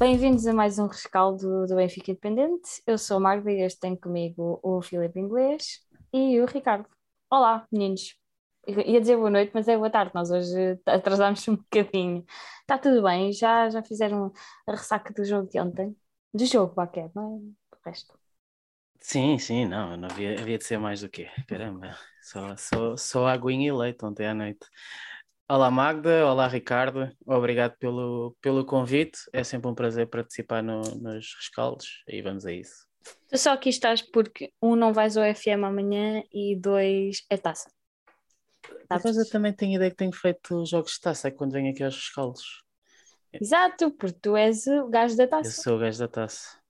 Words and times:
Bem-vindos 0.00 0.46
a 0.46 0.54
mais 0.54 0.78
um 0.78 0.86
rescaldo 0.86 1.66
do 1.66 1.76
Benfica 1.76 2.10
Independente. 2.10 2.82
Eu 2.86 2.96
sou 2.96 3.18
a 3.18 3.20
Magda 3.20 3.52
e 3.52 3.60
este 3.60 3.80
tem 3.80 3.94
comigo 3.94 4.58
o 4.62 4.80
Filipe 4.80 5.20
Inglês 5.20 5.86
e 6.10 6.40
o 6.40 6.46
Ricardo. 6.46 6.88
Olá, 7.30 7.66
meninos. 7.70 8.16
Ia 8.66 8.98
dizer 8.98 9.18
boa 9.18 9.28
noite, 9.28 9.50
mas 9.52 9.68
é 9.68 9.76
boa 9.76 9.90
tarde. 9.90 10.12
Nós 10.14 10.30
hoje 10.30 10.80
atrasámos 10.86 11.46
um 11.48 11.56
bocadinho. 11.56 12.24
Está 12.62 12.78
tudo 12.78 13.02
bem? 13.02 13.30
Já, 13.30 13.68
já 13.68 13.82
fizeram 13.82 14.32
a 14.66 14.72
ressaca 14.72 15.12
do 15.12 15.22
jogo 15.22 15.50
de 15.50 15.60
ontem? 15.60 15.94
Do 16.32 16.46
jogo, 16.46 16.74
Baquer, 16.74 17.10
não 17.14 17.54
é? 17.84 17.90
Resto. 17.90 18.18
Sim, 19.00 19.38
sim, 19.38 19.66
não, 19.66 19.98
não 19.98 20.08
havia, 20.10 20.40
havia 20.40 20.56
de 20.56 20.64
ser 20.64 20.78
mais 20.78 21.02
do 21.02 21.10
que. 21.10 21.26
Caramba, 21.46 21.94
só, 22.22 22.56
só, 22.56 22.96
só 22.96 23.26
aguinha 23.26 23.68
e 23.68 23.72
leite 23.72 24.02
ontem 24.02 24.26
à 24.26 24.32
noite. 24.32 24.66
Olá 25.52 25.68
Magda, 25.68 26.24
olá 26.28 26.46
Ricardo, 26.46 27.10
obrigado 27.26 27.76
pelo, 27.76 28.36
pelo 28.40 28.64
convite. 28.64 29.18
É 29.32 29.42
sempre 29.42 29.68
um 29.68 29.74
prazer 29.74 30.06
participar 30.08 30.62
no, 30.62 30.80
nos 30.80 31.34
rescaldos 31.34 32.04
e 32.06 32.22
vamos 32.22 32.46
a 32.46 32.52
isso. 32.52 32.86
Tu 33.28 33.36
só 33.36 33.54
aqui 33.54 33.68
estás 33.68 34.00
porque 34.00 34.52
um 34.62 34.76
não 34.76 34.92
vais 34.92 35.16
ao 35.16 35.24
FM 35.24 35.64
amanhã 35.64 36.22
e 36.32 36.54
dois 36.54 37.26
é 37.28 37.36
taça. 37.36 37.68
Mas 38.88 39.16
eu 39.16 39.28
também 39.28 39.52
tenho 39.52 39.74
ideia 39.74 39.90
que 39.90 39.96
tenho 39.96 40.12
feito 40.12 40.64
jogos 40.64 40.92
de 40.92 41.00
taça 41.00 41.32
quando 41.32 41.50
venho 41.50 41.72
aqui 41.72 41.82
aos 41.82 41.96
rescaldos. 41.96 42.62
Exato, 43.32 43.90
porque 43.90 44.20
tu 44.22 44.36
és 44.36 44.68
o 44.68 44.88
gajo 44.88 45.16
da 45.16 45.26
taça. 45.26 45.48
Eu 45.48 45.62
sou 45.64 45.76
o 45.78 45.80
gajo 45.80 45.98
da 45.98 46.06
taça. 46.06 46.60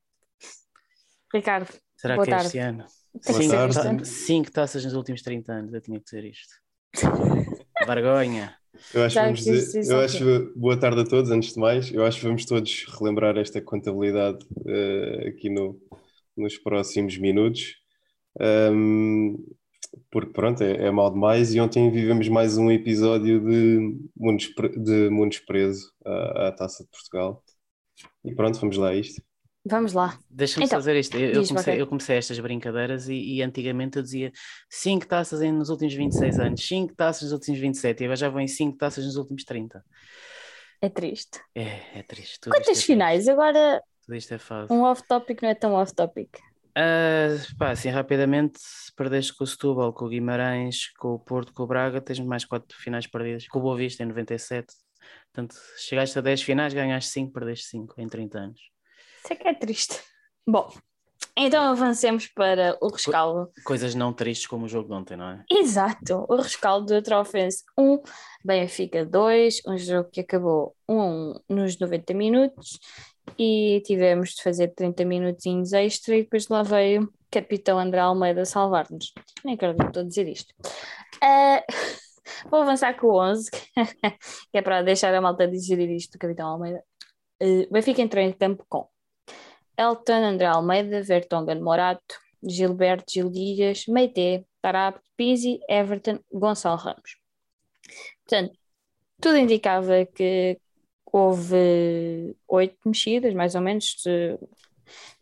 Ricardo, 1.35 1.69
Será 1.99 2.15
boa 2.15 2.24
que 2.24 2.30
é 2.30 2.35
tarde. 2.35 2.47
este 2.47 2.59
ano? 2.60 2.87
Cinco, 3.21 3.74
ta- 3.74 4.05
cinco 4.05 4.51
taças 4.51 4.83
nos 4.87 4.95
últimos 4.95 5.21
30 5.21 5.52
anos, 5.52 5.74
eu 5.74 5.83
tinha 5.83 5.99
que 5.99 6.05
dizer 6.07 6.24
isto. 6.24 6.55
Vergonha. 7.87 8.60
Eu 8.92 9.02
acho, 9.04 9.20
vamos 9.20 9.40
dizer, 9.40 9.76
eu 9.84 10.00
acho 10.00 10.52
boa 10.56 10.78
tarde 10.78 11.00
a 11.02 11.04
todos, 11.04 11.30
antes 11.30 11.54
de 11.54 11.60
mais. 11.60 11.92
Eu 11.92 12.04
acho 12.04 12.18
que 12.20 12.26
vamos 12.26 12.45
todos 12.45 12.84
relembrar 12.98 13.36
esta 13.38 13.60
contabilidade 13.62 14.38
eh, 14.66 15.28
aqui 15.28 15.48
no, 15.50 15.80
nos 16.36 16.59
próximos 16.59 17.16
minutos. 17.18 17.76
Ahm, 18.40 19.36
porque 20.10 20.32
pronto, 20.32 20.62
é, 20.62 20.86
é 20.86 20.90
mal 20.90 21.12
demais 21.12 21.54
e 21.54 21.60
ontem 21.60 21.90
vivemos 21.90 22.28
mais 22.28 22.58
um 22.58 22.70
episódio 22.70 23.40
de 23.40 23.96
Mundos, 24.16 24.46
Pre- 24.48 24.78
de 24.78 25.10
Mundos 25.10 25.40
Preso 25.40 25.92
à, 26.04 26.48
à 26.48 26.52
Taça 26.52 26.84
de 26.84 26.90
Portugal. 26.90 27.45
E 28.24 28.34
pronto, 28.34 28.60
vamos 28.60 28.76
lá 28.78 28.90
a 28.90 28.96
isto. 28.96 29.23
Vamos 29.65 29.93
lá. 29.93 30.19
Deixa-me 30.30 30.65
Então, 30.66 30.79
fazer 30.79 30.97
isto. 30.99 31.16
Eu, 31.19 31.33
eu 31.43 31.47
comecei, 31.47 31.80
eu 31.80 31.87
comecei 31.87 32.16
estas 32.16 32.39
brincadeiras 32.39 33.09
e, 33.09 33.15
e 33.37 33.43
antigamente 33.43 33.99
eu 33.99 34.03
dizia 34.03 34.33
5 34.71 35.07
taças 35.07 35.41
nos 35.53 35.69
últimos 35.69 35.93
26 35.93 36.39
anos, 36.41 36.66
5 36.66 36.95
taças 36.95 37.23
nos 37.25 37.33
últimos 37.33 37.61
27 37.61 38.01
e 38.01 38.05
agora 38.05 38.16
já 38.16 38.29
vão 38.31 38.41
em 38.41 38.49
5 38.49 38.79
taças 38.79 39.05
nos 39.05 39.16
últimos 39.16 39.45
30. 39.45 39.85
É 40.81 40.88
triste. 40.88 41.41
É, 41.55 41.99
é 41.99 42.03
triste. 42.03 42.41
Tudo 42.41 42.55
Quantas 42.55 42.79
isto 42.79 42.85
é 42.85 42.87
finais? 42.87 43.29
Agora 43.29 43.83
triste, 43.83 44.07
Tudo 44.07 44.16
isto 44.16 44.35
é 44.35 44.38
fácil. 44.38 44.75
um 44.75 44.83
off-topic 44.83 45.43
não 45.43 45.49
é 45.51 45.55
tão 45.55 45.75
off-topic. 45.75 46.38
Ah, 46.75 47.37
pá, 47.59 47.71
assim, 47.73 47.91
rapidamente, 47.91 48.59
se 48.59 48.95
perdeste 48.95 49.37
com 49.37 49.45
o 49.45 49.47
Setúbal, 49.47 49.93
com 49.93 50.07
o 50.07 50.09
Guimarães, 50.09 50.91
com 50.99 51.09
o 51.09 51.19
Porto, 51.19 51.53
com 51.53 51.65
o 51.65 51.66
Braga, 51.66 52.01
tens 52.01 52.19
mais 52.21 52.47
4 52.47 52.79
finais 52.79 53.07
perdidas. 53.07 53.47
Com 53.49 53.59
o 53.59 53.63
Boa 53.63 53.77
Vista 53.77 54.03
em 54.03 54.07
97. 54.07 54.73
Portanto, 55.33 55.55
chegaste 55.77 56.19
a 56.19 56.23
10 56.23 56.43
finais, 56.43 56.73
ganhaste 56.73 57.11
5, 57.11 57.33
perdeste 57.33 57.66
5 57.66 58.01
em 58.01 58.09
30 58.09 58.38
anos. 58.38 58.61
Isso 59.23 59.32
é 59.32 59.37
que 59.37 59.49
é 59.49 59.54
triste. 59.54 60.01
Bom, 60.46 60.71
então 61.37 61.63
avancemos 61.63 62.26
para 62.26 62.76
o 62.80 62.88
rescaldo. 62.88 63.51
Coisas 63.65 63.95
não 63.95 64.12
tristes 64.12 64.47
como 64.47 64.66
o 64.66 64.69
jogo 64.69 64.88
de 64.88 64.94
ontem, 64.94 65.16
não 65.16 65.28
é? 65.28 65.44
Exato, 65.50 66.26
o 66.28 66.37
rescaldo 66.37 66.87
do 66.87 67.03
Trofense 67.03 67.62
1, 67.78 68.03
Benfica 68.44 69.04
2, 69.06 69.62
um 69.66 69.78
jogo 69.78 70.10
que 70.10 70.21
acabou 70.21 70.75
1 70.88 71.00
a 71.00 71.04
1 71.04 71.34
nos 71.48 71.78
90 71.78 72.15
minutos 72.15 72.78
e 73.38 73.82
tivemos 73.86 74.31
de 74.31 74.42
fazer 74.42 74.69
30 74.75 75.04
minutinhos 75.04 75.72
extra 75.72 76.16
e 76.16 76.22
depois 76.22 76.48
lá 76.48 76.62
veio 76.62 77.04
o 77.04 77.12
capitão 77.31 77.78
André 77.78 78.00
Almeida 78.00 78.44
salvar-nos. 78.44 79.12
Nem 79.44 79.54
acredito 79.54 79.82
que 79.82 79.88
estou 79.88 80.02
a 80.02 80.06
dizer 80.06 80.28
isto. 80.28 80.52
Ah, 81.22 81.62
vou 82.50 82.62
avançar 82.62 82.94
com 82.98 83.06
o 83.06 83.20
11, 83.20 83.50
que 84.50 84.58
é 84.58 84.62
para 84.62 84.82
deixar 84.82 85.14
a 85.14 85.20
malta 85.20 85.47
digerir 85.47 85.91
isto 85.91 86.12
do 86.12 86.19
capitão 86.19 86.48
Almeida. 86.48 86.82
Uh, 87.42 87.66
Benfica 87.72 88.02
entrou 88.02 88.22
em 88.22 88.32
campo 88.32 88.66
com 88.69 88.87
Elton, 89.80 90.22
André 90.24 90.46
Almeida, 90.46 91.02
Vertonghen 91.02 91.62
Morato, 91.62 92.14
Gilberto 92.42 93.10
Gil 93.10 93.30
Dias, 93.30 93.86
Meite, 93.88 94.44
Tarap, 94.60 95.00
Pizzi, 95.16 95.58
Everton, 95.68 96.18
Gonçalo 96.30 96.76
Ramos. 96.76 97.16
Portanto, 98.24 98.58
tudo 99.20 99.38
indicava 99.38 100.04
que 100.04 100.58
houve 101.10 102.36
oito 102.46 102.76
mexidas, 102.84 103.34
mais 103.34 103.54
ou 103.54 103.62
menos, 103.62 103.96
se 103.98 104.38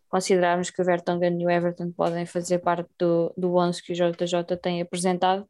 considerarmos 0.09 0.71
que 0.71 0.83
o 0.83 0.85
Vertonghen 0.85 1.41
e 1.41 1.47
o 1.47 1.51
Everton 1.51 1.93
podem 1.93 2.27
fazer 2.27 2.59
parte 2.59 2.91
do, 2.99 3.33
do 3.37 3.55
11 3.55 3.83
que 3.83 3.93
o 3.93 3.95
JJ 3.95 4.57
tem 4.61 4.83
apresentado, 4.83 5.47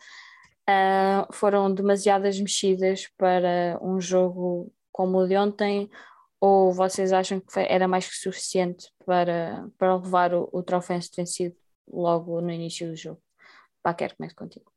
ah, 0.67 1.27
foram 1.33 1.73
demasiadas 1.73 2.39
mexidas 2.39 3.09
para 3.17 3.79
um 3.81 4.01
jogo 4.01 4.71
como 4.93 5.19
o 5.19 5.27
de 5.27 5.37
ontem, 5.37 5.89
ou 6.41 6.73
vocês 6.73 7.13
acham 7.13 7.41
que 7.41 7.59
era 7.61 7.89
mais 7.89 8.09
que 8.09 8.17
suficiente 8.17 8.91
para, 9.05 9.69
para 9.79 9.97
levar 9.97 10.35
o, 10.35 10.49
o 10.53 10.63
Trofense 10.63 11.11
vencido 11.17 11.57
logo 11.87 12.41
no 12.41 12.51
início 12.51 12.89
do 12.89 12.97
jogo? 12.97 13.23
Pá, 13.83 13.95
quero 13.95 14.17
começar 14.17 14.35
contigo. 14.37 14.73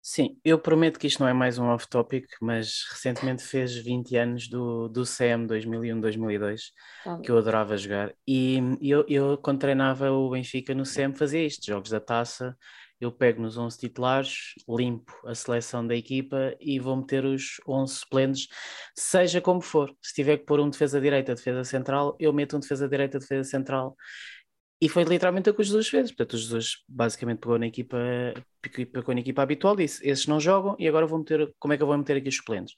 Sim, 0.00 0.40
eu 0.42 0.58
prometo 0.58 0.98
que 0.98 1.06
isto 1.06 1.20
não 1.20 1.28
é 1.28 1.34
mais 1.34 1.58
um 1.58 1.66
off-topic, 1.66 2.26
mas 2.40 2.84
recentemente 2.90 3.42
fez 3.42 3.76
20 3.76 4.16
anos 4.16 4.48
do, 4.48 4.88
do 4.88 5.04
CM 5.04 5.46
2001-2002, 5.46 6.72
Então, 7.00 7.20
que 7.22 7.30
eu 7.30 7.36
adorava 7.36 7.76
jogar, 7.76 8.14
e 8.26 8.58
eu, 8.80 9.04
eu 9.06 9.36
quando 9.36 9.58
treinava 9.60 10.10
o 10.10 10.30
Benfica 10.30 10.74
no 10.74 10.86
CM 10.86 11.14
fazia 11.14 11.44
isto, 11.44 11.66
jogos 11.66 11.90
da 11.90 12.00
taça, 12.00 12.56
eu 13.00 13.12
pego 13.12 13.40
nos 13.42 13.56
11 13.56 13.78
titulares, 13.78 14.54
limpo 14.68 15.12
a 15.24 15.34
seleção 15.34 15.86
da 15.86 15.94
equipa 15.94 16.54
e 16.60 16.80
vou 16.80 16.96
meter 16.96 17.24
os 17.24 17.60
11 17.66 17.94
suplentes, 17.94 18.48
seja 18.94 19.40
como 19.40 19.60
for. 19.60 19.94
Se 20.02 20.14
tiver 20.14 20.38
que 20.38 20.44
pôr 20.44 20.60
um 20.60 20.68
defesa 20.68 21.00
direita, 21.00 21.34
defesa 21.34 21.62
central, 21.64 22.16
eu 22.18 22.32
meto 22.32 22.56
um 22.56 22.60
defesa 22.60 22.88
direita, 22.88 23.18
defesa 23.18 23.48
central. 23.48 23.96
E 24.80 24.88
foi 24.88 25.04
literalmente 25.04 25.50
o 25.50 25.54
que 25.54 25.60
o 25.60 25.64
Jesus 25.64 25.88
fez. 25.88 26.10
Portanto, 26.10 26.34
o 26.34 26.38
Jesus 26.38 26.84
basicamente 26.88 27.38
pegou 27.38 27.58
na 27.58 27.66
equipa, 27.66 27.98
pegou 28.92 29.14
na 29.14 29.20
equipa 29.20 29.42
habitual, 29.42 29.74
disse: 29.74 30.06
esses 30.08 30.26
não 30.26 30.38
jogam 30.38 30.76
e 30.78 30.86
agora 30.86 31.06
vou 31.06 31.18
meter, 31.18 31.52
como 31.58 31.74
é 31.74 31.76
que 31.76 31.82
eu 31.82 31.86
vou 31.86 31.98
meter 31.98 32.16
aqui 32.16 32.28
os 32.28 32.36
suplentes? 32.36 32.74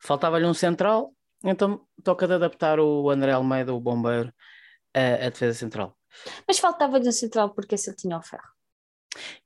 Faltava-lhe 0.00 0.46
um 0.46 0.54
central, 0.54 1.12
então 1.44 1.84
toca 2.02 2.26
de 2.26 2.34
adaptar 2.34 2.78
o 2.78 3.10
André 3.10 3.32
Almeida, 3.32 3.74
o 3.74 3.80
bombeiro, 3.80 4.32
a 4.94 5.28
defesa 5.28 5.58
central. 5.58 5.96
Mas 6.46 6.58
faltava-lhe 6.58 7.08
um 7.08 7.12
central 7.12 7.52
porque 7.52 7.74
esse 7.74 7.90
ele 7.90 7.96
tinha 7.96 8.16
o 8.16 8.22
ferro. 8.22 8.53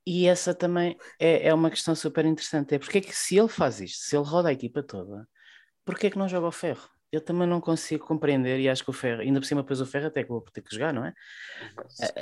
E 0.06 0.26
essa 0.26 0.54
também 0.54 0.96
é, 1.18 1.48
é 1.48 1.54
uma 1.54 1.70
questão 1.70 1.94
super 1.94 2.24
interessante. 2.24 2.74
É 2.74 2.78
porque 2.78 2.98
é 2.98 3.00
que 3.00 3.14
se 3.14 3.36
ele 3.36 3.48
faz 3.48 3.80
isto, 3.80 4.04
se 4.04 4.16
ele 4.16 4.24
roda 4.24 4.48
a 4.48 4.52
equipa 4.52 4.82
toda, 4.82 5.26
porque 5.84 6.08
é 6.08 6.10
que 6.10 6.18
não 6.18 6.28
joga 6.28 6.46
o 6.46 6.52
ferro? 6.52 6.88
Eu 7.10 7.22
também 7.22 7.48
não 7.48 7.60
consigo 7.60 8.06
compreender 8.06 8.60
e 8.60 8.68
acho 8.68 8.84
que 8.84 8.90
o 8.90 8.92
ferro, 8.92 9.22
ainda 9.22 9.40
por 9.40 9.46
cima 9.46 9.62
depois 9.62 9.80
o 9.80 9.86
ferro 9.86 10.08
até 10.08 10.22
que 10.22 10.28
vou 10.28 10.42
ter 10.42 10.60
que 10.60 10.74
jogar, 10.74 10.92
não 10.92 11.06
é? 11.06 11.14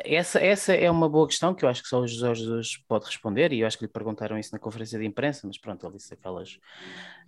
Essa, 0.05 0.39
essa 0.39 0.73
é 0.73 0.89
uma 0.89 1.09
boa 1.09 1.27
questão 1.27 1.53
que 1.53 1.65
eu 1.65 1.69
acho 1.69 1.83
que 1.83 1.89
só 1.89 2.01
o 2.01 2.07
José 2.07 2.33
Jesus 2.33 2.77
pode 2.87 3.07
responder 3.07 3.53
e 3.53 3.61
eu 3.61 3.67
acho 3.67 3.77
que 3.77 3.85
lhe 3.85 3.91
perguntaram 3.91 4.39
isso 4.39 4.53
na 4.53 4.61
conferência 4.61 4.97
de 4.97 5.05
imprensa, 5.05 5.45
mas 5.45 5.59
pronto, 5.59 5.85
ele 5.85 5.97
disse 5.97 6.15
aquelas, 6.15 6.61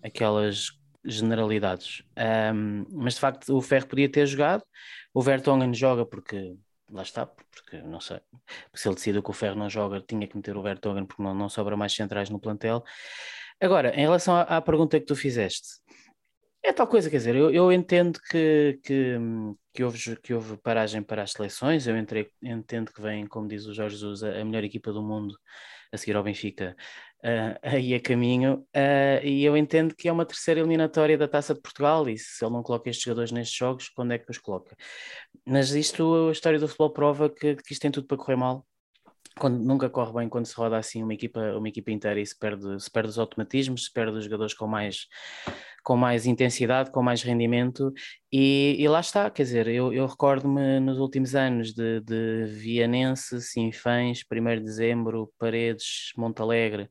aquelas 0.01 0.79
generalidades. 1.05 2.05
Ahm, 2.17 2.85
mas 2.93 3.15
de 3.15 3.21
facto 3.21 3.57
o 3.57 3.61
ferro 3.61 3.89
podia 3.89 4.09
ter 4.09 4.27
jogado, 4.27 4.63
o 5.13 5.21
Vertonghen 5.21 5.75
joga 5.75 6.07
porque 6.07 6.57
lá 6.91 7.03
está, 7.03 7.27
porque 7.27 7.81
não 7.83 8.01
sei, 8.01 8.21
se 8.75 8.89
ele 8.89 8.95
decidiu 8.95 9.23
que 9.23 9.31
o 9.31 9.33
Ferro 9.33 9.57
não 9.57 9.69
joga, 9.69 10.01
tinha 10.01 10.27
que 10.27 10.37
meter 10.37 10.57
o 10.57 10.63
Vertonghen 10.63 11.07
porque 11.07 11.23
não, 11.23 11.35
não 11.35 11.49
sobra 11.49 11.77
mais 11.77 11.93
centrais 11.95 12.31
no 12.31 12.41
plantel. 12.41 12.83
Agora, 13.61 13.95
em 13.95 14.01
relação 14.03 14.35
à, 14.37 14.43
à 14.43 14.61
pergunta 14.63 14.99
que 14.99 15.07
tu 15.07 15.17
fizeste, 15.17 15.69
é 16.63 16.73
tal 16.73 16.87
coisa, 16.87 17.09
quer 17.11 17.19
dizer, 17.19 17.37
eu, 17.37 17.51
eu 17.51 17.73
entendo 17.73 18.21
que, 18.31 18.79
que, 18.85 19.17
que, 19.73 19.85
houve, 19.85 20.17
que 20.17 20.35
houve 20.35 20.57
paragem 20.59 21.03
para 21.03 21.23
as 21.23 21.33
seleções, 21.33 21.87
eu 21.87 21.97
entrei, 21.97 22.31
entendo 22.43 22.93
que 22.93 23.01
vem, 23.01 23.27
como 23.27 23.49
diz 23.49 23.67
o 23.67 23.75
Jorge 23.75 23.97
Jesus, 23.97 24.23
a, 24.23 24.41
a 24.41 24.45
melhor 24.45 24.65
equipa 24.65 24.93
do 24.93 25.03
mundo 25.03 25.35
a 25.93 25.97
seguir 25.97 26.17
ao 26.17 26.23
Benfica, 26.23 26.77
uh, 27.25 27.59
aí 27.63 27.95
a 27.95 28.01
caminho, 28.01 28.67
uh, 28.75 29.25
e 29.25 29.45
eu 29.45 29.57
entendo 29.57 29.95
que 29.95 30.09
é 30.09 30.13
uma 30.13 30.27
terceira 30.27 30.61
eliminatória 30.61 31.17
da 31.19 31.29
Taça 31.29 31.55
de 31.55 31.61
Portugal, 31.61 32.09
e 32.09 32.19
se 32.19 32.45
ele 32.45 32.53
não 32.53 32.63
coloca 32.63 32.91
estes 32.91 33.05
jogadores 33.05 33.33
nestes 33.33 33.57
jogos, 33.57 33.89
quando 33.89 34.13
é 34.13 34.19
que 34.19 34.31
os 34.31 34.39
coloca? 34.39 34.77
Mas 35.47 35.71
isto, 35.71 36.29
a 36.29 36.33
história 36.33 36.59
do 36.59 36.69
futebol 36.69 36.93
prova 36.93 37.31
que, 37.31 37.57
que 37.57 37.73
isto 37.73 37.83
tem 37.83 37.91
tudo 37.91 38.07
para 38.07 38.17
correr 38.17 38.37
mal, 38.37 38.67
quando 39.39 39.59
nunca 39.59 39.89
corre 39.89 40.13
bem 40.13 40.29
quando 40.29 40.47
se 40.47 40.55
roda 40.55 40.77
assim 40.77 41.03
uma 41.03 41.15
equipa, 41.15 41.41
uma 41.57 41.69
equipa 41.69 41.91
inteira 41.91 42.21
e 42.21 42.27
se 42.27 42.39
perde, 42.39 42.81
se 42.83 42.91
perde 42.91 43.11
os 43.11 43.19
automatismos, 43.19 43.85
se 43.85 43.93
perde 43.93 44.19
os 44.19 44.25
jogadores 44.25 44.55
com 44.55 44.67
mais, 44.67 45.07
com 45.83 45.97
mais 45.97 46.27
intensidade, 46.27 46.91
com 46.91 47.03
mais 47.03 47.23
rendimento, 47.23 47.93
e, 48.33 48.77
e 48.79 48.89
lá 48.89 49.01
está, 49.01 49.31
quer 49.31 49.45
dizer, 49.45 49.69
eu, 49.69 49.93
eu 49.93 50.07
recordo-me 50.07 50.81
nos 50.81 50.99
últimos 50.99 51.35
anos 51.35 51.73
de, 51.73 52.01
de 52.01 52.45
Vianense, 52.47 53.41
Sinfãs, 53.41 54.23
1 54.31 54.57
de 54.57 54.61
Dezembro, 54.65 55.33
Paredes, 55.39 56.13
Montalegre, 56.17 56.91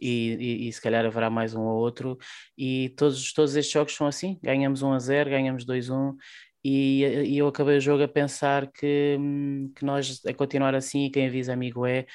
e, 0.00 0.36
e, 0.66 0.68
e, 0.68 0.72
se 0.72 0.80
calhar 0.80 1.04
haverá 1.04 1.30
mais 1.30 1.54
um 1.54 1.62
ou 1.62 1.78
outro, 1.78 2.18
e 2.56 2.90
todos, 2.96 3.32
todos 3.32 3.56
estes 3.56 3.72
jogos 3.72 3.94
são 3.94 4.06
assim, 4.06 4.38
ganhamos 4.42 4.82
1 4.82 4.92
a 4.92 4.98
0, 4.98 5.30
ganhamos 5.30 5.64
2 5.64 5.90
a 5.90 5.94
1, 5.94 6.16
e, 6.64 7.02
e 7.26 7.38
eu 7.38 7.46
acabei 7.46 7.76
o 7.78 7.80
jogo 7.80 8.02
a 8.02 8.08
pensar 8.08 8.70
que, 8.72 9.16
hum, 9.20 9.72
que 9.74 9.84
nós, 9.84 10.20
a 10.26 10.34
continuar 10.34 10.74
assim, 10.74 11.06
e 11.06 11.10
quem 11.10 11.28
avisa 11.28 11.52
amigo 11.52 11.86
é, 11.86 12.06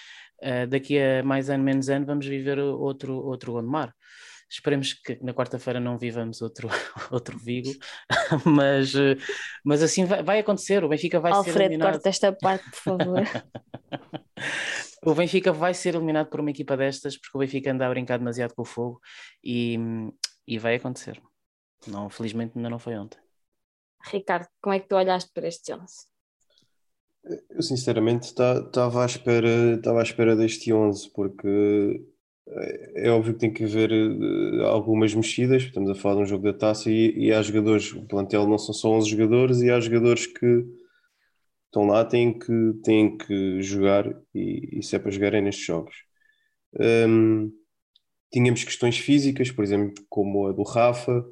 uh, 0.44 0.68
daqui 0.68 1.00
a 1.00 1.24
mais 1.24 1.50
ano, 1.50 1.64
menos 1.64 1.90
ano, 1.90 2.06
vamos 2.06 2.26
viver 2.26 2.60
outro, 2.60 3.16
outro 3.16 3.54
Gondomar. 3.54 3.94
Esperemos 4.52 4.94
que 4.94 5.18
na 5.24 5.34
quarta-feira 5.34 5.80
não 5.80 5.98
vivamos 5.98 6.42
outro, 6.42 6.68
outro 7.10 7.38
Vigo, 7.40 7.72
mas, 8.46 8.92
mas 9.64 9.82
assim 9.82 10.04
vai, 10.04 10.22
vai 10.22 10.40
acontecer. 10.40 10.84
O 10.84 10.90
Benfica 10.90 11.22
vai 11.22 11.32
Alfredo, 11.32 11.58
ser 11.58 11.64
eliminado. 11.64 11.94
corta 11.94 12.10
esta 12.10 12.34
parte, 12.34 12.70
por 12.70 12.98
favor. 12.98 13.24
o 15.06 15.16
Benfica 15.16 15.54
vai 15.54 15.74
ser 15.74 15.96
eliminado 15.96 16.28
por 16.28 16.42
uma 16.42 16.52
equipa 16.52 16.76
destas, 16.76 17.18
porque 17.18 17.38
o 17.38 17.40
Benfica 17.40 17.72
anda 17.72 17.88
a 17.88 17.90
brincar 17.90 18.18
demasiado 18.18 18.54
com 18.54 18.64
o 18.64 18.66
fogo 18.66 19.00
e, 19.42 19.78
e 20.46 20.60
vai 20.60 20.76
acontecer. 20.76 21.22
Não, 21.88 22.10
felizmente 22.10 22.58
ainda 22.58 22.70
não 22.70 22.78
foi 22.78 22.98
ontem. 22.98 23.20
Ricardo, 24.04 24.48
como 24.62 24.76
é 24.76 24.82
que 24.82 24.90
tu 24.90 24.98
olhaste 24.98 25.32
para 25.34 25.48
este 25.48 25.74
11? 25.74 25.84
Eu 27.50 27.62
sinceramente 27.62 28.26
estava 28.26 29.04
à 29.04 29.06
espera, 29.06 29.76
estava 29.76 30.00
à 30.00 30.04
espera 30.04 30.36
deste 30.36 30.74
11, 30.74 31.10
porque 31.14 32.04
é, 32.48 33.08
é 33.08 33.10
óbvio 33.12 33.34
que 33.34 33.40
tem 33.40 33.54
que 33.54 33.64
haver 33.64 33.92
uh, 33.92 34.66
algumas 34.66 35.14
mexidas, 35.14 35.64
estamos 35.64 35.90
a 35.90 35.96
falar 35.96 36.16
de 36.16 36.22
um 36.22 36.26
jogo 36.26 36.44
da 36.44 36.58
taça 36.58 36.90
e, 36.90 37.14
e 37.18 37.34
há 37.34 37.42
jogadores, 37.42 37.94
o 37.94 38.06
plantel 38.06 38.48
não 38.48 38.58
são 38.58 38.74
só 38.74 38.90
11 38.92 39.10
jogadores 39.10 39.62
e 39.62 39.70
há 39.70 39.80
jogadores 39.80 40.26
que 40.26 40.66
estão 41.66 41.86
lá, 41.88 42.04
têm 42.04 42.38
que, 42.38 42.74
têm 42.84 43.18
que 43.18 43.62
jogar 43.62 44.08
e, 44.36 44.80
e 44.80 44.84
se 44.84 44.96
é 44.96 45.00
para 45.00 45.12
jogarem 45.12 45.42
nestes 45.42 45.66
jogos. 45.66 45.96
Um, 46.80 47.52
tínhamos 48.32 48.64
questões 48.64 48.98
físicas, 48.98 49.52
por 49.52 49.64
exemplo, 49.64 50.04
como 50.10 50.48
a 50.48 50.52
do 50.52 50.64
Rafa, 50.64 51.26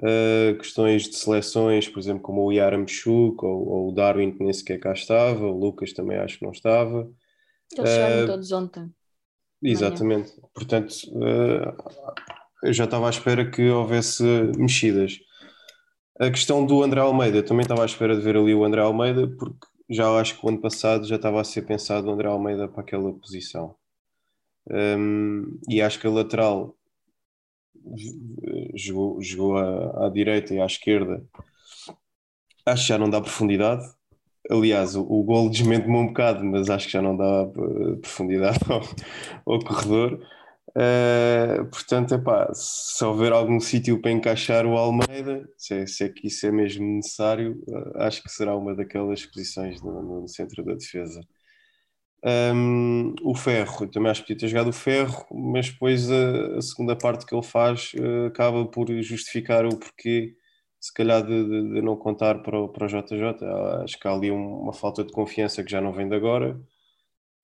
Uh, 0.00 0.58
questões 0.58 1.02
de 1.02 1.16
seleções, 1.16 1.88
por 1.88 2.00
exemplo, 2.00 2.22
como 2.22 2.42
o 2.42 2.50
Yaramchuk 2.50 3.44
ou, 3.44 3.68
ou 3.68 3.88
o 3.90 3.92
Darwin, 3.92 4.32
que 4.32 4.42
nem 4.42 4.52
sequer 4.52 4.80
cá 4.80 4.92
estava, 4.92 5.46
o 5.46 5.56
Lucas 5.56 5.92
também 5.92 6.16
acho 6.16 6.38
que 6.38 6.44
não 6.44 6.50
estava. 6.50 7.08
Eles 7.76 7.90
chegaram 7.90 8.24
uh, 8.24 8.26
todos 8.26 8.50
ontem. 8.50 8.90
Exatamente. 9.62 10.30
Manhã. 10.30 10.48
Portanto, 10.54 10.92
uh, 11.12 11.74
eu 12.62 12.72
já 12.72 12.84
estava 12.84 13.06
à 13.06 13.10
espera 13.10 13.48
que 13.48 13.68
houvesse 13.68 14.24
mexidas. 14.56 15.18
A 16.18 16.30
questão 16.30 16.64
do 16.64 16.82
André 16.82 17.00
Almeida, 17.00 17.42
também 17.42 17.62
estava 17.62 17.82
à 17.82 17.86
espera 17.86 18.16
de 18.16 18.22
ver 18.22 18.36
ali 18.36 18.54
o 18.54 18.64
André 18.64 18.80
Almeida, 18.80 19.26
porque 19.28 19.66
já 19.88 20.08
acho 20.18 20.38
que 20.38 20.46
o 20.46 20.48
ano 20.48 20.60
passado 20.60 21.06
já 21.06 21.16
estava 21.16 21.40
a 21.40 21.44
ser 21.44 21.62
pensado 21.62 22.08
o 22.08 22.12
André 22.12 22.28
Almeida 22.28 22.68
para 22.68 22.82
aquela 22.82 23.12
posição. 23.12 23.74
Um, 24.70 25.58
e 25.68 25.82
acho 25.82 25.98
que 25.98 26.06
a 26.06 26.10
lateral 26.10 26.76
jogou, 28.74 29.20
jogou 29.20 29.56
à, 29.56 30.06
à, 30.06 30.08
direita 30.08 30.54
e 30.54 30.60
à 30.60 30.66
esquerda, 30.66 31.24
acho 32.64 32.82
que 32.82 32.88
já 32.88 32.98
não 32.98 33.10
dá 33.10 33.20
profundidade. 33.20 33.84
Aliás, 34.50 34.96
o, 34.96 35.02
o 35.02 35.22
gol 35.22 35.48
desmente-me 35.50 35.96
um 35.96 36.08
bocado, 36.08 36.44
mas 36.44 36.68
acho 36.68 36.86
que 36.86 36.92
já 36.92 37.02
não 37.02 37.16
dá 37.16 37.42
eh, 37.44 37.96
profundidade 38.00 38.58
ao, 38.68 39.54
ao 39.54 39.60
corredor. 39.60 40.20
Uh, 40.70 41.66
portanto, 41.66 42.14
epá, 42.14 42.50
se 42.54 43.04
houver 43.04 43.30
algum 43.32 43.60
sítio 43.60 44.00
para 44.00 44.10
encaixar 44.10 44.64
o 44.64 44.76
Almeida, 44.76 45.46
se 45.56 45.74
é, 45.74 45.86
se 45.86 46.04
é, 46.04 46.08
que 46.08 46.28
isso 46.28 46.46
é 46.46 46.50
mesmo 46.50 46.86
necessário, 46.96 47.62
uh, 47.68 47.98
acho 47.98 48.22
que 48.22 48.30
será 48.30 48.56
uma 48.56 48.74
daquelas 48.74 49.26
posições 49.26 49.82
no, 49.82 50.22
no 50.22 50.28
centro 50.28 50.64
da 50.64 50.72
defesa. 50.74 51.20
Um, 52.24 53.14
o 53.22 53.34
Ferro, 53.34 53.88
também 53.88 54.10
acho 54.10 54.22
que 54.22 54.28
podia 54.28 54.40
ter 54.40 54.48
jogado 54.48 54.68
o 54.68 54.72
Ferro, 54.72 55.26
mas 55.32 55.68
depois 55.70 56.10
a, 56.10 56.56
a 56.56 56.62
segunda 56.62 56.96
parte 56.96 57.26
que 57.26 57.34
ele 57.34 57.42
faz 57.42 57.92
uh, 57.94 58.26
acaba 58.26 58.64
por 58.66 58.88
justificar 59.02 59.66
o 59.66 59.76
porquê, 59.76 60.34
se 60.82 60.92
calhar, 60.92 61.24
de, 61.24 61.44
de, 61.44 61.74
de 61.74 61.82
não 61.82 61.96
contar 61.96 62.42
para 62.42 62.60
o, 62.60 62.68
para 62.68 62.86
o 62.86 62.88
JJ. 62.88 63.44
Acho 63.84 63.98
que 63.98 64.08
há 64.08 64.12
ali 64.12 64.30
um, 64.30 64.62
uma 64.62 64.72
falta 64.72 65.04
de 65.04 65.12
confiança 65.12 65.62
que 65.64 65.70
já 65.70 65.80
não 65.80 65.92
vem 65.92 66.08
de 66.08 66.16
agora. 66.16 66.60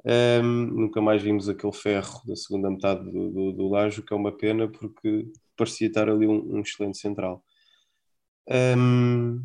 Um, 0.04 0.42
nunca 0.42 1.00
mais 1.00 1.22
vimos 1.22 1.48
aquele 1.48 1.72
Ferro 1.72 2.22
da 2.26 2.36
segunda 2.36 2.70
metade 2.70 3.04
do, 3.04 3.30
do, 3.30 3.52
do 3.52 3.68
Lajo, 3.68 4.02
que 4.02 4.12
é 4.12 4.16
uma 4.16 4.36
pena 4.36 4.68
porque 4.68 5.26
parecia 5.56 5.88
estar 5.88 6.08
ali 6.08 6.26
um, 6.26 6.56
um 6.56 6.60
excelente 6.60 6.98
central. 6.98 7.44
Um, 8.48 9.42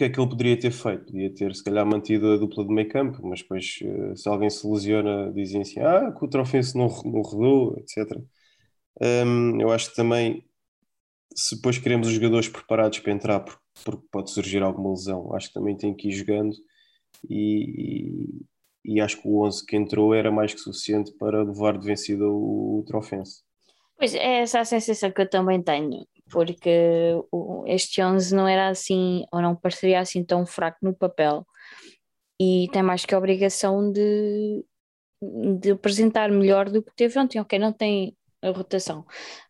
que 0.00 0.04
é 0.04 0.08
que 0.08 0.18
ele 0.18 0.28
poderia 0.30 0.58
ter 0.58 0.70
feito? 0.70 1.04
Podia 1.12 1.34
ter, 1.34 1.54
se 1.54 1.62
calhar, 1.62 1.84
mantido 1.84 2.32
a 2.32 2.38
dupla 2.38 2.64
de 2.64 2.72
meio 2.72 2.88
campo, 2.88 3.20
mas 3.22 3.40
depois, 3.42 3.78
eh, 3.82 4.16
se 4.16 4.28
alguém 4.30 4.48
se 4.48 4.66
lesiona, 4.66 5.30
dizem 5.30 5.60
assim: 5.60 5.80
ah, 5.80 6.10
que 6.10 6.24
o 6.24 6.28
Trofense 6.28 6.74
não, 6.74 6.88
não 7.04 7.20
rodou, 7.20 7.76
etc. 7.78 8.18
Eu 9.60 9.70
acho 9.70 9.90
que 9.90 9.96
também, 9.96 10.44
se 11.34 11.56
depois 11.56 11.78
queremos 11.78 12.08
os 12.08 12.14
jogadores 12.14 12.48
preparados 12.48 12.98
para 12.98 13.12
entrar, 13.12 13.40
porque, 13.40 14.06
pode 14.10 14.30
surgir 14.30 14.62
alguma 14.62 14.90
lesão, 14.90 15.34
acho 15.34 15.48
que 15.48 15.54
também 15.54 15.76
tem 15.76 15.94
que 15.94 16.08
ir 16.08 16.12
jogando. 16.12 16.54
E, 17.28 18.44
e, 18.84 18.94
e, 18.96 19.00
acho 19.00 19.20
que 19.20 19.28
o 19.28 19.44
11 19.44 19.66
que 19.66 19.76
entrou 19.76 20.14
era 20.14 20.30
mais 20.30 20.54
que 20.54 20.60
suficiente 20.60 21.12
para 21.18 21.42
levar 21.42 21.78
de 21.78 21.86
vencida 21.86 22.24
o, 22.24 22.78
o 22.78 22.84
Trofense. 22.86 23.42
Pois 23.96 24.14
é, 24.14 24.40
essa 24.40 24.60
a 24.60 24.64
sensação 24.64 25.10
que 25.10 25.20
eu 25.20 25.28
também 25.28 25.62
tenho 25.62 26.06
porque 26.30 26.70
este 27.66 28.02
11 28.02 28.34
não 28.34 28.48
era 28.48 28.68
assim, 28.68 29.24
ou 29.32 29.42
não 29.42 29.56
pareceria 29.56 30.00
assim 30.00 30.24
tão 30.24 30.46
fraco 30.46 30.78
no 30.82 30.94
papel, 30.94 31.46
e 32.40 32.68
tem 32.72 32.82
mais 32.82 33.04
que 33.04 33.14
a 33.14 33.18
obrigação 33.18 33.92
de, 33.92 34.64
de 35.60 35.72
apresentar 35.72 36.30
melhor 36.30 36.70
do 36.70 36.82
que 36.82 36.94
teve 36.96 37.18
ontem. 37.18 37.40
Ok, 37.40 37.58
não 37.58 37.72
tem 37.72 38.16
a 38.42 38.50
rotação, 38.50 39.04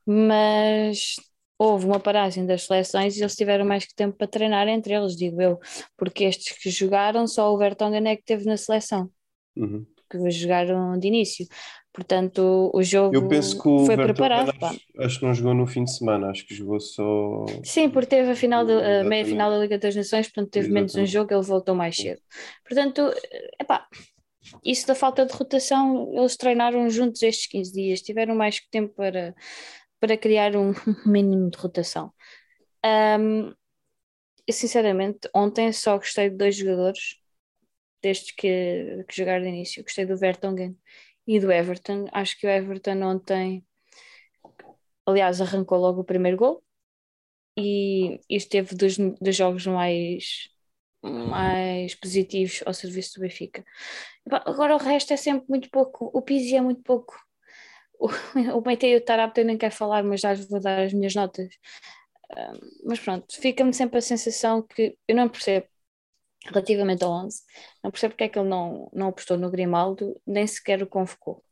mas 0.07 1.17
houve 1.61 1.85
uma 1.85 2.01
paragem 2.01 2.47
das 2.47 2.63
seleções 2.63 3.19
e 3.19 3.21
eles 3.21 3.37
tiveram 3.37 3.67
mais 3.67 3.85
que 3.85 3.95
tempo 3.95 4.17
para 4.17 4.27
treinar 4.27 4.67
entre 4.67 4.95
eles, 4.95 5.15
digo 5.15 5.43
eu, 5.43 5.59
porque 5.95 6.25
estes 6.25 6.57
que 6.57 6.71
jogaram, 6.71 7.27
só 7.27 7.53
o 7.53 7.59
Vertonghen 7.59 8.09
é 8.09 8.17
que 8.17 8.25
teve 8.25 8.47
na 8.47 8.57
seleção. 8.57 9.11
Uhum. 9.55 9.85
Que 10.11 10.31
jogaram 10.31 10.99
de 10.99 11.09
início. 11.09 11.47
Portanto, 11.93 12.71
o 12.73 12.83
jogo 12.83 13.15
Eu 13.15 13.29
penso 13.29 13.61
que 13.61 13.69
o 13.69 13.85
foi 13.85 13.95
Vertonghen 13.95 14.15
preparado. 14.15 14.55
Acho, 14.59 14.81
acho, 15.01 15.19
que 15.19 15.27
não 15.27 15.35
jogou 15.35 15.55
no 15.55 15.67
fim 15.67 15.85
de 15.85 15.95
semana, 15.95 16.31
acho 16.31 16.47
que 16.47 16.55
jogou 16.55 16.81
só. 16.81 17.45
Sim, 17.63 17.91
porque 17.91 18.17
teve 18.17 18.31
a, 18.31 18.35
final 18.35 18.65
de, 18.65 18.73
a 18.73 19.05
meia 19.05 19.27
final 19.27 19.51
da 19.51 19.59
Liga 19.59 19.79
das 19.79 19.95
Nações, 19.95 20.29
portanto 20.29 20.51
teve 20.53 20.69
Exatamente. 20.69 20.95
menos 20.95 21.11
um 21.11 21.13
jogo, 21.13 21.35
ele 21.35 21.43
voltou 21.43 21.75
mais 21.75 21.95
cedo. 21.95 22.23
Portanto, 22.67 23.13
epá, 23.61 23.87
isso 24.65 24.87
da 24.87 24.95
falta 24.95 25.27
de 25.27 25.35
rotação, 25.35 26.11
eles 26.15 26.39
treinaram 26.39 26.89
juntos 26.89 27.23
estes 27.23 27.47
15 27.49 27.71
dias, 27.71 28.01
tiveram 28.01 28.35
mais 28.35 28.59
que 28.59 28.71
tempo 28.71 28.95
para, 28.95 29.35
para 30.01 30.17
criar 30.17 30.57
um 30.57 30.73
mínimo 31.07 31.51
de 31.51 31.59
rotação. 31.59 32.13
Um, 32.85 33.55
sinceramente, 34.51 35.29
ontem 35.35 35.73
só 35.73 35.97
gostei 35.97 36.31
de 36.31 36.37
dois 36.37 36.57
jogadores, 36.57 37.17
desde 38.03 38.35
que, 38.35 39.05
que 39.09 39.17
jogaram 39.17 39.43
de 39.43 39.49
início. 39.49 39.83
Gostei 39.83 40.07
do 40.07 40.17
Vertonghen 40.17 40.77
e 41.27 41.39
do 41.39 41.53
Everton. 41.53 42.07
Acho 42.13 42.39
que 42.39 42.47
o 42.47 42.51
Everton 42.51 43.03
ontem, 43.03 43.65
aliás, 45.07 45.41
arrancou 45.41 45.79
logo 45.79 46.01
o 46.01 46.05
primeiro 46.05 46.37
gol 46.37 46.65
e 47.57 48.21
esteve 48.29 48.75
dos, 48.75 48.97
dos 48.97 49.37
jogos 49.37 49.67
mais, 49.67 50.49
mais 51.03 51.95
positivos 51.95 52.63
ao 52.67 52.75
serviço 52.75 53.15
do 53.15 53.23
Benfica. 53.23 53.65
Agora 54.31 54.75
o 54.75 54.79
resto 54.79 55.13
é 55.13 55.17
sempre 55.17 55.47
muito 55.49 55.71
pouco, 55.71 56.11
o 56.15 56.23
Pizzi 56.23 56.57
é 56.57 56.61
muito 56.61 56.83
pouco. 56.83 57.15
O, 58.01 58.09
o 58.59 58.63
Meite 58.67 58.87
e 58.87 58.97
o 58.97 59.05
Tarapte 59.05 59.41
eu 59.41 59.47
nem 59.47 59.59
quero 59.59 59.75
falar, 59.75 60.03
mas 60.03 60.21
já 60.21 60.35
vou 60.35 60.61
dar 60.61 60.81
as 60.83 60.93
minhas 60.93 61.15
notas. 61.15 61.49
mas 62.85 62.99
pronto, 63.01 63.27
fica-me 63.41 63.73
sempre 63.75 63.99
a 63.99 64.03
sensação 64.03 64.63
que 64.63 64.97
eu 65.07 65.17
não 65.17 65.29
percebo 65.29 65.67
relativamente 66.47 67.05
ao 67.05 67.13
11, 67.13 67.43
não 67.85 67.91
percebo 67.91 68.13
porque 68.13 68.25
é 68.25 68.29
que 68.29 68.39
ele 68.39 68.49
não, 68.49 68.91
não 68.93 69.09
apostou 69.09 69.37
no 69.37 69.51
Grimaldo, 69.51 70.21
nem 70.27 70.47
sequer 70.47 70.83
o 70.83 70.87
convocou. 70.87 71.45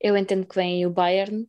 Eu 0.00 0.16
entendo 0.16 0.46
que 0.46 0.54
vem 0.54 0.76
aí 0.76 0.86
o 0.86 0.90
Bayern, 0.90 1.48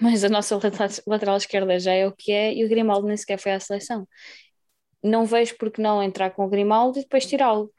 mas 0.00 0.24
a 0.24 0.28
nossa 0.28 0.58
lateral 1.06 1.36
esquerda 1.36 1.78
já 1.78 1.92
é 1.92 2.06
o 2.06 2.12
que 2.12 2.32
é 2.32 2.52
e 2.54 2.64
o 2.64 2.68
Grimaldo 2.68 3.06
nem 3.06 3.16
sequer 3.16 3.38
foi 3.38 3.52
à 3.52 3.60
seleção. 3.60 4.08
Não 5.02 5.24
vejo 5.26 5.56
porque 5.58 5.82
não 5.82 6.02
entrar 6.02 6.30
com 6.30 6.44
o 6.44 6.48
Grimaldo 6.48 6.98
e 6.98 7.02
depois 7.02 7.26
tirá-lo. 7.26 7.72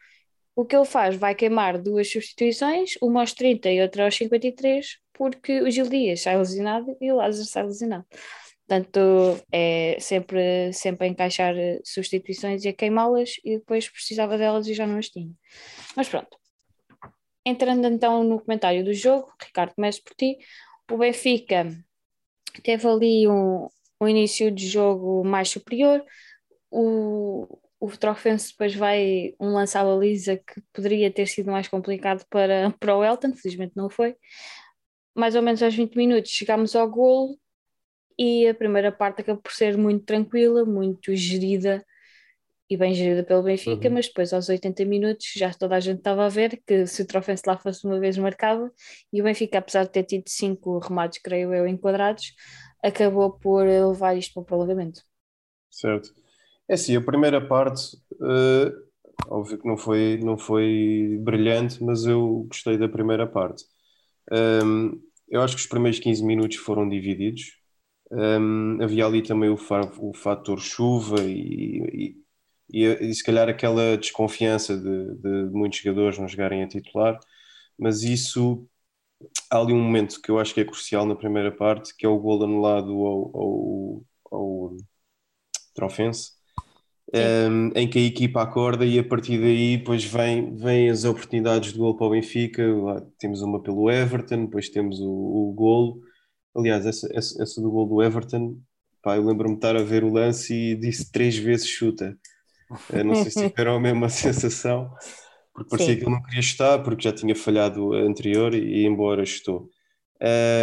O 0.55 0.65
que 0.65 0.75
ele 0.75 0.85
faz 0.85 1.15
vai 1.17 1.35
queimar 1.35 1.81
duas 1.81 2.09
substituições, 2.09 2.93
uma 3.01 3.21
aos 3.21 3.33
30 3.33 3.69
e 3.71 3.81
outra 3.81 4.05
aos 4.05 4.15
53, 4.15 4.99
porque 5.17 5.61
o 5.61 5.69
Gil 5.71 5.87
Dias 5.87 6.21
sai 6.21 6.37
lesionado 6.37 6.95
e 7.01 7.11
o 7.11 7.15
Lázaro 7.15 7.45
sai 7.45 7.63
lesionado. 7.63 8.05
Portanto, 8.67 8.99
é 9.51 9.97
sempre, 9.99 10.73
sempre 10.73 11.05
a 11.05 11.09
encaixar 11.09 11.53
substituições 11.83 12.65
e 12.65 12.69
a 12.69 12.73
queimá-las 12.73 13.35
e 13.43 13.59
depois 13.59 13.87
precisava 13.87 14.37
delas 14.37 14.67
e 14.67 14.73
já 14.73 14.87
não 14.87 14.97
as 14.97 15.09
tinha. 15.09 15.31
Mas 15.95 16.09
pronto. 16.09 16.37
Entrando 17.45 17.85
então 17.87 18.23
no 18.23 18.39
comentário 18.39 18.83
do 18.83 18.93
jogo, 18.93 19.31
Ricardo, 19.39 19.75
começo 19.75 20.03
por 20.03 20.15
ti. 20.15 20.39
O 20.91 20.97
Benfica 20.97 21.67
teve 22.63 22.87
ali 22.87 23.27
um, 23.27 23.67
um 24.01 24.07
início 24.07 24.49
de 24.49 24.67
jogo 24.67 25.23
mais 25.23 25.49
superior. 25.49 26.03
O, 26.71 27.59
o 27.79 27.87
Trofense 27.97 28.51
depois 28.51 28.73
vai 28.73 29.35
um 29.39 29.53
lance 29.53 29.77
à 29.77 29.83
baliza 29.83 30.37
que 30.37 30.59
poderia 30.73 31.11
ter 31.11 31.27
sido 31.27 31.51
mais 31.51 31.67
complicado 31.67 32.25
para, 32.31 32.71
para 32.79 32.97
o 32.97 33.03
Elton, 33.03 33.33
felizmente 33.33 33.73
não 33.75 33.91
foi. 33.91 34.15
Mais 35.15 35.35
ou 35.35 35.41
menos 35.41 35.63
aos 35.63 35.75
20 35.75 35.95
minutos 35.97 36.31
chegámos 36.31 36.75
ao 36.75 36.89
golo 36.89 37.39
e 38.19 38.47
a 38.47 38.55
primeira 38.55 38.91
parte 38.91 39.21
acaba 39.21 39.41
por 39.41 39.51
ser 39.53 39.77
muito 39.77 40.05
tranquila, 40.05 40.65
muito 40.65 41.15
gerida 41.15 41.85
e 42.69 42.77
bem 42.77 42.93
gerida 42.93 43.23
pelo 43.23 43.43
Benfica, 43.43 43.89
Uhum. 43.89 43.91
mas 43.91 44.07
depois 44.07 44.33
aos 44.33 44.49
80 44.49 44.85
minutos 44.85 45.31
já 45.35 45.53
toda 45.53 45.75
a 45.75 45.79
gente 45.79 45.99
estava 45.99 46.25
a 46.25 46.29
ver 46.29 46.61
que 46.65 46.87
se 46.87 47.01
o 47.03 47.07
Trofense 47.07 47.43
lá 47.47 47.57
fosse 47.57 47.85
uma 47.85 47.99
vez 47.99 48.17
marcava 48.17 48.71
e 49.13 49.21
o 49.21 49.23
Benfica, 49.25 49.59
apesar 49.59 49.83
de 49.85 49.91
ter 49.91 50.03
tido 50.03 50.25
cinco 50.29 50.79
remates, 50.79 51.19
creio 51.21 51.53
eu, 51.53 51.67
enquadrados, 51.67 52.33
acabou 52.83 53.31
por 53.39 53.65
levar 53.65 54.17
isto 54.17 54.33
para 54.33 54.41
o 54.43 54.45
prolongamento. 54.45 55.03
Certo. 55.69 56.13
É 56.69 56.73
assim, 56.75 56.95
a 56.95 57.01
primeira 57.01 57.45
parte, 57.47 57.97
eh, 58.21 58.71
óbvio 59.29 59.59
que 59.59 59.67
não 59.67 59.77
foi, 59.77 60.19
não 60.23 60.37
foi 60.37 61.19
brilhante, 61.21 61.83
mas 61.83 62.05
eu 62.05 62.45
gostei 62.49 62.77
da 62.77 62.89
primeira 62.89 63.27
parte. 63.27 63.65
Ahm, 64.31 64.99
eu 65.29 65.41
acho 65.41 65.55
que 65.55 65.61
os 65.61 65.67
primeiros 65.67 65.99
15 65.99 66.23
minutos 66.23 66.57
foram 66.57 66.87
divididos. 66.89 67.53
Ahm, 68.11 68.79
havia 68.81 69.05
ali 69.05 69.21
também 69.23 69.49
o, 69.49 69.55
o 69.99 70.13
fator 70.13 70.59
chuva 70.59 71.21
e, 71.23 72.15
e, 72.71 72.83
e, 72.85 73.09
e 73.11 73.13
se 73.15 73.23
calhar 73.23 73.49
aquela 73.49 73.97
desconfiança 73.97 74.77
de, 74.77 75.15
de 75.17 75.29
muitos 75.51 75.79
jogadores 75.79 76.19
não 76.19 76.27
jogarem 76.27 76.63
a 76.63 76.67
titular, 76.67 77.19
mas 77.79 78.03
isso 78.03 78.67
há 79.51 79.59
ali 79.59 79.73
um 79.73 79.81
momento 79.81 80.21
que 80.21 80.31
eu 80.31 80.39
acho 80.39 80.53
que 80.53 80.61
é 80.61 80.65
crucial 80.65 81.05
na 81.05 81.15
primeira 81.15 81.51
parte, 81.51 81.95
que 81.97 82.05
é 82.05 82.09
o 82.09 82.19
gol 82.19 82.43
anulado 82.43 82.91
ao, 82.91 83.37
ao, 83.37 84.05
ao 84.31 84.77
Trofense, 85.75 86.31
um, 87.15 87.71
em 87.75 87.87
que 87.87 87.99
a 87.99 88.01
equipa 88.01 88.41
acorda 88.41 88.85
e 88.85 88.99
a 88.99 89.03
partir 89.03 89.39
daí 89.39 89.77
depois 89.77 90.03
vem, 90.03 90.55
vem 90.55 90.89
as 90.89 91.05
oportunidades 91.05 91.71
de 91.71 91.79
gol 91.79 91.95
para 91.95 92.07
o 92.07 92.09
Benfica. 92.11 92.65
Lá 92.65 93.01
temos 93.17 93.41
uma 93.41 93.61
pelo 93.61 93.89
Everton, 93.89 94.45
depois 94.45 94.69
temos 94.69 94.99
o, 94.99 95.09
o 95.09 95.53
golo. 95.53 96.01
Aliás, 96.55 96.85
essa, 96.85 97.07
essa, 97.13 97.41
essa 97.41 97.61
do 97.61 97.71
gol 97.71 97.87
do 97.87 98.01
Everton, 98.01 98.57
pá, 99.01 99.15
eu 99.15 99.25
lembro-me 99.25 99.55
de 99.55 99.59
estar 99.59 99.75
a 99.75 99.83
ver 99.83 100.03
o 100.03 100.11
lance 100.11 100.53
e 100.53 100.75
disse 100.75 101.11
três 101.11 101.37
vezes 101.37 101.67
chuta. 101.67 102.17
Eu 102.91 103.03
não 103.05 103.15
sei 103.15 103.31
se 103.31 103.49
tiveram 103.49 103.75
a 103.75 103.79
mesma 103.79 104.09
sensação, 104.09 104.89
porque 105.53 105.69
parecia 105.69 105.93
Sim. 105.93 105.99
que 105.99 106.05
ele 106.05 106.15
não 106.15 106.23
queria 106.23 106.39
estar, 106.39 106.79
porque 106.79 107.03
já 107.03 107.13
tinha 107.13 107.35
falhado 107.35 107.93
a 107.93 107.99
anterior 107.99 108.53
e, 108.53 108.85
embora 108.85 109.23
estou. 109.23 109.69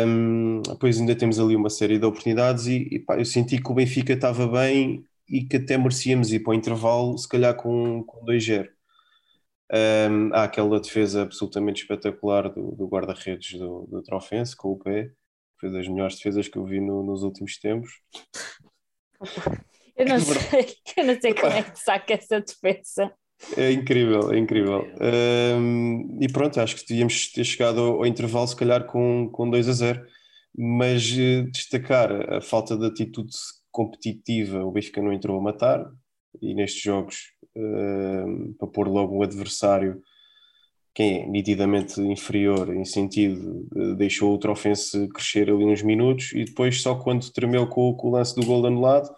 Um, 0.07 0.63
depois 0.63 0.99
ainda 0.99 1.15
temos 1.15 1.39
ali 1.39 1.55
uma 1.55 1.69
série 1.69 1.99
de 1.99 2.07
oportunidades 2.07 2.67
e, 2.67 2.89
e 2.91 2.99
pá, 2.99 3.19
eu 3.19 3.25
senti 3.25 3.61
que 3.63 3.71
o 3.71 3.75
Benfica 3.75 4.15
estava 4.15 4.47
bem 4.47 5.05
e 5.33 5.45
que 5.47 5.57
até 5.57 5.79
merecíamos 5.79 6.33
ir 6.33 6.41
para 6.41 6.53
o 6.53 6.55
intervalo, 6.55 7.19
se 7.19 7.29
calhar 7.29 7.57
com, 7.57 8.05
com 8.05 8.25
2-0. 8.27 8.69
Um, 9.73 10.35
há 10.35 10.45
aquela 10.45 10.79
defesa 10.79 11.23
absolutamente 11.23 11.83
espetacular 11.83 12.51
do, 12.51 12.73
do 12.73 12.87
guarda-redes 12.87 13.59
do, 13.59 13.87
do 13.91 14.03
Trofense, 14.03 14.55
com 14.55 14.73
o 14.73 14.79
pé, 14.79 15.11
foi 15.59 15.73
das 15.73 15.89
melhores 15.89 16.17
defesas 16.17 16.49
que 16.49 16.59
eu 16.59 16.65
vi 16.67 16.81
no- 16.81 17.03
nos 17.03 17.23
últimos 17.23 17.59
tempos. 17.59 17.91
Eu 19.97 20.07
não 20.07 20.19
sei, 20.21 20.77
eu 20.99 21.05
não 21.07 21.21
sei 21.21 21.35
como 21.35 21.53
é 21.53 21.63
que 21.63 21.79
saca 21.79 22.15
essa 22.15 22.41
defesa. 22.41 23.13
É 23.57 23.73
incrível, 23.73 24.33
é 24.33 24.39
incrível. 24.39 24.87
Um, 25.01 26.19
e 26.21 26.29
pronto, 26.31 26.61
acho 26.61 26.77
que 26.77 26.87
devíamos 26.87 27.33
ter 27.33 27.45
chegado 27.45 27.81
ao, 27.81 27.95
ao 27.97 28.07
intervalo, 28.07 28.47
se 28.47 28.55
calhar, 28.57 28.87
com, 28.87 29.29
com 29.31 29.51
2 29.51 29.69
a 29.69 29.73
0. 29.73 30.07
Mas 30.55 31.11
eh, 31.19 31.43
destacar 31.51 32.35
a 32.35 32.41
falta 32.43 32.77
de 32.77 32.87
atitude 32.87 33.31
competitiva, 33.73 34.65
o 34.65 34.71
Benfica 34.71 35.03
não 35.03 35.13
entrou 35.13 35.39
a 35.39 35.43
matar, 35.43 35.91
e 36.41 36.55
nestes 36.55 36.83
jogos, 36.83 37.33
um, 37.57 38.55
para 38.59 38.69
pôr 38.69 38.89
logo 38.89 39.19
um 39.19 39.23
adversário 39.23 40.01
que 40.95 41.03
é 41.03 41.27
nitidamente 41.27 42.01
inferior 42.03 42.75
em 42.75 42.85
sentido, 42.85 43.67
eh, 43.75 43.95
deixou 43.95 44.35
o 44.35 44.39
Trofense 44.39 45.09
crescer 45.09 45.49
ali 45.51 45.65
uns 45.65 45.83
minutos, 45.83 46.33
e 46.35 46.45
depois, 46.45 46.83
só 46.83 46.95
quando 46.95 47.33
tremeu 47.33 47.67
com, 47.67 47.89
o- 47.89 47.97
com 47.97 48.09
o 48.09 48.11
lance 48.13 48.35
do 48.35 48.45
gol 48.45 48.67
anulado, 48.67 49.09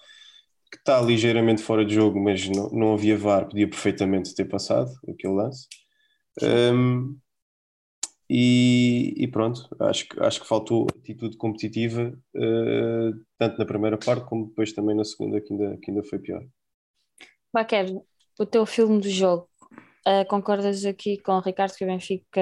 que 0.70 0.78
está 0.78 1.00
ligeiramente 1.00 1.62
fora 1.62 1.84
de 1.84 1.94
jogo, 1.94 2.20
mas 2.22 2.48
não, 2.48 2.68
não 2.70 2.94
havia 2.94 3.16
VAR, 3.16 3.48
podia 3.48 3.68
perfeitamente 3.68 4.34
ter 4.34 4.44
passado 4.44 4.90
aquele 5.08 5.34
lance. 5.34 5.66
Um, 6.42 7.16
e, 8.28 9.14
e 9.16 9.28
pronto, 9.28 9.68
acho 9.80 10.08
que, 10.08 10.20
acho 10.20 10.40
que 10.40 10.46
faltou 10.46 10.86
atitude 10.98 11.36
competitiva, 11.36 12.16
eh, 12.34 13.10
tanto 13.38 13.58
na 13.58 13.66
primeira 13.66 13.98
parte 13.98 14.24
como 14.26 14.46
depois 14.46 14.72
também 14.72 14.96
na 14.96 15.04
segunda, 15.04 15.40
que 15.40 15.52
ainda, 15.52 15.76
que 15.78 15.90
ainda 15.90 16.02
foi 16.04 16.18
pior. 16.18 16.42
Baquer, 17.52 17.86
o 18.38 18.46
teu 18.46 18.64
filme 18.64 19.00
do 19.00 19.08
jogo, 19.08 19.48
ah, 20.06 20.24
concordas 20.24 20.84
aqui 20.84 21.18
com 21.18 21.32
o 21.32 21.40
Ricardo 21.40 21.74
que 21.74 21.84
o 21.84 21.86
Benfica 21.86 22.40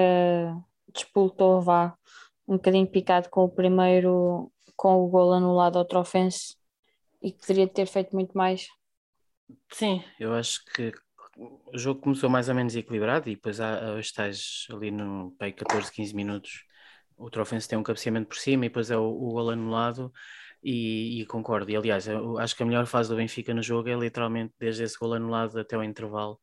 despoltou 0.93 1.61
vá 1.61 1.95
um 2.47 2.55
bocadinho 2.55 2.87
picado 2.87 3.29
com 3.29 3.45
o 3.45 3.49
primeiro, 3.49 4.51
com 4.75 4.95
o 4.95 5.07
gol 5.07 5.31
anulado 5.33 5.77
ao 5.77 5.85
Trofense 5.85 6.57
e 7.21 7.31
que 7.31 7.39
poderia 7.39 7.67
ter 7.67 7.87
feito 7.87 8.13
muito 8.13 8.37
mais? 8.37 8.67
Sim, 9.71 10.03
eu 10.19 10.33
acho 10.33 10.63
que 10.73 10.91
o 11.73 11.77
jogo 11.77 12.01
começou 12.01 12.29
mais 12.29 12.49
ou 12.49 12.55
menos 12.55 12.75
equilibrado 12.75 13.29
e 13.29 13.35
depois 13.35 13.59
há, 13.59 13.99
tais 14.15 14.67
ali 14.71 14.91
no 14.91 15.35
pai, 15.37 15.51
14, 15.53 15.91
15 15.91 16.15
minutos 16.15 16.65
o 17.17 17.29
Trofense 17.29 17.67
tem 17.67 17.77
um 17.77 17.83
cabeceamento 17.83 18.27
por 18.27 18.37
cima 18.37 18.65
e 18.65 18.69
depois 18.69 18.91
é 18.91 18.97
o, 18.97 19.03
o 19.03 19.31
gol 19.31 19.49
anulado 19.51 20.11
e, 20.63 21.21
e 21.21 21.25
concordo. 21.25 21.69
E 21.71 21.75
aliás, 21.75 22.07
acho 22.39 22.55
que 22.55 22.63
a 22.63 22.65
melhor 22.65 22.85
fase 22.85 23.09
do 23.09 23.15
Benfica 23.15 23.53
no 23.53 23.61
jogo 23.61 23.89
é 23.89 23.95
literalmente 23.95 24.53
desde 24.59 24.83
esse 24.83 24.97
gol 24.97 25.13
anulado 25.13 25.59
até 25.59 25.77
o 25.77 25.83
intervalo, 25.83 26.39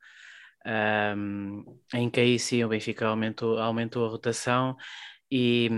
um, 1.17 1.65
em 1.95 2.11
que 2.11 2.21
aí 2.21 2.39
sim 2.39 2.65
o 2.65 2.69
Benfica 2.69 3.07
aumentou, 3.09 3.59
aumentou 3.59 4.07
a 4.07 4.09
rotação 4.09 4.77
e, 5.31 5.71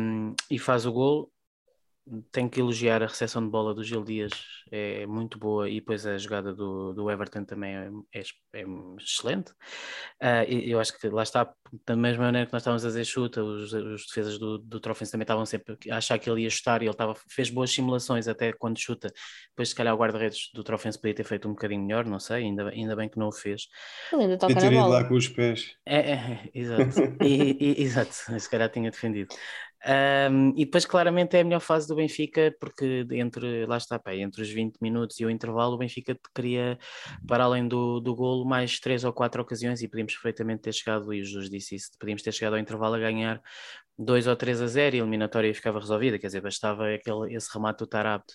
e 0.50 0.58
faz 0.58 0.86
o 0.86 0.92
gol. 0.92 1.32
Tenho 2.32 2.50
que 2.50 2.60
elogiar 2.60 3.00
a 3.02 3.06
recepção 3.06 3.42
de 3.44 3.48
bola 3.48 3.72
do 3.72 3.84
Gil 3.84 4.02
Dias, 4.02 4.32
é 4.72 5.06
muito 5.06 5.38
boa, 5.38 5.70
e 5.70 5.76
depois 5.76 6.04
a 6.04 6.18
jogada 6.18 6.52
do, 6.52 6.92
do 6.92 7.08
Everton 7.08 7.44
também 7.44 7.76
é, 7.76 7.90
é, 8.12 8.22
é 8.54 8.64
excelente. 8.98 9.52
Uh, 10.20 10.44
eu 10.48 10.80
acho 10.80 10.98
que 10.98 11.08
lá 11.08 11.22
está, 11.22 11.52
da 11.86 11.94
mesma 11.96 12.24
maneira 12.24 12.46
que 12.46 12.52
nós 12.52 12.62
estávamos 12.62 12.84
a 12.84 12.88
dizer 12.88 13.04
chuta, 13.04 13.42
os, 13.42 13.72
os 13.72 14.06
defesas 14.06 14.38
do, 14.38 14.58
do 14.58 14.80
Trofense 14.80 15.12
também 15.12 15.22
estavam 15.22 15.46
sempre 15.46 15.76
a 15.90 15.96
achar 15.96 16.18
que 16.18 16.28
ele 16.28 16.42
ia 16.42 16.50
chutar 16.50 16.82
e 16.82 16.86
ele 16.86 16.92
estava, 16.92 17.14
fez 17.28 17.50
boas 17.50 17.70
simulações 17.70 18.26
até 18.26 18.52
quando 18.52 18.78
chuta. 18.80 19.12
Depois, 19.50 19.68
se 19.68 19.74
calhar, 19.74 19.94
o 19.94 19.98
guarda-redes 19.98 20.50
do 20.52 20.64
Trofense 20.64 20.98
podia 20.98 21.14
ter 21.14 21.24
feito 21.24 21.46
um 21.48 21.52
bocadinho 21.52 21.82
melhor, 21.82 22.04
não 22.04 22.18
sei, 22.18 22.38
ainda, 22.44 22.68
ainda 22.68 22.96
bem 22.96 23.08
que 23.08 23.18
não 23.18 23.28
o 23.28 23.32
fez. 23.32 23.68
Ele 24.12 24.22
ainda 24.22 24.38
toca 24.38 24.60
na 24.60 24.70
bola. 24.70 24.88
lá 24.88 25.04
com 25.08 25.14
os 25.14 25.28
pés. 25.28 25.76
É, 25.84 25.96
é, 25.96 26.12
é, 26.14 26.50
exato, 26.54 26.96
e, 27.20 27.56
e- 27.60 27.82
exato, 27.82 28.12
se 28.14 28.50
calhar 28.50 28.68
tinha 28.70 28.90
defendido. 28.90 29.34
Um, 29.84 30.50
e 30.56 30.64
depois, 30.64 30.84
claramente, 30.84 31.36
é 31.36 31.40
a 31.40 31.44
melhor 31.44 31.60
fase 31.60 31.88
do 31.88 31.96
Benfica, 31.96 32.54
porque 32.60 33.04
entre, 33.10 33.66
lá 33.66 33.76
está, 33.76 33.98
pá, 33.98 34.14
entre 34.14 34.42
os 34.42 34.48
20 34.48 34.76
minutos 34.80 35.18
e 35.18 35.24
o 35.24 35.30
intervalo, 35.30 35.74
o 35.74 35.78
Benfica 35.78 36.16
queria, 36.34 36.78
para 37.26 37.44
além 37.44 37.66
do, 37.66 37.98
do 37.98 38.14
golo, 38.14 38.44
mais 38.44 38.78
três 38.78 39.02
ou 39.02 39.12
quatro 39.12 39.42
ocasiões, 39.42 39.82
e 39.82 39.88
podíamos 39.88 40.14
perfeitamente 40.14 40.62
ter 40.62 40.72
chegado, 40.72 41.12
e 41.12 41.20
o 41.20 41.24
Jesus 41.24 41.50
disse 41.50 41.74
isso, 41.74 41.90
podíamos 41.98 42.22
ter 42.22 42.32
chegado 42.32 42.54
ao 42.54 42.60
intervalo 42.60 42.94
a 42.94 42.98
ganhar 42.98 43.42
2 43.98 44.26
ou 44.26 44.34
3 44.36 44.60
a 44.62 44.66
0 44.66 44.96
e 44.96 44.98
a 44.98 45.02
eliminatória 45.02 45.54
ficava 45.54 45.78
resolvida, 45.78 46.18
quer 46.18 46.26
dizer, 46.28 46.40
bastava 46.40 46.88
aquele, 46.94 47.34
esse 47.34 47.48
remate 47.52 47.78
do 47.80 47.86
Tarapte 47.86 48.34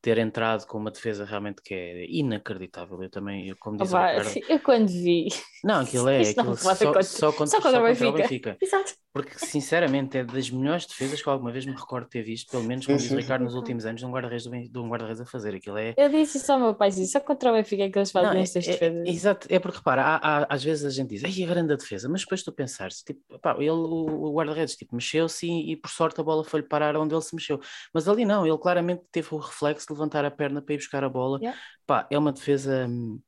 ter 0.00 0.16
entrado 0.18 0.64
com 0.66 0.78
uma 0.78 0.92
defesa 0.92 1.24
realmente 1.24 1.60
que 1.60 1.74
é 1.74 2.06
inacreditável. 2.08 3.02
Eu 3.02 3.10
também, 3.10 3.48
eu, 3.48 3.56
como 3.58 3.76
diz 3.76 3.92
o 3.92 3.96
Opa, 3.96 4.12
Ricardo, 4.12 4.40
eu 4.48 4.60
quando 4.60 4.86
vi. 4.88 5.26
não, 5.64 5.80
aquilo 5.80 6.06
é, 6.10 6.20
aquilo 6.20 6.56
só, 6.56 6.70
acontecer. 6.72 7.02
só 7.18 7.32
contra, 7.32 7.46
Só 7.48 7.60
contra 7.60 7.80
o 7.80 8.12
Benfica. 8.12 8.56
Exato. 8.62 8.92
porque, 9.12 9.36
sinceramente, 9.44 10.16
é 10.18 10.22
das 10.24 10.50
melhores 10.50 10.86
defesas 10.86 11.20
que 11.20 11.28
alguma 11.28 11.50
vez 11.50 11.66
me 11.66 11.72
recordo 11.72 12.04
de 12.04 12.10
ter 12.10 12.22
visto, 12.22 12.48
pelo 12.50 12.62
menos, 12.62 12.86
como 12.86 12.96
diz 12.96 13.10
o 13.10 13.16
Ricardo, 13.16 13.42
nos 13.42 13.54
últimos 13.54 13.84
anos, 13.86 14.00
de 14.00 14.06
um 14.06 14.10
guarda-redes 14.12 14.44
de 14.70 14.78
um 14.78 14.88
guarda-redes 14.88 15.20
a 15.20 15.26
fazer. 15.26 15.54
Aquilo 15.56 15.78
é. 15.78 15.94
Eu 15.96 16.08
disse 16.10 16.38
isso 16.38 16.52
ao 16.52 16.60
meu 16.60 16.74
pai, 16.76 16.90
disse, 16.90 17.08
só 17.08 17.18
contra 17.18 17.50
o 17.50 17.54
Benfica 17.54 17.82
é 17.82 17.90
que 17.90 17.98
eles 17.98 18.12
fazem 18.12 18.30
Não, 18.30 18.36
é- 18.38 18.42
estas 18.42 18.68
é- 18.68 18.70
defesas. 18.72 19.08
exato, 19.08 19.46
é 19.50 19.58
porque 19.58 19.78
repara, 19.78 20.02
há- 20.04 20.16
há- 20.42 20.46
às 20.48 20.62
vezes 20.62 20.84
a 20.84 20.90
gente 20.90 21.08
diz, 21.08 21.24
ai, 21.24 21.42
a 21.42 21.46
grande 21.48 21.76
defesa, 21.76 22.08
mas 22.08 22.20
depois 22.20 22.44
tu 22.44 22.52
pensares, 22.52 23.02
tipo, 23.02 23.20
pá, 23.40 23.56
ele, 23.58 23.70
o, 23.70 24.26
o 24.26 24.32
guarda-redes, 24.32 24.76
tipo, 24.76 24.94
mexeu-se 25.08 25.46
e, 25.46 25.72
e 25.72 25.76
por 25.76 25.90
sorte 25.90 26.20
a 26.20 26.24
bola 26.24 26.44
foi-lhe 26.44 26.66
parar 26.66 26.96
onde 26.96 27.14
ele 27.14 27.22
se 27.22 27.34
mexeu. 27.34 27.60
Mas 27.92 28.08
ali 28.08 28.24
não, 28.24 28.46
ele 28.46 28.58
claramente 28.58 29.02
teve 29.10 29.28
o 29.32 29.38
reflexo 29.38 29.86
de 29.86 29.92
levantar 29.92 30.24
a 30.24 30.30
perna 30.30 30.62
para 30.62 30.74
ir 30.74 30.78
buscar 30.78 31.04
a 31.04 31.08
bola. 31.08 31.38
Yeah. 31.40 31.58
Pá, 31.86 32.06
é 32.10 32.18
uma 32.18 32.32
defesa 32.32 32.86
hum, 32.88 33.20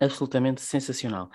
absolutamente 0.00 0.60
sensacional. 0.60 1.30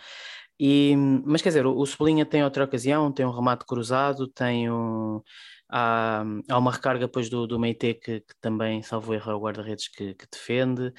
E, 0.59 0.95
mas 1.25 1.41
quer 1.41 1.49
dizer, 1.49 1.65
o, 1.65 1.77
o 1.77 1.85
Cebolinha 1.85 2.25
tem 2.25 2.43
outra 2.43 2.63
ocasião, 2.65 3.11
tem 3.11 3.25
um 3.25 3.31
remate 3.31 3.65
cruzado, 3.65 4.27
tem 4.27 4.69
um, 4.71 5.21
há, 5.69 6.23
há 6.49 6.57
uma 6.57 6.71
recarga 6.71 7.05
depois 7.05 7.29
do, 7.29 7.45
do 7.47 7.59
Meite 7.59 7.93
que, 7.95 8.21
que 8.21 8.35
também, 8.41 8.81
salvo 8.81 9.13
erro, 9.13 9.31
é 9.31 9.35
o 9.35 9.39
guarda-redes 9.39 9.87
que, 9.89 10.13
que 10.15 10.25
defende. 10.31 10.93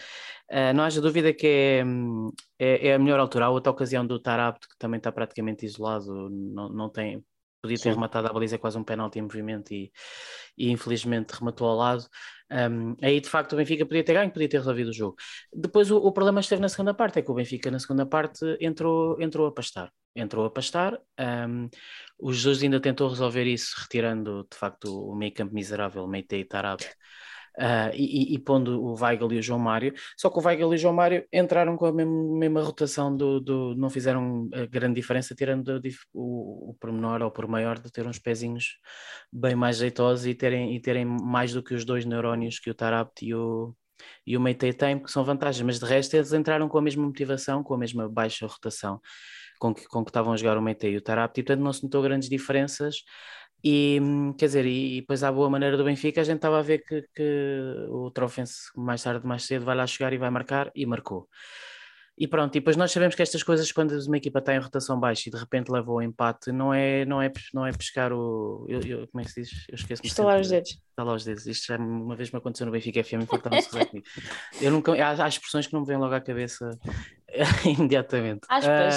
Ah, 0.50 0.72
não 0.72 0.84
haja 0.84 1.00
dúvida 1.00 1.32
que 1.32 1.46
é, 1.46 1.84
hum, 1.84 2.30
é, 2.58 2.88
é 2.88 2.94
a 2.94 2.98
melhor 2.98 3.20
altura. 3.20 3.46
Há 3.46 3.50
outra 3.50 3.72
ocasião 3.72 4.06
do 4.06 4.20
Tarapto, 4.20 4.68
que 4.68 4.78
também 4.78 4.98
está 4.98 5.10
praticamente 5.12 5.66
isolado, 5.66 6.30
não, 6.30 6.68
não 6.68 6.88
tem, 6.90 7.24
podia 7.60 7.76
ter 7.76 7.82
Sim. 7.82 7.90
rematado 7.90 8.28
a 8.28 8.32
baliza 8.32 8.56
é 8.56 8.58
quase 8.58 8.78
um 8.78 8.84
penalti 8.84 9.18
em 9.18 9.22
movimento 9.22 9.72
e, 9.72 9.92
e 10.56 10.70
infelizmente 10.70 11.32
rematou 11.32 11.68
ao 11.68 11.76
lado. 11.76 12.04
Um, 12.50 12.96
aí 13.02 13.20
de 13.20 13.28
facto 13.28 13.52
o 13.52 13.56
Benfica 13.56 13.84
podia 13.84 14.02
ter 14.02 14.14
ganho, 14.14 14.30
podia 14.30 14.48
ter 14.48 14.58
resolvido 14.58 14.88
o 14.88 14.92
jogo. 14.92 15.16
Depois 15.52 15.90
o, 15.90 15.98
o 15.98 16.12
problema 16.12 16.40
esteve 16.40 16.62
na 16.62 16.68
segunda 16.68 16.94
parte, 16.94 17.18
é 17.18 17.22
que 17.22 17.30
o 17.30 17.34
Benfica 17.34 17.70
na 17.70 17.78
segunda 17.78 18.06
parte 18.06 18.44
entrou, 18.60 19.20
entrou 19.20 19.46
a 19.46 19.52
pastar. 19.52 19.92
Entrou 20.14 20.46
a 20.46 20.50
pastar. 20.50 20.98
Um, 21.20 21.68
o 22.18 22.32
Jesus 22.32 22.62
ainda 22.62 22.80
tentou 22.80 23.08
resolver 23.08 23.44
isso, 23.44 23.74
retirando 23.78 24.46
de 24.50 24.56
facto 24.56 24.86
o 24.86 25.14
meio 25.14 25.32
campo 25.32 25.54
miserável, 25.54 26.06
Meite 26.08 26.36
e 26.36 26.44
Tarab. 26.44 26.82
Uh, 27.58 27.90
e, 27.92 28.34
e, 28.34 28.38
pondo 28.38 28.80
o 28.80 28.94
Weigl 28.94 29.32
e 29.32 29.38
o 29.38 29.42
João 29.42 29.58
Mário, 29.58 29.92
só 30.16 30.30
que 30.30 30.38
o 30.38 30.42
Weigl 30.42 30.72
e 30.72 30.76
o 30.76 30.78
João 30.78 30.94
Mário 30.94 31.26
entraram 31.32 31.76
com 31.76 31.86
a 31.86 31.92
mesma, 31.92 32.38
mesma 32.38 32.62
rotação 32.62 33.16
do, 33.16 33.40
do, 33.40 33.74
não 33.74 33.90
fizeram 33.90 34.48
grande 34.70 34.94
diferença, 34.94 35.34
tirando 35.34 35.80
o, 36.14 36.70
o 36.70 36.74
pormenor 36.78 37.20
ou 37.20 37.32
por 37.32 37.48
maior 37.48 37.80
de 37.80 37.90
ter 37.90 38.06
uns 38.06 38.20
pezinhos 38.20 38.78
bem 39.32 39.56
mais 39.56 39.78
jeitosos 39.78 40.24
e 40.26 40.34
terem, 40.36 40.76
e 40.76 40.80
terem 40.80 41.04
mais 41.04 41.52
do 41.52 41.60
que 41.60 41.74
os 41.74 41.84
dois 41.84 42.04
neurónios 42.04 42.60
que 42.60 42.70
o 42.70 42.74
Tarabt 42.74 43.26
e 43.26 43.34
o, 43.34 43.74
e 44.24 44.36
o 44.36 44.40
Meitei 44.40 44.72
têm, 44.72 45.02
que 45.02 45.10
são 45.10 45.24
vantagens, 45.24 45.66
mas 45.66 45.80
de 45.80 45.84
resto 45.84 46.14
eles 46.14 46.32
entraram 46.32 46.68
com 46.68 46.78
a 46.78 46.82
mesma 46.82 47.04
motivação, 47.04 47.64
com 47.64 47.74
a 47.74 47.78
mesma 47.78 48.08
baixa 48.08 48.46
rotação 48.46 49.00
com 49.58 49.74
que, 49.74 49.84
com 49.88 50.04
que 50.04 50.10
estavam 50.10 50.32
a 50.32 50.36
jogar 50.36 50.56
o 50.56 50.62
Meitei 50.62 50.92
e 50.92 50.96
o 50.96 51.02
Tarabt, 51.02 51.40
e 51.40 51.42
portanto 51.42 51.64
não 51.64 51.72
se 51.72 51.82
notou 51.82 52.02
grandes 52.02 52.28
diferenças 52.28 53.02
e 53.62 54.00
quer 54.38 54.46
dizer, 54.46 54.66
e, 54.66 54.98
e 54.98 55.00
depois 55.00 55.22
à 55.22 55.32
boa 55.32 55.50
maneira 55.50 55.76
do 55.76 55.84
Benfica, 55.84 56.20
a 56.20 56.24
gente 56.24 56.36
estava 56.36 56.58
a 56.58 56.62
ver 56.62 56.84
que, 56.84 57.04
que 57.14 57.86
o 57.88 58.10
Trofense 58.10 58.70
mais 58.76 59.02
tarde, 59.02 59.26
mais 59.26 59.44
cedo, 59.44 59.64
vai 59.64 59.76
lá 59.76 59.86
chegar 59.86 60.12
e 60.12 60.18
vai 60.18 60.30
marcar, 60.30 60.70
e 60.74 60.86
marcou. 60.86 61.28
E 62.20 62.26
pronto, 62.26 62.54
e 62.56 62.58
depois 62.58 62.76
nós 62.76 62.90
sabemos 62.90 63.14
que 63.14 63.22
estas 63.22 63.44
coisas, 63.44 63.70
quando 63.70 63.92
uma 63.92 64.16
equipa 64.16 64.40
está 64.40 64.52
em 64.52 64.58
rotação 64.58 64.98
baixa 64.98 65.28
e 65.28 65.32
de 65.32 65.38
repente 65.38 65.70
leva 65.70 65.92
o 65.92 66.02
empate, 66.02 66.50
não 66.50 66.74
é, 66.74 67.04
não 67.04 67.22
é, 67.22 67.32
não 67.54 67.64
é 67.64 67.70
pescar 67.70 68.12
o. 68.12 68.66
Eu, 68.68 68.80
eu, 68.80 69.08
como 69.08 69.20
é 69.20 69.24
que 69.24 69.30
se 69.30 69.42
diz? 69.42 69.66
Eu 69.68 69.76
esqueço-me. 69.76 70.08
Estalar 70.08 70.40
os 70.40 70.48
dedos. 70.48 70.70
Estalar 70.70 71.14
os 71.14 71.24
dedos. 71.24 71.46
Isto 71.46 71.66
já 71.68 71.76
uma 71.76 72.16
vez 72.16 72.32
me 72.32 72.38
aconteceu 72.38 72.66
no 72.66 72.72
Benfica 72.72 73.04
FM, 73.04 73.22
importava-se 73.22 73.68
Eu 74.60 74.72
nunca. 74.72 74.92
Há, 74.94 75.24
há 75.24 75.28
expressões 75.28 75.68
que 75.68 75.72
não 75.72 75.82
me 75.82 75.86
vêm 75.86 75.96
logo 75.96 76.12
à 76.12 76.20
cabeça 76.20 76.76
imediatamente. 77.78 78.40
Aspas. 78.48 78.94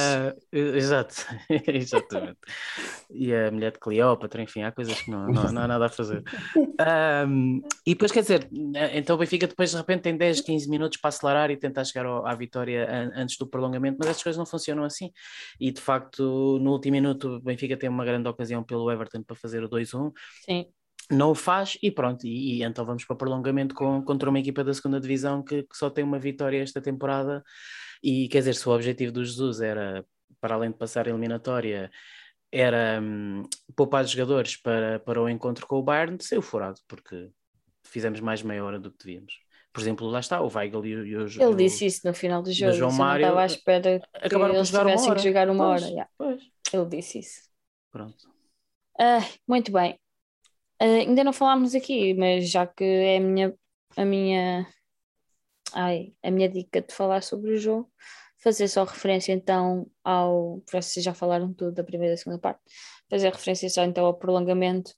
Uh, 0.54 0.58
exato, 0.58 1.16
exatamente. 1.68 2.40
E 3.10 3.34
a 3.34 3.52
mulher 3.52 3.74
de 3.74 3.80
Cleópatra, 3.80 4.42
enfim, 4.42 4.64
há 4.64 4.72
coisas 4.72 5.00
que 5.02 5.12
não, 5.12 5.28
não, 5.28 5.52
não 5.52 5.62
há 5.62 5.68
nada 5.68 5.86
a 5.86 5.90
fazer. 5.90 6.24
Um, 7.28 7.62
e 7.86 7.92
depois, 7.92 8.12
quer 8.12 8.22
dizer, 8.22 8.50
então 8.94 9.16
o 9.16 9.20
Benfica 9.20 9.48
depois 9.48 9.72
de 9.72 9.78
repente 9.78 10.02
tem 10.02 10.16
10, 10.16 10.42
15 10.42 10.70
minutos 10.70 10.98
para 11.00 11.10
acelerar 11.10 11.52
e 11.52 11.58
tentar 11.58 11.84
chegar 11.84 12.06
ao, 12.06 12.26
à 12.26 12.34
vitória 12.34 12.88
antes 13.16 13.38
do 13.38 13.48
prolongamento, 13.48 13.98
mas 14.00 14.10
essas 14.10 14.24
coisas 14.24 14.38
não 14.38 14.46
funcionam 14.46 14.84
assim. 14.84 15.12
E 15.60 15.72
de 15.72 15.82
facto, 15.82 16.58
no 16.60 16.72
último 16.72 16.94
minuto, 16.94 17.36
o 17.36 17.42
Benfica 17.42 17.76
tem 17.76 17.90
uma 17.90 18.06
grande 18.06 18.30
ocasião 18.30 18.64
pelo 18.64 18.90
Everton 18.90 19.24
para 19.24 19.36
fazer 19.36 19.64
o 19.64 19.70
2-1. 19.70 20.12
Sim 20.46 20.66
não 21.12 21.32
o 21.32 21.36
faz 21.36 21.78
e 21.84 21.92
pronto, 21.92 22.26
e, 22.26 22.60
e, 22.60 22.64
então 22.64 22.86
vamos 22.86 23.04
para 23.04 23.14
o 23.14 23.18
prolongamento 23.18 23.76
com, 23.76 24.02
contra 24.02 24.30
uma 24.30 24.40
equipa 24.40 24.64
da 24.64 24.74
segunda 24.74 25.00
divisão 25.00 25.44
que, 25.44 25.64
que, 25.64 25.76
só 25.76 25.90
tem 25.90 26.04
uma 26.04 26.18
vitória 26.18 26.62
esta 26.62 26.82
temporada 26.82 27.44
e 28.04 28.28
quer 28.28 28.40
dizer, 28.40 28.56
se 28.56 28.68
o 28.68 28.72
objetivo 28.72 29.12
do 29.12 29.24
Jesus 29.24 29.62
era, 29.62 30.06
para 30.40 30.56
além 30.56 30.72
de 30.72 30.78
passar 30.78 31.08
a 31.08 31.10
eliminatória, 31.10 31.92
era 32.52 33.00
hum, 33.02 33.44
poupar 33.76 34.04
os 34.04 34.12
jogadores 34.12 34.58
para, 34.58 35.00
para 35.00 35.22
o 35.22 35.30
encontro 35.30 35.66
com 35.68 35.78
o 35.78 35.84
Bayern, 35.84 36.18
saiu 36.22 36.42
furado, 36.42 36.80
porque 36.88 37.30
fizemos 37.84 38.20
mais 38.20 38.42
meia 38.42 38.64
hora 38.64 38.80
do 38.80 38.92
que 38.92 39.06
devíamos. 39.06 39.34
Por 39.74 39.80
exemplo, 39.80 40.08
lá 40.08 40.20
está, 40.20 40.42
o 40.42 40.52
Weigl 40.54 40.86
e 40.86 40.96
o, 40.96 41.06
e 41.06 41.16
o 41.16 41.42
Ele 41.42 41.56
disse 41.56 41.86
isso 41.86 42.06
no 42.06 42.14
final 42.14 42.42
do 42.42 42.52
jogo. 42.52 42.74
João 42.74 42.92
Mário, 42.92 43.24
estava 43.24 43.42
à 43.42 43.46
espera 43.46 44.00
que 44.00 44.26
acabaram 44.28 44.56
eles 44.56 44.68
jogar 44.68 44.86
tivessem 44.86 45.14
que 45.14 45.20
jogar 45.22 45.50
uma 45.50 45.66
pois, 45.66 45.82
hora. 45.84 45.92
Yeah. 45.92 46.12
Pois. 46.18 46.42
Ele 46.74 46.86
disse 46.88 47.20
isso. 47.20 47.42
Pronto. 47.90 48.30
Ah, 49.00 49.26
muito 49.48 49.72
bem. 49.72 49.98
Ah, 50.78 50.86
ainda 50.86 51.24
não 51.24 51.32
falámos 51.32 51.74
aqui, 51.74 52.14
mas 52.14 52.50
já 52.50 52.68
que 52.68 52.84
é 52.84 53.18
a 53.18 53.20
minha, 53.22 53.54
a 53.96 54.04
minha 54.04 54.68
ai, 55.74 56.14
a 56.24 56.32
minha 56.32 56.50
dica 56.50 56.82
de 56.82 56.94
falar 56.94 57.22
sobre 57.24 57.52
o 57.54 57.58
jogo, 57.58 57.90
fazer 58.44 58.68
só 58.68 58.84
referência 58.84 59.34
então 59.34 59.88
ao. 60.04 60.62
Vocês 60.72 61.04
já 61.04 61.14
falaram 61.14 61.54
tudo 61.54 61.74
da 61.74 61.84
primeira 61.84 62.14
e 62.14 62.16
da 62.16 62.22
segunda 62.22 62.40
parte, 62.40 62.60
fazer 63.10 63.32
referência 63.32 63.70
só 63.70 63.84
então 63.84 64.06
ao 64.06 64.14
prolongamento. 64.14 64.92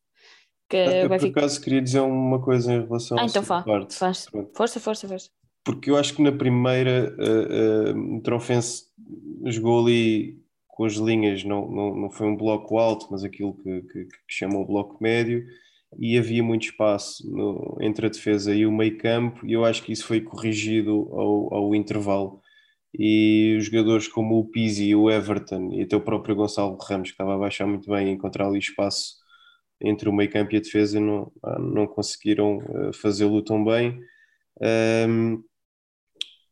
Que 0.69 0.77
Eu, 0.77 1.09
vai 1.09 1.19
por 1.19 1.27
ficar. 1.27 1.41
acaso, 1.41 1.61
queria 1.61 1.81
dizer 1.81 1.99
uma 1.99 2.41
coisa 2.41 2.73
em 2.73 2.83
relação 2.85 3.17
Ah, 3.17 3.21
à 3.21 3.25
então 3.25 3.43
segunda 3.43 3.63
fá, 3.63 3.63
parte. 3.63 3.95
faz. 3.95 4.25
Força, 4.55 4.79
força, 4.79 5.07
força. 5.07 5.29
Porque 5.63 5.89
eu 5.89 5.97
acho 5.97 6.13
que 6.15 6.21
na 6.21 6.31
primeira 6.31 7.15
uh, 7.17 8.17
uh, 8.17 8.21
Trofense 8.21 8.85
jogou 9.45 9.81
ali 9.85 10.41
com 10.67 10.85
as 10.85 10.93
linhas, 10.93 11.43
não, 11.43 11.69
não, 11.69 11.95
não 11.95 12.09
foi 12.09 12.27
um 12.27 12.35
bloco 12.35 12.77
alto, 12.77 13.07
mas 13.11 13.23
aquilo 13.23 13.53
que, 13.61 13.81
que, 13.83 14.05
que 14.05 14.17
chamam 14.27 14.61
o 14.61 14.65
bloco 14.65 14.97
médio, 15.01 15.45
e 15.99 16.17
havia 16.17 16.43
muito 16.43 16.65
espaço 16.65 17.23
no, 17.29 17.77
entre 17.81 18.05
a 18.05 18.09
defesa 18.09 18.53
e 18.53 18.65
o 18.65 18.71
meio 18.71 18.97
campo, 18.97 19.45
e 19.45 19.53
eu 19.53 19.65
acho 19.65 19.83
que 19.83 19.91
isso 19.91 20.05
foi 20.05 20.21
corrigido 20.21 20.91
ao, 21.11 21.53
ao 21.53 21.75
intervalo. 21.75 22.41
E 22.97 23.55
os 23.57 23.65
jogadores 23.65 24.07
como 24.07 24.37
o 24.39 24.45
Pizzi 24.49 24.95
o 24.95 25.09
Everton, 25.09 25.71
e 25.73 25.83
até 25.83 25.95
o 25.95 26.01
próprio 26.01 26.35
Gonçalo 26.35 26.77
Ramos, 26.77 27.09
que 27.09 27.13
estava 27.13 27.35
a 27.35 27.37
baixar 27.37 27.65
muito 27.67 27.89
bem, 27.89 28.11
encontrar 28.11 28.47
ali 28.47 28.59
espaço 28.59 29.15
entre 29.81 30.07
o 30.09 30.13
meio 30.13 30.31
campo 30.31 30.53
e 30.53 30.57
a 30.57 30.61
defesa, 30.61 30.99
não, 30.99 31.31
não 31.59 31.87
conseguiram 31.87 32.57
uh, 32.57 32.93
fazê-lo 32.93 33.41
tão 33.43 33.63
bem. 33.63 33.99
Um, 35.09 35.43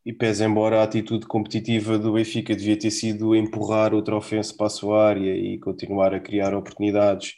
e 0.05 0.11
pese 0.11 0.43
embora 0.43 0.79
a 0.79 0.83
atitude 0.83 1.27
competitiva 1.27 1.97
do 1.97 2.13
Benfica 2.13 2.55
devia 2.55 2.77
ter 2.77 2.91
sido 2.91 3.35
empurrar 3.35 3.93
outra 3.93 4.15
ofensa 4.15 4.53
para 4.55 4.65
a 4.67 4.69
sua 4.69 5.07
área 5.07 5.35
e 5.35 5.59
continuar 5.59 6.13
a 6.13 6.19
criar 6.19 6.55
oportunidades 6.55 7.35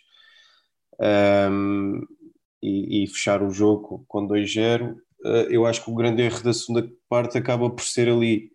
um, 1.03 2.01
e, 2.61 3.03
e, 3.03 3.07
fechar 3.07 3.43
o 3.43 3.51
jogo 3.51 4.05
com 4.07 4.27
2-0, 4.27 4.93
uh, 4.93 4.97
eu 5.49 5.65
acho 5.65 5.83
que 5.83 5.91
o 5.91 5.95
grande 5.95 6.21
erro 6.21 6.43
da 6.43 6.53
segunda 6.53 6.89
parte 7.09 7.37
acaba 7.37 7.69
por 7.69 7.83
ser 7.83 8.09
ali 8.09 8.51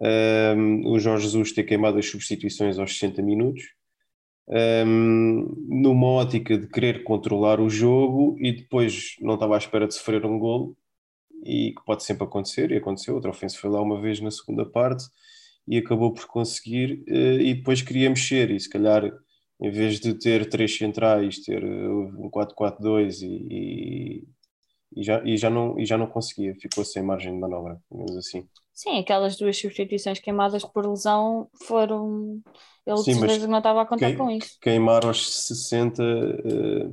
um, 0.00 0.92
o 0.92 0.98
Jorge 0.98 1.24
Jesus 1.24 1.52
ter 1.52 1.64
queimado 1.64 1.98
as 1.98 2.06
substituições 2.06 2.78
aos 2.78 2.92
60 2.92 3.20
minutos, 3.22 3.62
um, 4.86 5.54
numa 5.68 6.06
ótica 6.06 6.56
de 6.56 6.68
querer 6.68 7.02
controlar 7.02 7.60
o 7.60 7.68
jogo 7.68 8.36
e 8.40 8.52
depois 8.52 9.16
não 9.20 9.34
estava 9.34 9.56
à 9.56 9.58
espera 9.58 9.86
de 9.86 9.94
sofrer 9.94 10.24
um 10.24 10.38
golo 10.38 10.76
e 11.44 11.72
que 11.76 11.84
pode 11.84 12.04
sempre 12.04 12.24
acontecer, 12.24 12.70
e 12.70 12.76
aconteceu, 12.76 13.14
outra 13.14 13.30
ofensa 13.30 13.58
foi 13.58 13.70
lá 13.70 13.80
uma 13.80 14.00
vez 14.00 14.20
na 14.20 14.30
segunda 14.30 14.64
parte 14.64 15.04
e 15.66 15.78
acabou 15.78 16.12
por 16.12 16.26
conseguir 16.26 17.04
uh, 17.08 17.40
e 17.40 17.54
depois 17.54 17.82
queria 17.82 18.08
mexer 18.08 18.50
e 18.50 18.60
se 18.60 18.68
calhar 18.68 19.12
em 19.60 19.70
vez 19.70 20.00
de 20.00 20.14
ter 20.14 20.48
três 20.48 20.76
centrais, 20.76 21.40
ter 21.44 21.64
um 21.64 22.28
4-4-2 22.30 23.22
e, 23.22 24.24
e, 24.96 25.02
já, 25.04 25.22
e, 25.24 25.36
já 25.36 25.50
não, 25.50 25.78
e 25.78 25.86
já 25.86 25.98
não 25.98 26.06
conseguia, 26.08 26.54
ficou 26.56 26.84
sem 26.84 27.02
margem 27.02 27.32
de 27.34 27.40
manobra, 27.40 27.80
digamos 27.90 28.16
assim. 28.16 28.48
Sim, 28.72 28.98
aquelas 29.00 29.36
duas 29.36 29.58
substituições 29.58 30.20
queimadas 30.20 30.64
por 30.64 30.86
lesão 30.86 31.50
foram. 31.66 32.40
Ele 32.86 33.04
Sim, 33.04 33.14
de 33.14 33.14
certeza 33.14 33.46
não 33.48 33.58
estava 33.58 33.82
a 33.82 33.86
contar 33.86 34.12
quem- 34.12 34.14
com 34.14 34.30
isso. 34.30 34.58
Queimar 34.60 35.04
aos 35.06 35.46
60, 35.46 36.02
eh, 36.02 36.90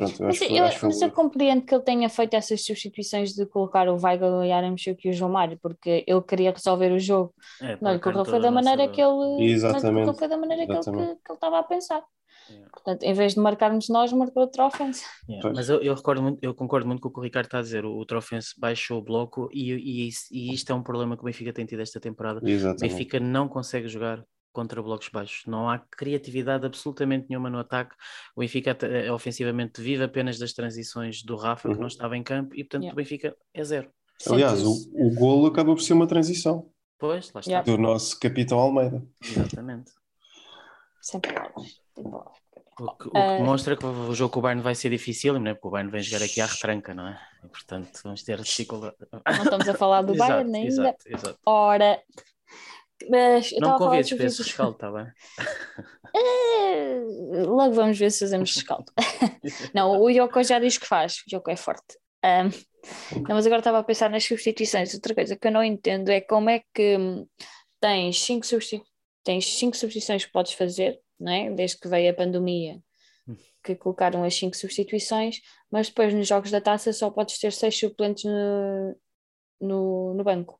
pronto, 0.00 0.20
eu 0.22 0.26
Mas 0.26 0.36
acho, 0.36 0.48
que- 0.48 0.56
eu, 0.56 0.64
acho 0.64 0.74
que 0.74 0.80
foi 0.80 0.88
mas 0.88 1.02
eu 1.02 1.10
compreendo 1.10 1.62
que 1.64 1.74
ele 1.74 1.82
tenha 1.84 2.08
feito 2.08 2.34
essas 2.34 2.64
substituições 2.64 3.32
de 3.34 3.46
colocar 3.46 3.88
o 3.88 3.96
Weigl, 4.02 4.26
o 4.26 4.44
Yaramchuk 4.44 5.06
e 5.06 5.10
o 5.10 5.12
João 5.12 5.30
Mário, 5.30 5.58
porque 5.62 6.04
ele 6.06 6.22
queria 6.22 6.50
resolver 6.52 6.92
o 6.92 6.98
jogo. 6.98 7.32
É, 7.60 7.76
Não 7.80 7.92
lhe 7.92 7.98
correu 8.00 8.24
foi 8.24 8.40
da 8.40 8.50
maneira 8.50 8.82
nossa- 8.86 8.92
que 8.94 9.00
ele, 9.00 9.50
Exatamente, 9.52 10.00
correu 10.04 10.14
foi 10.14 10.28
da 10.28 10.36
maneira 10.36 10.66
que 10.66 10.72
ele, 10.72 11.16
que, 11.26 11.32
estava 11.32 11.58
a 11.58 11.62
pensar. 11.62 12.02
Yeah. 12.48 12.68
Portanto, 12.72 13.02
em 13.04 13.12
vez 13.12 13.34
de 13.34 13.40
marcarmos 13.40 13.88
nós, 13.88 14.12
marcou 14.12 14.42
outra 14.42 14.66
ofensa. 14.66 15.04
Yeah, 15.28 15.40
Pois. 15.42 15.54
Mas 15.54 15.68
eu, 15.68 15.80
eu 15.82 15.94
recordo 15.94 16.20
muito, 16.20 16.38
eu 16.42 16.52
concordo 16.52 16.84
muito 16.88 17.00
com 17.00 17.08
o 17.08 17.12
que 17.12 17.20
o 17.20 17.22
Ricardo 17.22 17.46
está 17.46 17.58
a 17.60 17.62
dizer. 17.62 17.84
O, 17.84 17.96
o 17.96 18.04
Trofense 18.04 18.54
baixou 18.58 18.98
o 18.98 19.02
bloco 19.02 19.48
e, 19.52 19.72
e, 19.72 20.10
e 20.32 20.52
isto 20.52 20.72
é 20.72 20.74
um 20.74 20.82
problema 20.82 21.16
que 21.16 21.22
o 21.22 21.26
Benfica 21.26 21.52
tem 21.52 21.64
tido 21.64 21.80
esta 21.80 22.00
temporada. 22.00 22.40
O 22.42 22.48
Exatamente. 22.48 22.80
Benfica 22.80 23.20
não 23.20 23.46
consegue 23.46 23.86
jogar 23.86 24.24
contra 24.52 24.82
blocos 24.82 25.08
baixos. 25.08 25.42
Não 25.46 25.68
há 25.68 25.78
criatividade 25.78 26.66
absolutamente 26.66 27.26
nenhuma 27.28 27.48
no 27.50 27.58
ataque. 27.58 27.94
O 28.36 28.40
Benfica 28.40 28.76
eh, 28.82 29.10
ofensivamente 29.12 29.80
vive 29.80 30.04
apenas 30.04 30.38
das 30.38 30.52
transições 30.52 31.22
do 31.22 31.36
Rafa, 31.36 31.68
que 31.68 31.74
Uhum. 31.74 31.80
não 31.82 31.86
estava 31.88 32.16
em 32.16 32.22
campo, 32.22 32.54
e 32.54 32.64
portanto 32.64 32.82
Yeah. 32.82 32.92
o 32.94 32.96
Benfica 32.96 33.36
é 33.54 33.64
zero. 33.64 33.90
Aliás, 34.28 34.62
o, 34.62 34.72
o 34.94 35.14
golo 35.14 35.46
acaba 35.46 35.74
por 35.74 35.80
ser 35.80 35.94
uma 35.94 36.06
transição 36.06 36.70
Pois, 36.98 37.32
lá 37.32 37.40
está. 37.40 37.50
Yeah. 37.50 37.64
do 37.72 37.78
nosso 37.78 38.18
capitão 38.20 38.58
Almeida. 38.58 39.02
Exatamente. 39.24 39.92
Sem 41.00 41.20
palavras. 41.20 41.80
Sem 41.94 42.04
palavras. 42.04 42.38
O 42.78 42.96
que, 42.96 43.08
o 43.08 43.10
que 43.10 43.18
Ah. 43.18 43.36
demonstra 43.38 43.76
que 43.76 43.84
o 43.84 44.14
jogo 44.14 44.32
com 44.32 44.38
o 44.38 44.42
Bayern 44.42 44.62
vai 44.62 44.74
ser 44.74 44.88
difícil, 44.90 45.38
não 45.38 45.50
é? 45.50 45.54
Porque 45.54 45.68
o 45.68 45.70
Bayern 45.70 45.90
vem 45.92 46.02
jogar 46.02 46.24
aqui 46.24 46.40
à 46.40 46.46
retranca, 46.46 46.94
não 46.94 47.06
é? 47.08 47.20
E, 47.44 47.48
portanto, 47.48 47.90
vamos 48.04 48.22
ter 48.22 48.40
dificuldade. 48.40 48.96
Não 49.12 49.42
estamos 49.44 49.68
a 49.68 49.74
falar 49.74 50.02
do 50.02 50.12
Exato, 50.14 50.30
Bayern 50.30 50.56
ainda. 50.56 50.68
Exato, 50.68 50.98
exato. 51.06 51.38
Ora. 51.44 52.02
Mas 53.08 53.52
Não 53.58 53.78
convides 53.78 54.08
de 54.08 54.16
para 54.16 54.26
esse 54.26 54.42
rescaldo, 54.42 54.72
está 54.72 54.90
bem? 54.90 55.06
Eh, 56.14 57.00
Logo 57.46 57.72
vamos 57.72 57.98
ver 57.98 58.10
se 58.10 58.20
fazemos 58.20 58.54
rescaldo. 58.54 58.92
Não, 59.74 60.00
o 60.00 60.10
Yoko 60.10 60.42
já 60.42 60.58
diz 60.58 60.76
que 60.76 60.86
faz, 60.86 61.22
o 61.26 61.36
Yoko 61.36 61.50
é 61.50 61.56
forte. 61.56 61.98
Ahm, 62.22 62.50
não, 63.26 63.34
mas 63.34 63.46
agora 63.46 63.60
estava 63.60 63.78
a 63.78 63.84
pensar 63.84 64.10
nas 64.10 64.24
substituições. 64.24 64.92
Outra 64.94 65.14
coisa 65.14 65.36
que 65.36 65.46
eu 65.46 65.52
não 65.52 65.64
entendo 65.64 66.10
é 66.10 66.20
como 66.20 66.50
é 66.50 66.62
que 66.74 66.96
hum, 66.98 67.26
tens 67.80 68.20
cinco, 68.20 68.46
substitu 68.46 68.84
tens 69.22 69.46
cinco 69.58 69.76
substituições 69.76 70.24
que 70.24 70.32
podes 70.32 70.52
fazer, 70.54 70.98
não 71.18 71.32
é? 71.32 71.50
desde 71.50 71.78
que 71.78 71.88
veio 71.88 72.10
a 72.10 72.14
pandemia, 72.14 72.80
que 73.62 73.74
colocaram 73.76 74.24
as 74.24 74.34
cinco 74.34 74.56
substituições, 74.56 75.40
mas 75.70 75.88
depois 75.88 76.14
nos 76.14 76.26
jogos 76.26 76.50
da 76.50 76.60
taça 76.60 76.92
só 76.92 77.10
podes 77.10 77.38
ter 77.38 77.52
seis 77.52 77.78
suplentes 77.78 78.24
no, 78.24 78.96
no, 79.60 80.14
no 80.14 80.24
banco. 80.24 80.58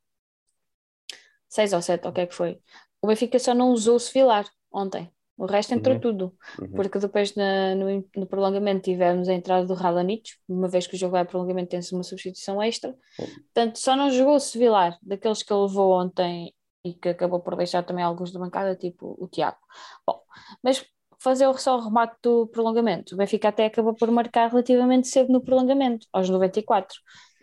Seis 1.50 1.72
ou 1.74 1.82
sete, 1.82 2.08
o 2.08 2.12
que 2.12 2.22
é 2.22 2.26
que 2.26 2.34
foi? 2.34 2.60
O 3.02 3.08
Benfica 3.08 3.38
só 3.38 3.54
não 3.54 3.70
usou 3.72 3.96
o 3.96 4.00
Sevilar 4.00 4.46
ontem. 4.72 5.12
O 5.36 5.46
resto 5.46 5.74
entrou 5.74 5.96
Uhum. 5.96 6.00
tudo. 6.00 6.36
Uhum. 6.60 6.68
Porque 6.76 6.98
depois 6.98 7.34
na- 7.34 7.74
no, 7.74 7.86
no 8.16 8.26
prolongamento 8.26 8.82
tivemos 8.84 9.28
a 9.28 9.34
entrada 9.34 9.66
do 9.66 9.74
Radonich, 9.74 10.38
uma 10.48 10.68
vez 10.68 10.86
que 10.86 10.94
o 10.96 10.98
jogo 10.98 11.12
vai 11.12 11.22
a 11.22 11.24
prolongamento 11.24 11.70
tem-se 11.70 11.94
uma 11.94 12.02
substituição 12.04 12.62
extra. 12.62 12.94
Portanto, 13.16 13.78
só 13.78 13.96
não 13.96 14.10
jogou 14.10 14.36
o 14.36 14.40
Sevilar, 14.40 14.98
daqueles 15.02 15.42
que 15.42 15.52
ele 15.52 15.62
levou 15.62 15.92
ontem 15.92 16.54
e 16.84 16.94
que 16.94 17.10
acabou 17.10 17.40
por 17.40 17.56
deixar 17.56 17.82
também 17.82 18.04
alguns 18.04 18.32
de 18.32 18.38
bancada, 18.38 18.76
tipo 18.76 19.16
o 19.18 19.28
Tiago. 19.28 19.58
Bom, 20.06 20.22
mas 20.62 20.84
fazer 21.18 21.52
só 21.58 21.76
o 21.76 21.80
remate 21.84 22.16
do 22.22 22.46
prolongamento. 22.48 23.14
O 23.14 23.18
Benfica 23.18 23.48
até 23.48 23.66
acabou 23.66 23.94
por 23.94 24.10
marcar 24.10 24.48
relativamente 24.50 25.08
cedo 25.08 25.32
no 25.32 25.42
prolongamento, 25.42 26.06
aos 26.12 26.30
94. 26.30 26.96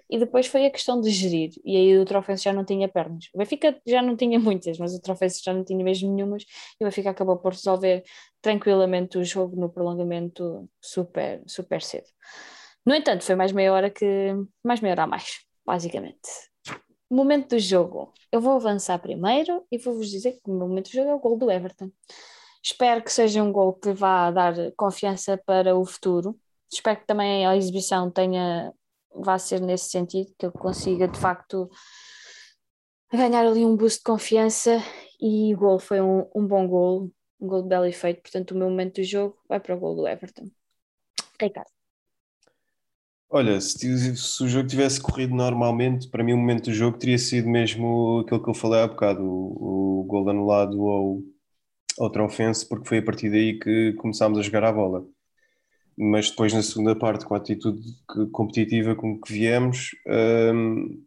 E 0.10 0.18
depois 0.18 0.48
foi 0.48 0.66
a 0.66 0.72
questão 0.72 1.02
de 1.02 1.10
gerir. 1.10 1.52
E 1.66 1.76
aí 1.76 1.98
o 1.98 2.06
Trofense 2.06 2.44
já 2.44 2.54
não 2.54 2.64
tinha 2.64 2.88
pernas. 2.88 3.26
O 3.34 3.38
Benfica 3.38 3.80
já 3.86 4.02
não 4.02 4.16
tinha 4.16 4.40
muitas, 4.40 4.78
mas 4.78 4.94
o 4.94 5.02
Trofense 5.02 5.42
já 5.44 5.54
não 5.54 5.64
tinha 5.64 5.84
mesmo 5.84 6.14
nenhumas. 6.14 6.44
E 6.80 6.84
o 6.84 6.88
Benfica 6.88 7.10
acabou 7.10 7.38
por 7.38 7.54
resolver 7.54 8.04
tranquilamente 8.42 9.18
o 9.18 9.24
jogo 9.24 9.60
no 9.60 9.70
prolongamento 9.70 10.70
super, 10.82 11.44
super 11.48 11.82
cedo. 11.82 12.08
No 12.86 12.96
entanto, 12.96 13.24
foi 13.24 13.36
mais 13.36 13.52
meia 13.52 13.74
hora 13.74 13.90
que. 13.90 14.34
mais 14.64 14.80
meia 14.80 14.94
hora 14.94 15.04
a 15.04 15.08
mais, 15.08 15.42
basicamente. 15.66 16.30
Momento 17.10 17.50
do 17.56 17.60
jogo. 17.60 18.14
Eu 18.32 18.42
vou 18.42 18.54
avançar 18.54 19.00
primeiro 19.00 19.66
e 19.72 19.78
vou-vos 19.78 20.10
dizer 20.10 20.34
que 20.34 20.50
o 20.50 20.54
meu 20.54 20.68
momento 20.68 20.90
do 20.90 20.94
jogo 20.94 21.10
é 21.10 21.14
o 21.14 21.20
gol 21.20 21.38
do 21.38 21.52
Everton. 21.52 21.92
Espero 22.64 23.02
que 23.04 23.12
seja 23.12 23.44
um 23.44 23.52
gol 23.52 23.74
que 23.74 23.94
vá 23.94 24.32
dar 24.32 24.54
confiança 24.76 25.38
para 25.38 25.76
o 25.76 25.86
futuro. 25.86 26.38
Espero 26.72 27.00
que 27.00 27.08
também 27.08 27.46
a 27.48 27.56
exibição 27.56 28.12
tenha, 28.12 28.74
vá 29.22 29.38
ser 29.40 29.62
nesse 29.62 29.90
sentido, 29.90 30.34
que 30.38 30.46
eu 30.46 30.52
consiga 30.52 31.08
de 31.08 31.20
facto 31.20 31.70
ganhar 33.12 33.46
ali 33.46 33.66
um 33.66 33.76
boost 33.76 34.00
de 34.00 34.04
confiança 34.04 34.82
e 35.20 35.54
o 35.54 35.58
gol 35.58 35.80
foi 35.80 36.02
um, 36.02 36.28
um 36.36 36.46
bom 36.46 36.68
gol, 36.68 37.12
um 37.40 37.48
gol 37.48 37.62
de 37.64 37.70
belo 37.70 37.86
efeito. 37.86 38.22
Portanto, 38.22 38.52
o 38.52 38.58
meu 38.58 38.70
momento 38.70 38.96
do 38.96 39.04
jogo 39.04 39.38
vai 39.48 39.60
para 39.60 39.76
o 39.76 39.80
gol 39.80 39.96
do 39.96 40.08
Everton. 40.08 40.50
Ricardo. 41.40 41.70
Olha, 43.30 43.60
se, 43.60 44.16
se 44.16 44.44
o 44.44 44.48
jogo 44.48 44.70
tivesse 44.70 45.02
corrido 45.02 45.36
normalmente, 45.36 46.10
para 46.10 46.24
mim 46.24 46.32
o 46.32 46.38
momento 46.38 46.66
do 46.66 46.74
jogo 46.74 46.98
teria 46.98 47.18
sido 47.18 47.50
mesmo 47.50 48.22
aquilo 48.22 48.42
que 48.42 48.50
eu 48.50 48.54
falei 48.54 48.82
há 48.82 48.88
bocado, 48.88 49.22
o, 49.22 50.02
o 50.02 50.04
gol 50.06 50.30
anulado 50.30 50.82
ao, 50.88 51.22
ao 52.00 52.10
Trofense, 52.10 52.68
porque 52.68 52.88
foi 52.88 53.00
a 53.00 53.04
partir 53.04 53.30
daí 53.30 53.60
que 53.60 53.94
começámos 53.94 54.40
a 54.40 54.42
jogar 54.42 54.64
a 54.64 54.72
bola. 54.72 55.06
Mas 55.98 56.30
depois 56.30 56.54
na 56.54 56.64
segunda 56.64 56.96
parte, 56.96 57.26
com 57.26 57.34
a 57.36 57.38
atitude 57.38 57.82
competitiva 58.32 58.96
com 58.96 59.20
que 59.20 59.34
viemos, 59.34 59.92
hum, 60.54 61.04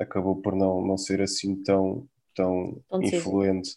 acabou 0.00 0.40
por 0.42 0.54
não, 0.56 0.86
não 0.86 0.98
ser 0.98 1.22
assim 1.22 1.62
tão, 1.62 2.08
tão 2.34 2.82
influente. 3.00 3.76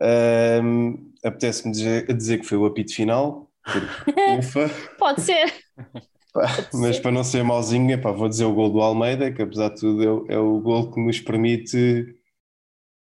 Hum, 0.00 1.12
Apetece-me 1.24 1.72
dizer, 1.72 2.06
dizer 2.16 2.38
que 2.38 2.46
foi 2.46 2.56
o 2.58 2.66
apito 2.66 2.94
final, 2.94 3.50
porque 3.70 3.94
ufa. 4.26 4.70
Pode 4.98 5.20
ser. 5.22 5.52
Pá, 6.32 6.46
Pode 6.56 6.72
mas 6.72 6.98
ser. 6.98 7.00
para 7.00 7.10
não 7.10 7.24
ser 7.24 7.42
mauzinho, 7.42 8.00
vou 8.00 8.28
dizer 8.28 8.44
o 8.44 8.54
gol 8.54 8.70
do 8.70 8.80
Almeida, 8.80 9.32
que 9.32 9.42
apesar 9.42 9.70
de 9.70 9.80
tudo 9.80 10.02
é, 10.02 10.10
o- 10.12 10.26
é 10.30 10.38
o 10.38 10.60
gol 10.60 10.90
que 10.92 11.00
nos 11.00 11.20
permite 11.20 11.76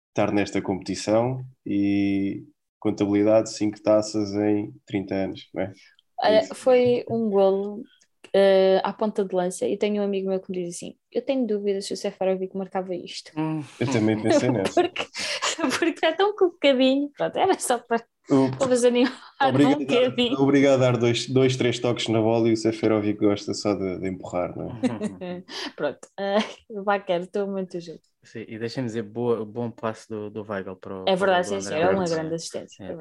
estar 0.09 0.31
nesta 0.31 0.61
competição 0.61 1.45
e 1.65 2.45
contabilidade 2.79 3.51
5 3.55 3.81
taças 3.81 4.33
em 4.33 4.73
30 4.85 5.15
anos, 5.15 5.49
não 5.53 5.63
é? 5.63 5.73
Isso. 6.23 6.53
foi 6.55 7.05
um 7.09 7.29
golo 7.29 7.83
eh, 8.33 8.79
à 8.83 8.93
ponta 8.93 9.25
de 9.25 9.35
lança 9.35 9.67
e 9.67 9.77
tenho 9.77 10.01
um 10.01 10.05
amigo 10.05 10.29
meu 10.29 10.39
que 10.41 10.51
me 10.51 10.63
diz 10.65 10.75
assim: 10.75 10.97
Eu 11.11 11.23
tenho 11.25 11.45
dúvidas 11.47 11.85
se 11.85 11.93
o 11.93 11.97
Seferovic 11.97 12.55
marcava 12.57 12.95
isto. 12.95 13.31
Hum, 13.35 13.63
Eu 13.79 13.89
também 13.91 14.19
pensei 14.21 14.49
nessa. 14.49 14.75
porque, 14.75 15.05
porque 15.79 16.05
é 16.05 16.13
tão 16.13 16.35
com 16.35 16.45
um 16.45 16.49
bocadinho. 16.51 17.11
Pronto, 17.17 17.37
era 17.37 17.57
só 17.59 17.79
para, 17.79 18.05
O- 18.29 18.49
vos 18.67 18.83
animar 18.83 19.11
um 19.41 19.51
Obrigado, 19.51 19.83
a 19.83 19.85
bocadinho. 19.85 20.37
dar, 20.37 20.41
obrigado 20.41 20.75
a 20.83 20.91
dar 20.91 20.97
dois, 20.97 21.27
dois, 21.29 21.57
três 21.57 21.79
toques 21.79 22.07
na 22.07 22.21
bola 22.21 22.49
e 22.49 22.53
o 22.53 22.57
Seferovic 22.57 23.19
gosta 23.19 23.53
só 23.53 23.73
de, 23.75 23.99
de 23.99 24.07
empurrar, 24.09 24.57
não 24.57 24.69
é? 24.71 24.73
Pronto, 25.75 26.07
uh, 26.19 26.83
Baquer, 26.83 27.21
estou 27.23 27.47
muito 27.47 27.79
jogo. 27.79 28.01
Sim, 28.23 28.45
e 28.47 28.57
deixem-me 28.57 28.87
dizer, 28.87 29.03
boa, 29.03 29.45
bom 29.45 29.69
passo 29.69 30.07
do, 30.07 30.29
do 30.29 30.45
Weigl 30.49 30.75
para 30.77 30.95
o 30.95 31.05
É 31.07 31.15
verdade, 31.15 31.47
sim, 31.47 31.59
sim, 31.61 31.73
é 31.73 31.89
uma 31.89 32.05
grande 32.05 32.35
assistência. 32.35 32.83
É. 32.83 32.91
é. 32.91 32.97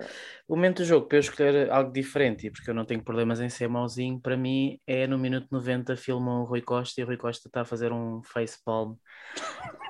O 0.48 0.56
momento 0.56 0.78
do 0.78 0.84
jogo, 0.84 1.06
para 1.06 1.18
eu 1.18 1.20
escolher 1.20 1.70
algo 1.70 1.92
diferente, 1.92 2.46
e 2.46 2.50
porque 2.50 2.68
eu 2.68 2.74
não 2.74 2.84
tenho 2.84 3.02
problemas 3.02 3.40
em 3.40 3.48
ser 3.48 3.68
mauzinho, 3.68 4.20
para 4.20 4.36
mim 4.36 4.78
é 4.86 5.06
no 5.06 5.16
minuto 5.18 5.46
90 5.50 5.96
filmam 5.96 6.42
o 6.42 6.44
Rui 6.44 6.60
Costa 6.60 7.00
e 7.00 7.04
o 7.04 7.06
Rui 7.06 7.16
Costa 7.16 7.48
está 7.48 7.60
a 7.60 7.64
fazer 7.64 7.92
um 7.92 8.20
face 8.24 8.58
palm. 8.64 8.94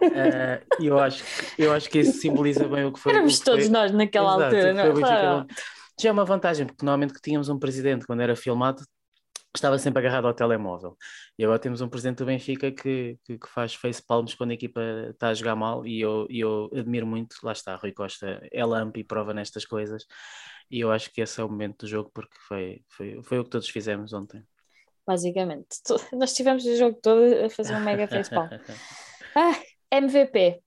Eh, 0.03 0.63
E 0.81 0.87
eu, 0.87 0.99
acho, 0.99 1.25
que- 1.25 1.63
eu 1.63 1.73
acho 1.73 1.89
que 1.89 2.01
isso 2.01 2.21
simboliza 2.21 2.69
bem 2.69 2.85
o 2.85 2.93
que 2.93 3.01
foi. 3.01 3.13
Éramos 3.13 3.39
todos 3.41 3.69
nós 3.71 3.91
naquela 3.93 4.35
Exato, 4.35 4.45
altura, 4.45 4.75
não 4.75 5.41
é? 5.41 5.45
de- 5.45 5.55
Já 6.01 6.09
é 6.09 6.13
uma 6.13 6.25
vantagem, 6.25 6.67
porque 6.67 6.85
normalmente 6.85 7.15
que 7.15 7.21
tínhamos 7.21 7.49
um 7.49 7.59
presidente 7.59 8.07
quando 8.07 8.21
era 8.21 8.35
filmado 8.37 8.83
estava 9.55 9.79
sempre 9.79 10.01
agarrado 10.01 10.27
ao 10.27 10.35
telemóvel. 10.35 10.97
E 11.39 11.45
agora 11.45 11.59
temos 11.59 11.81
um 11.81 11.89
presidente 11.89 12.19
do 12.19 12.27
Benfica 12.27 12.71
que, 12.73 13.19
que, 13.25 13.39
que 13.39 13.49
faz 13.49 13.75
face 13.75 14.03
palms 14.03 14.35
quando 14.35 14.51
a 14.51 14.55
equipa 14.55 14.81
está 15.11 15.29
a 15.29 15.35
jogar 15.35 15.55
mal 15.55 15.87
e 15.87 16.01
eu, 16.01 16.27
eu 16.31 16.71
admiro 16.75 17.07
muito, 17.07 17.37
lá 17.43 17.53
está, 17.53 17.75
Rui 17.77 17.93
Costa 17.93 18.41
é 18.51 18.65
lamp 18.65 18.97
e 18.97 19.05
prova 19.05 19.35
nestas 19.35 19.65
coisas. 19.65 20.07
E 20.71 20.81
eu 20.81 20.91
acho 20.91 21.13
que 21.13 21.21
esse 21.21 21.41
é 21.41 21.45
o 21.45 21.49
momento 21.49 21.81
do 21.81 21.87
jogo 21.87 22.11
porque 22.15 22.37
foi, 22.49 22.83
foi, 22.89 23.23
foi 23.23 23.39
o 23.39 23.45
que 23.45 23.51
todos 23.51 23.69
fizemos 23.69 24.13
ontem. 24.13 24.43
Basicamente. 25.07 25.69
Nós 26.13 26.33
tivemos 26.33 26.65
o 26.65 26.77
jogo 26.77 26.99
todo 27.03 27.45
a 27.45 27.51
fazer 27.51 27.75
um 27.75 27.81
mega 27.81 28.09
facepalm. 28.09 28.49
Ah, 29.35 29.59
MVP. 29.91 30.63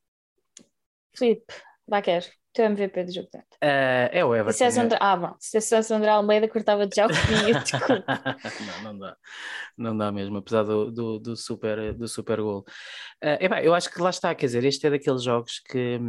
Filipe, 1.16 1.54
Baquer, 1.88 2.26
teu 2.56 2.66
MVP 2.66 3.04
do 3.04 3.14
jogo 3.14 3.28
tanto. 3.32 3.46
Eh, 3.62 4.10
é 4.14 4.26
o 4.26 4.30
Se 4.34 4.40
Everton. 4.40 4.52
dissesse 4.52 4.80
é- 4.80 4.82
André, 4.84 4.98
ah, 5.02 5.16
bom, 5.18 5.36
se 5.40 5.58
dissesse 5.60 5.94
André 5.94 6.10
Almeida, 6.10 6.48
cortava 6.48 6.88
de 6.88 6.96
já 6.96 7.06
o 7.06 7.10
caminho, 7.10 7.60
desculpa. 7.64 8.04
não, 8.84 8.84
não 8.94 9.00
dá. 9.00 9.18
Não 9.78 9.98
dá 9.98 10.12
mesmo, 10.12 10.38
apesar 10.38 10.64
do, 10.64 10.92
do, 10.92 11.20
do 11.20 11.36
super, 11.36 11.94
do 11.94 12.08
super 12.08 12.42
gol. 12.42 12.66
Eh, 13.22 13.46
epá, 13.46 13.62
eu 13.64 13.74
acho 13.76 13.92
que 13.92 14.02
lá 14.02 14.10
está, 14.10 14.34
quer 14.34 14.46
dizer, 14.48 14.64
este 14.64 14.88
é 14.88 14.90
daqueles 14.90 15.22
jogos 15.24 15.60
que. 15.60 16.00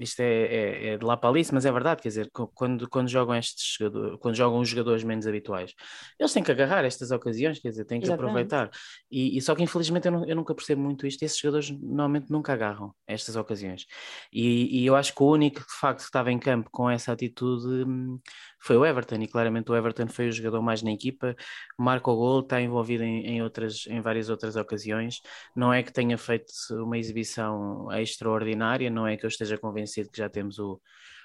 Isto 0.00 0.20
é, 0.20 0.26
é, 0.26 0.86
é 0.94 0.98
de 0.98 1.04
lá 1.04 1.16
para 1.16 1.30
ali, 1.30 1.42
mas 1.52 1.64
é 1.64 1.72
verdade, 1.72 2.02
quer 2.02 2.08
dizer, 2.08 2.30
quando, 2.54 2.88
quando 2.88 3.08
jogam 3.08 3.34
estes 3.34 3.76
jogadores, 3.78 4.18
quando 4.20 4.34
jogam 4.34 4.60
os 4.60 4.68
jogadores 4.68 5.04
menos 5.04 5.26
habituais, 5.26 5.72
eles 6.18 6.32
têm 6.32 6.42
que 6.42 6.50
agarrar 6.50 6.84
estas 6.84 7.10
ocasiões, 7.10 7.58
quer 7.58 7.70
dizer, 7.70 7.84
têm 7.84 8.00
que 8.00 8.06
Exatamente. 8.06 8.54
aproveitar. 8.54 8.70
E, 9.10 9.36
e 9.36 9.40
só 9.42 9.54
que 9.54 9.62
infelizmente 9.62 10.06
eu, 10.06 10.12
não- 10.12 10.26
eu 10.26 10.36
nunca 10.36 10.54
percebo 10.54 10.82
muito 10.82 11.06
isto, 11.06 11.22
esses 11.22 11.38
jogadores 11.38 11.70
normalmente 11.70 12.30
nunca 12.30 12.52
agarram 12.52 12.94
estas 13.06 13.36
ocasiões. 13.36 13.86
E, 14.32 14.82
e 14.82 14.86
eu 14.86 14.96
acho 14.96 15.14
que 15.14 15.22
o 15.22 15.30
único 15.30 15.60
que 15.60 15.66
de 15.66 15.78
facto 15.78 16.00
estava 16.00 16.30
em 16.32 16.38
campo 16.38 16.68
com 16.70 16.88
essa 16.90 17.12
atitude 17.12 17.66
hum, 17.88 18.18
foi 18.62 18.76
o 18.76 18.86
Everton, 18.86 19.16
e 19.16 19.26
claramente 19.26 19.70
o 19.70 19.76
Everton 19.76 20.06
foi 20.08 20.28
o 20.28 20.32
jogador 20.32 20.62
mais 20.62 20.82
na 20.82 20.92
equipa, 20.92 21.34
marca 21.78 22.10
o 22.10 22.16
gol, 22.16 22.40
está 22.40 22.60
envolvido 22.60 23.02
em, 23.02 23.26
em, 23.26 23.42
outras, 23.42 23.86
em 23.88 24.00
várias 24.00 24.30
outras 24.30 24.54
ocasiões. 24.56 25.20
Não 25.54 25.72
é 25.72 25.82
que 25.82 25.92
tenha 25.92 26.16
feito 26.16 26.52
uma 26.70 26.96
exibição 26.96 27.90
extraordinária, 27.92 28.88
não 28.90 29.06
é 29.06 29.16
que 29.16 29.26
eu 29.26 29.28
esteja 29.28 29.58
convencido 29.58 30.10
que 30.10 30.18
já 30.18 30.28
temos 30.28 30.58
o, 30.58 30.80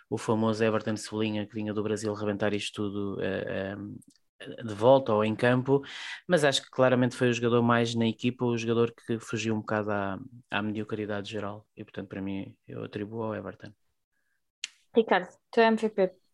o 0.09 0.17
famoso 0.17 0.63
Everton 0.63 0.95
Cebolinha 0.95 1.45
que 1.45 1.53
vinha 1.53 1.73
do 1.73 1.83
Brasil 1.83 2.13
rebentar 2.13 2.53
isto 2.53 2.73
tudo 2.81 3.21
eh, 3.21 3.75
de 4.63 4.73
volta 4.73 5.13
ou 5.13 5.23
em 5.23 5.35
campo, 5.35 5.81
mas 6.27 6.43
acho 6.43 6.61
que 6.63 6.69
claramente 6.69 7.15
foi 7.15 7.29
o 7.29 7.33
jogador 7.33 7.61
mais 7.61 7.95
na 7.95 8.07
equipa, 8.07 8.45
o 8.45 8.57
jogador 8.57 8.93
que 8.93 9.19
fugiu 9.19 9.55
um 9.55 9.59
bocado 9.59 9.91
à, 9.91 10.19
à 10.49 10.61
mediocridade 10.61 11.29
geral, 11.29 11.65
e 11.75 11.83
portanto 11.83 12.07
para 12.07 12.21
mim 12.21 12.55
eu 12.67 12.83
atribuo 12.83 13.23
ao 13.23 13.35
Everton. 13.35 13.71
Ricardo, 14.95 15.29
teu 15.51 15.63
MVP. 15.63 16.26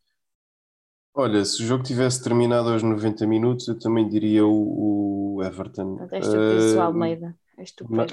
Olha, 1.16 1.46
se 1.46 1.62
o 1.62 1.66
jogo 1.66 1.84
tivesse 1.84 2.24
terminado 2.24 2.70
aos 2.70 2.82
90 2.82 3.28
minutos, 3.28 3.68
eu 3.68 3.78
também 3.78 4.08
diria 4.10 4.46
o, 4.46 5.36
o 5.38 5.44
Everton. 5.44 5.98
Portanto, 5.98 6.14
És 6.16 6.28
tu 6.28 6.80
Ah, 6.80 6.86
Almeida. 6.86 7.36
És 7.58 7.72
tu 7.72 7.86
não-. 7.90 8.06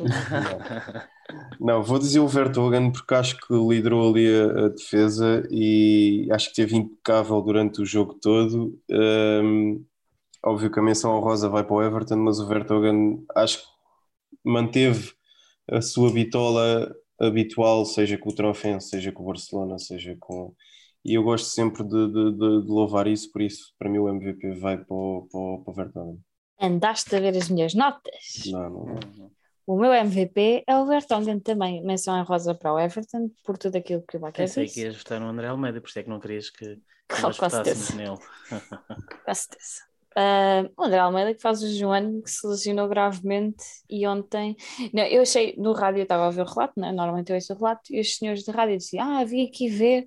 Não, 1.60 1.82
vou 1.82 1.98
dizer 1.98 2.20
o 2.20 2.28
Vertonghen 2.28 2.90
porque 2.92 3.14
acho 3.14 3.36
que 3.36 3.54
liderou 3.54 4.10
ali 4.10 4.26
a, 4.28 4.66
a 4.66 4.68
defesa 4.68 5.46
e 5.50 6.28
acho 6.30 6.46
que 6.46 6.60
esteve 6.60 6.76
impecável 6.76 7.40
durante 7.40 7.80
o 7.80 7.86
jogo 7.86 8.14
todo. 8.14 8.78
Hum, 8.90 9.84
óbvio 10.44 10.70
que 10.70 10.78
a 10.78 10.82
menção 10.82 11.16
honrosa 11.16 11.48
vai 11.48 11.64
para 11.64 11.74
o 11.74 11.82
Everton, 11.82 12.16
mas 12.16 12.38
o 12.38 12.46
Vertonghen 12.46 13.24
acho 13.34 13.58
que 13.58 13.64
manteve 14.44 15.12
a 15.70 15.80
sua 15.80 16.12
bitola 16.12 16.94
habitual, 17.20 17.84
seja 17.84 18.18
com 18.18 18.30
o 18.30 18.34
Trofense, 18.34 18.88
seja 18.88 19.12
com 19.12 19.22
o 19.22 19.26
Barcelona, 19.26 19.78
seja 19.78 20.16
com. 20.18 20.54
E 21.04 21.14
eu 21.14 21.22
gosto 21.22 21.46
sempre 21.46 21.82
de, 21.82 22.06
de- 22.08 22.32
de- 22.32 22.62
de 22.62 22.68
louvar 22.70 23.06
isso, 23.06 23.30
por 23.32 23.40
isso, 23.42 23.72
para 23.78 23.88
mim, 23.88 23.98
o 23.98 24.08
MVP 24.08 24.52
vai 24.60 24.76
para 24.76 24.94
o, 24.94 25.26
para 25.30 25.40
o, 25.40 25.62
para 25.64 25.70
o 25.70 25.74
Vertonghen. 25.74 26.18
Andaste 26.60 27.16
a 27.16 27.20
ver 27.20 27.36
as 27.36 27.48
minhas 27.48 27.74
notas. 27.74 28.42
Não, 28.46 28.68
não, 28.70 28.84
não. 29.16 29.30
O 29.66 29.78
meu 29.78 29.92
MVP 29.94 30.64
é 30.66 30.76
o 30.76 30.84
Vertonghen 30.86 31.38
também. 31.40 31.82
Menção 31.84 32.18
em 32.18 32.24
rosa 32.24 32.54
para 32.54 32.72
o 32.74 32.78
Everton, 32.78 33.30
por 33.44 33.56
tudo 33.56 33.76
aquilo 33.76 34.02
que 34.06 34.16
o 34.16 34.20
Baquer 34.20 34.44
Pensei 34.46 34.64
que 34.64 34.70
disse. 34.70 34.82
ias 34.84 34.96
votar 34.96 35.20
no 35.20 35.26
André 35.28 35.46
Almeida, 35.46 35.80
por 35.80 35.88
isso 35.88 35.98
é 35.98 36.02
que 36.02 36.08
não 36.10 36.20
querias 36.20 36.50
que 36.50 36.76
que 37.08 37.16
Com 37.16 37.22
nós 37.22 37.36
votássemos 37.36 37.90
nele. 37.90 38.16
Com 39.24 39.34
certeza. 39.34 39.90
Ah, 40.16 40.68
o 40.76 40.82
André 40.84 40.98
Almeida 40.98 41.34
que 41.34 41.40
faz 41.40 41.62
o 41.62 41.68
João 41.72 42.20
que 42.20 42.30
se 42.30 42.44
lesionou 42.46 42.88
gravemente 42.88 43.64
e 43.88 44.06
ontem 44.08 44.56
não, 44.92 45.04
eu 45.04 45.22
achei 45.22 45.54
no 45.56 45.72
rádio, 45.72 46.00
eu 46.00 46.02
estava 46.02 46.26
a 46.26 46.30
ver 46.30 46.42
o 46.42 46.44
relato, 46.44 46.72
né? 46.80 46.90
normalmente 46.92 47.30
eu 47.30 47.36
ouço 47.36 47.52
o 47.52 47.56
relato 47.56 47.82
e 47.90 48.00
os 48.00 48.16
senhores 48.16 48.42
de 48.42 48.50
rádio 48.50 48.76
diziam, 48.76 49.08
ah, 49.08 49.24
vim 49.24 49.46
aqui 49.46 49.68
ver 49.68 50.04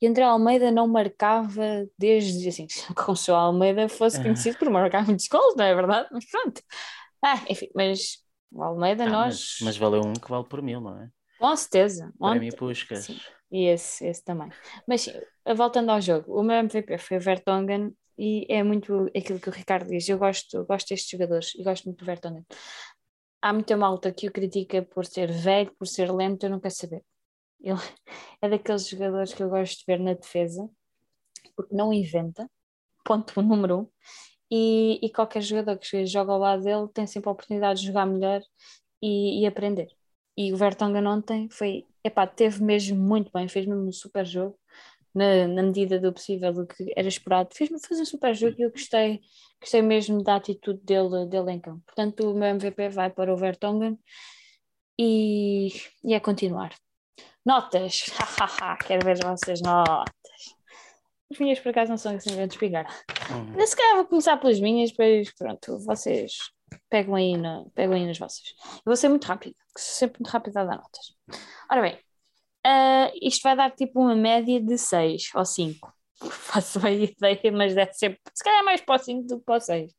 e 0.00 0.06
André 0.06 0.24
Almeida 0.24 0.70
não 0.70 0.86
marcava 0.88 1.86
desde 1.98 2.48
assim, 2.48 2.66
como 2.96 3.16
se 3.16 3.30
o 3.30 3.34
Almeida 3.34 3.88
fosse 3.88 4.20
conhecido 4.20 4.58
por 4.58 4.70
marcar 4.70 5.06
muitos 5.06 5.28
gols, 5.28 5.54
não 5.56 5.64
é 5.64 5.74
verdade? 5.74 6.08
Mas 6.12 6.24
pronto. 6.30 6.60
Ah, 7.22 7.42
enfim, 7.48 7.68
mas 7.74 8.18
o 8.52 8.62
Almeida 8.62 9.04
Ah, 9.04 9.10
nós. 9.10 9.34
mas, 9.34 9.58
mas 9.62 9.76
valeu 9.76 10.02
um 10.04 10.12
que 10.14 10.28
vale 10.30 10.44
por 10.44 10.62
mil, 10.62 10.80
não 10.80 11.00
é? 11.00 11.08
Com 11.38 11.56
certeza. 11.56 12.12
Prémio 12.20 12.56
Puscas. 12.56 13.04
sim. 13.04 13.18
E 13.50 13.66
esse, 13.66 14.06
esse 14.06 14.24
também. 14.24 14.48
Mas 14.86 15.06
voltando 15.56 15.90
ao 15.90 16.00
jogo, 16.00 16.32
o 16.40 16.42
meu 16.42 16.56
MVP 16.56 16.98
foi 16.98 17.18
o 17.18 17.20
Vertonghen 17.20 17.92
e 18.18 18.46
é 18.48 18.62
muito 18.62 19.06
aquilo 19.16 19.38
que 19.38 19.48
o 19.48 19.52
Ricardo 19.52 19.88
diz. 19.88 20.08
Eu 20.08 20.18
gosto, 20.18 20.64
gosto 20.64 20.88
destes 20.88 21.10
jogadores 21.10 21.54
e 21.54 21.62
gosto 21.62 21.84
muito 21.84 21.98
do 22.00 22.04
Vertonghen. 22.06 22.44
Há 23.42 23.52
muita 23.52 23.76
malta 23.76 24.12
que 24.12 24.26
o 24.26 24.32
critica 24.32 24.82
por 24.82 25.04
ser 25.06 25.30
velho, 25.30 25.72
por 25.78 25.86
ser 25.86 26.10
lento, 26.10 26.44
eu 26.44 26.50
não 26.50 26.60
quero 26.60 26.74
saber. 26.74 27.02
Ele 27.64 27.78
é 28.42 28.48
daqueles 28.48 28.88
jogadores 28.88 29.34
que 29.34 29.42
eu 29.42 29.48
gosto 29.48 29.78
de 29.78 29.84
ver 29.86 29.98
na 29.98 30.14
defesa, 30.14 30.68
porque 31.56 31.74
não 31.74 31.92
inventa, 31.92 32.48
ponto 33.04 33.40
número 33.42 33.80
um, 33.80 33.88
e, 34.50 35.00
e 35.02 35.10
qualquer 35.10 35.42
jogador 35.42 35.78
que 35.78 36.06
joga 36.06 36.32
ao 36.32 36.38
lado 36.38 36.62
dele 36.62 36.88
tem 36.92 37.06
sempre 37.06 37.28
a 37.28 37.32
oportunidade 37.32 37.80
de 37.80 37.86
jogar 37.86 38.06
melhor 38.06 38.42
e, 39.02 39.42
e 39.42 39.46
aprender. 39.46 39.88
E 40.36 40.52
o 40.52 40.56
Vertonghen 40.56 41.06
ontem 41.06 41.48
foi, 41.50 41.86
epá, 42.04 42.26
teve 42.26 42.62
mesmo 42.62 42.96
muito 42.96 43.30
bem, 43.32 43.48
fez 43.48 43.66
mesmo 43.66 43.86
um 43.86 43.92
super 43.92 44.26
jogo, 44.26 44.58
na, 45.14 45.46
na 45.46 45.62
medida 45.62 45.98
do 45.98 46.12
possível, 46.12 46.52
do 46.52 46.66
que 46.66 46.92
era 46.96 47.08
esperado. 47.08 47.54
Fez-me 47.54 47.78
fazer 47.80 48.02
um 48.02 48.04
super 48.04 48.34
jogo 48.34 48.56
e 48.58 48.62
eu 48.62 48.70
gostei, 48.70 49.20
gostei 49.60 49.82
mesmo 49.82 50.22
da 50.22 50.36
atitude 50.36 50.80
dele, 50.82 51.26
dele 51.26 51.52
em 51.52 51.60
campo. 51.60 51.82
Portanto, 51.86 52.30
o 52.30 52.34
meu 52.34 52.48
MVP 52.48 52.88
vai 52.90 53.10
para 53.10 53.32
o 53.32 53.36
Vertonghen 53.36 53.98
e, 54.98 55.68
e 56.04 56.14
é 56.14 56.20
continuar. 56.20 56.74
Notas! 57.44 58.04
Quero 58.86 59.04
ver 59.04 59.12
as 59.12 59.20
vossas 59.20 59.60
notas. 59.60 60.14
As 61.30 61.38
minhas, 61.38 61.58
por 61.60 61.70
acaso, 61.70 61.90
não 61.90 61.98
são 61.98 62.14
assim 62.14 62.34
grandes 62.34 62.54
espigar. 62.54 62.86
Hum. 63.30 63.58
Eu 63.58 63.66
se 63.66 63.76
calhar 63.76 63.96
vou 63.96 64.06
começar 64.06 64.36
pelas 64.36 64.60
minhas, 64.60 64.90
depois 64.90 65.32
pronto, 65.34 65.78
vocês 65.80 66.32
pegam 66.88 67.14
aí, 67.14 67.36
na, 67.36 67.64
pegam 67.74 67.96
aí 67.96 68.06
nas 68.06 68.18
vossas. 68.18 68.42
Eu 68.60 68.82
vou 68.86 68.96
ser 68.96 69.08
muito 69.08 69.24
rápida, 69.24 69.54
que 69.74 69.80
sou 69.80 69.94
sempre 69.94 70.20
muito 70.20 70.30
rápida 70.30 70.60
a 70.60 70.64
dar 70.64 70.76
notas. 70.76 71.14
Ora 71.70 71.82
bem, 71.82 71.98
ah, 72.64 73.10
isto 73.20 73.42
vai 73.42 73.56
dar 73.56 73.70
tipo 73.70 74.00
uma 74.00 74.16
média 74.16 74.60
de 74.60 74.78
6 74.78 75.30
ou 75.34 75.44
5. 75.44 75.92
Faço 76.30 76.80
bem 76.80 77.04
ideia, 77.04 77.52
mas 77.52 77.74
deve 77.74 77.92
ser 77.92 78.18
se 78.32 78.44
calhar 78.44 78.64
mais 78.64 78.80
para 78.80 78.96
o 78.96 79.04
5 79.04 79.26
do 79.26 79.38
que 79.38 79.44
para 79.44 79.56
o 79.56 79.60
6. 79.60 79.92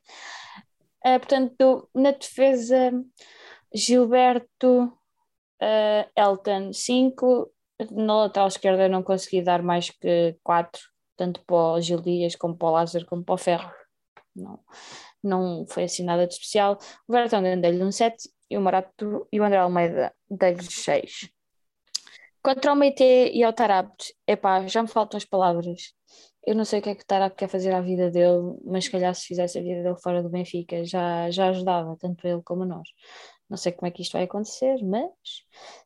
Ah, 1.03 1.19
portanto, 1.19 1.89
na 1.93 2.11
defesa, 2.11 2.91
Gilberto, 3.73 4.91
ah, 5.61 6.07
Elton 6.15 6.73
5. 6.73 7.51
Na 7.91 8.17
lateral 8.17 8.47
esquerda 8.47 8.87
não 8.87 9.03
consegui 9.03 9.41
dar 9.41 9.61
mais 9.61 9.89
que 9.89 10.37
4, 10.43 10.81
tanto 11.17 11.43
para 11.45 11.55
o 11.55 11.81
Gil 11.81 12.01
Dias 12.01 12.35
como 12.35 12.57
para 12.57 12.67
o 12.67 12.71
Lázaro 12.71 13.05
como 13.05 13.23
para 13.23 13.35
o 13.35 13.37
Ferro. 13.37 13.71
Não, 14.35 14.59
não 15.23 15.65
foi 15.67 15.83
assim 15.85 16.03
nada 16.03 16.27
de 16.27 16.33
especial. 16.33 16.77
O 17.07 17.11
Vertonghen 17.13 17.59
dei-lhe 17.59 17.83
um 17.83 17.91
7 17.91 18.29
e 18.49 18.57
o 18.57 18.61
Marato 18.61 19.27
e 19.31 19.39
o 19.39 19.43
André 19.43 19.57
Almeida 19.59 20.13
dei-lhe 20.29 20.63
6. 20.63 21.29
Contra 22.41 22.73
o 22.73 22.75
Meite 22.75 23.03
e 23.03 23.43
ao 23.43 23.53
Tarabt, 23.53 24.13
epá, 24.27 24.67
já 24.67 24.81
me 24.83 24.87
faltam 24.87 25.17
as 25.17 25.25
palavras. 25.25 25.93
Eu 26.45 26.53
não 26.53 26.63
sei 26.63 26.79
o 26.79 26.81
que 26.83 26.89
é 26.89 26.95
que 26.95 27.01
o 27.01 27.07
Tarabt 27.07 27.35
quer 27.35 27.49
fazer 27.49 27.73
à 27.73 27.81
vida 27.81 28.11
dele, 28.11 28.55
mas 28.63 28.85
se 28.85 28.91
calhar 28.91 29.15
se 29.15 29.25
fizesse 29.25 29.57
a 29.57 29.61
vida 29.63 29.81
dele 29.81 29.97
fora 29.99 30.21
do 30.21 30.29
Benfica 30.29 30.85
já, 30.85 31.31
já 31.31 31.47
ajudava, 31.49 31.97
tanto 31.99 32.27
ele 32.27 32.43
como 32.43 32.63
nós. 32.63 32.87
Não 33.49 33.57
sei 33.57 33.71
como 33.71 33.87
é 33.87 33.91
que 33.91 34.01
isto 34.01 34.13
vai 34.13 34.23
acontecer, 34.23 34.83
mas 34.83 35.11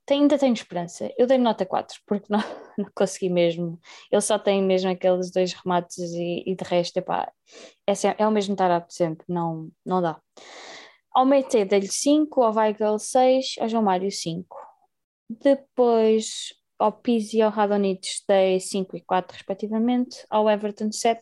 tem- 0.05 0.21
ainda 0.21 0.37
tenho 0.37 0.53
esperança. 0.53 1.11
Eu 1.17 1.27
dei 1.27 1.37
nota 1.37 1.65
4, 1.65 1.99
porque 2.07 2.27
não, 2.29 2.39
não 2.77 2.89
consegui 2.95 3.29
mesmo. 3.29 3.79
Ele 4.11 4.21
só 4.21 4.39
tem 4.39 4.63
mesmo 4.63 4.89
aqueles 4.89 5.31
dois 5.31 5.53
remates 5.53 5.97
e, 6.13 6.43
e 6.45 6.55
de 6.55 6.63
resto, 6.63 6.97
epá, 6.97 7.31
é, 7.87 7.93
é 8.17 8.27
o 8.27 8.31
mesmo 8.31 8.55
Tarabt 8.55 8.93
sempre, 8.93 9.25
não, 9.29 9.69
não 9.85 10.01
dá. 10.01 10.19
Ao 11.13 11.25
Meite 11.25 11.65
dei-lhe 11.65 11.87
5, 11.91 12.41
ao 12.41 12.53
Weigl 12.53 12.97
6, 12.99 13.55
ao 13.59 13.67
João 13.67 13.83
Mário 13.83 14.11
5. 14.11 14.55
Depois 15.29 16.53
ao 16.79 16.93
Pizzi 16.93 17.37
e 17.37 17.41
ao 17.41 17.51
Radonich 17.51 18.23
dei 18.27 18.59
5 18.59 18.95
e 18.95 19.01
4 19.01 19.35
respectivamente, 19.35 20.25
ao 20.29 20.49
Everton 20.49 20.91
7, 20.91 21.21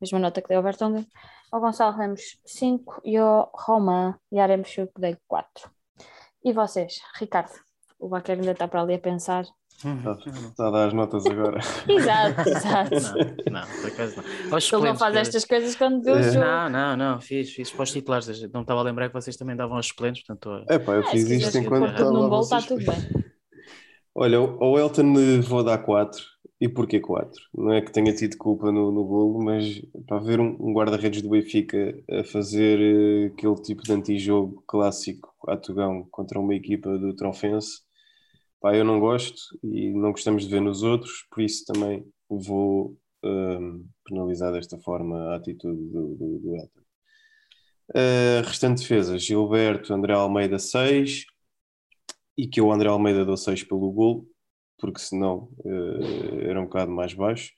mesma 0.00 0.18
nota 0.18 0.42
que 0.42 0.48
dei 0.48 0.56
ao 0.56 0.62
Vertonghen, 0.62 1.06
ao 1.50 1.60
Gonçalo 1.60 1.96
Ramos 1.96 2.38
5 2.44 3.02
e 3.04 3.16
ao 3.16 3.50
Roman 3.54 4.14
Yaremchuk 4.32 4.92
dei 4.98 5.16
4. 5.26 5.70
E 6.44 6.52
vocês, 6.52 7.00
Ricardo? 7.18 7.52
O 7.98 8.08
Baquer 8.08 8.36
ainda 8.38 8.52
está 8.52 8.68
para 8.68 8.80
ali 8.82 8.94
a 8.94 8.98
pensar. 8.98 9.44
Está 9.78 10.68
a 10.68 10.70
dar 10.70 10.86
as 10.88 10.92
notas 10.92 11.24
agora. 11.26 11.60
Exato, 11.88 12.48
exato. 12.48 12.94
Não, 13.48 13.60
não, 13.60 13.66
por 13.80 13.86
acaso 13.86 14.16
não. 14.16 14.54
Aos 14.54 14.72
Ele 14.72 14.82
não 14.88 14.96
faz 14.96 15.12
que- 15.12 15.18
estas 15.20 15.44
coisas 15.44 15.76
quando 15.76 16.02
vê 16.02 16.10
o 16.10 16.18
É. 16.18 16.22
jogo. 16.22 16.44
Não, 16.44 16.68
não, 16.68 16.96
não, 16.96 17.20
fiz, 17.20 17.50
fiz 17.52 17.70
para 17.70 17.82
os 17.84 17.92
titulares. 17.92 18.26
Não 18.52 18.62
estava 18.62 18.80
a 18.80 18.82
lembrar 18.82 19.08
que 19.08 19.14
vocês 19.14 19.36
também 19.36 19.54
davam 19.56 19.76
aos 19.76 19.86
suplentes, 19.86 20.24
portanto. 20.24 20.64
É 20.68 20.78
pá, 20.80 20.92
eu 20.94 21.00
Ah, 21.02 21.10
fiz 21.10 21.30
isto 21.30 21.58
enquanto 21.58 21.86
estava 21.90 22.10
num 22.10 22.28
bolo, 22.28 22.42
está 22.42 22.60
tudo 22.60 22.84
bem. 22.84 23.24
Olha, 24.14 24.38
ao 24.38 24.76
Elton 24.78 25.14
eh, 25.16 25.40
vou 25.42 25.62
dar 25.62 25.78
4. 25.78 26.20
E 26.60 26.68
porquê 26.68 26.98
4? 26.98 27.40
Não 27.54 27.72
é 27.72 27.80
que 27.80 27.92
tenha 27.92 28.12
tido 28.12 28.36
culpa 28.36 28.72
no, 28.72 28.90
no 28.90 29.04
golo, 29.04 29.42
mas 29.42 29.80
para 30.06 30.18
ver 30.18 30.40
um, 30.40 30.56
um 30.58 30.72
guarda-redes 30.72 31.22
do 31.22 31.30
Benfica 31.30 31.96
a 32.10 32.24
fazer 32.24 32.80
eh, 32.80 33.26
aquele 33.26 33.54
tipo 33.62 33.82
de 33.82 33.92
antijogo 33.92 34.62
clássico 34.66 35.32
a 35.46 35.56
Tugão 35.56 36.06
contra 36.10 36.40
uma 36.40 36.54
equipa 36.54 36.98
do 36.98 37.14
Trofense, 37.14 37.80
pá, 38.60 38.74
eu 38.76 38.84
não 38.84 38.98
gosto 38.98 39.40
e 39.62 39.90
não 39.92 40.10
gostamos 40.10 40.44
de 40.44 40.50
ver 40.50 40.60
nos 40.60 40.82
outros, 40.82 41.24
por 41.30 41.42
isso 41.42 41.64
também 41.64 42.04
vou 42.28 42.96
ehm, 43.24 43.84
penalizar 44.04 44.52
desta 44.52 44.78
forma 44.78 45.16
a 45.32 45.36
atitude 45.36 45.80
do, 45.90 46.16
do, 46.16 46.38
do 46.40 46.56
Elton. 46.56 46.80
Uh, 47.90 48.44
restante 48.44 48.82
defesa, 48.82 49.18
Gilberto, 49.18 49.94
André 49.94 50.12
Almeida 50.12 50.58
6 50.58 51.24
e 52.36 52.46
que 52.46 52.60
o 52.60 52.70
André 52.72 52.88
Almeida 52.88 53.24
deu 53.24 53.36
6 53.36 53.64
pelo 53.64 53.90
golo, 53.90 54.26
porque 54.78 55.00
senão 55.00 55.50
uh, 55.64 56.40
era 56.42 56.60
um 56.60 56.64
bocado 56.64 56.90
mais 56.90 57.14
baixo. 57.14 57.52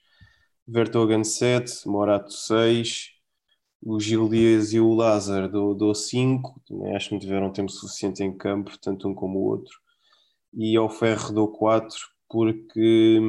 Vertogen 0.66 1.24
7, 1.24 1.88
Morato 1.88 2.33
6, 2.33 3.11
o 3.83 3.98
Gil 4.00 4.28
Dias 4.28 4.72
e 4.72 4.80
o 4.80 4.92
Lázaro 4.94 5.50
dou, 5.50 5.74
dou 5.74 5.94
5, 5.94 6.62
também 6.66 6.94
acho 6.94 7.09
que 7.09 7.14
não 7.14 7.20
tiveram 7.20 7.52
tempo 7.52 7.70
suficiente 7.70 8.22
em 8.22 8.37
campo, 8.37 8.78
tanto 8.80 9.09
um 9.09 9.14
como 9.14 9.38
o 9.38 9.44
outro. 9.44 9.74
E 10.54 10.76
ao 10.76 10.88
Ferro 10.90 11.33
dou 11.33 11.48
4, 11.48 11.96
porque 12.28 13.20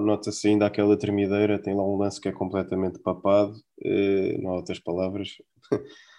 nota-se 0.00 0.48
ainda 0.48 0.66
aquela 0.66 0.96
tremideira, 0.96 1.60
tem 1.60 1.74
lá 1.74 1.82
um 1.84 1.96
lance 1.96 2.20
que 2.20 2.28
é 2.28 2.32
completamente 2.32 2.98
papado, 2.98 3.52
uh, 3.52 4.42
não 4.42 4.50
há 4.52 4.56
outras 4.56 4.78
palavras. 4.78 5.28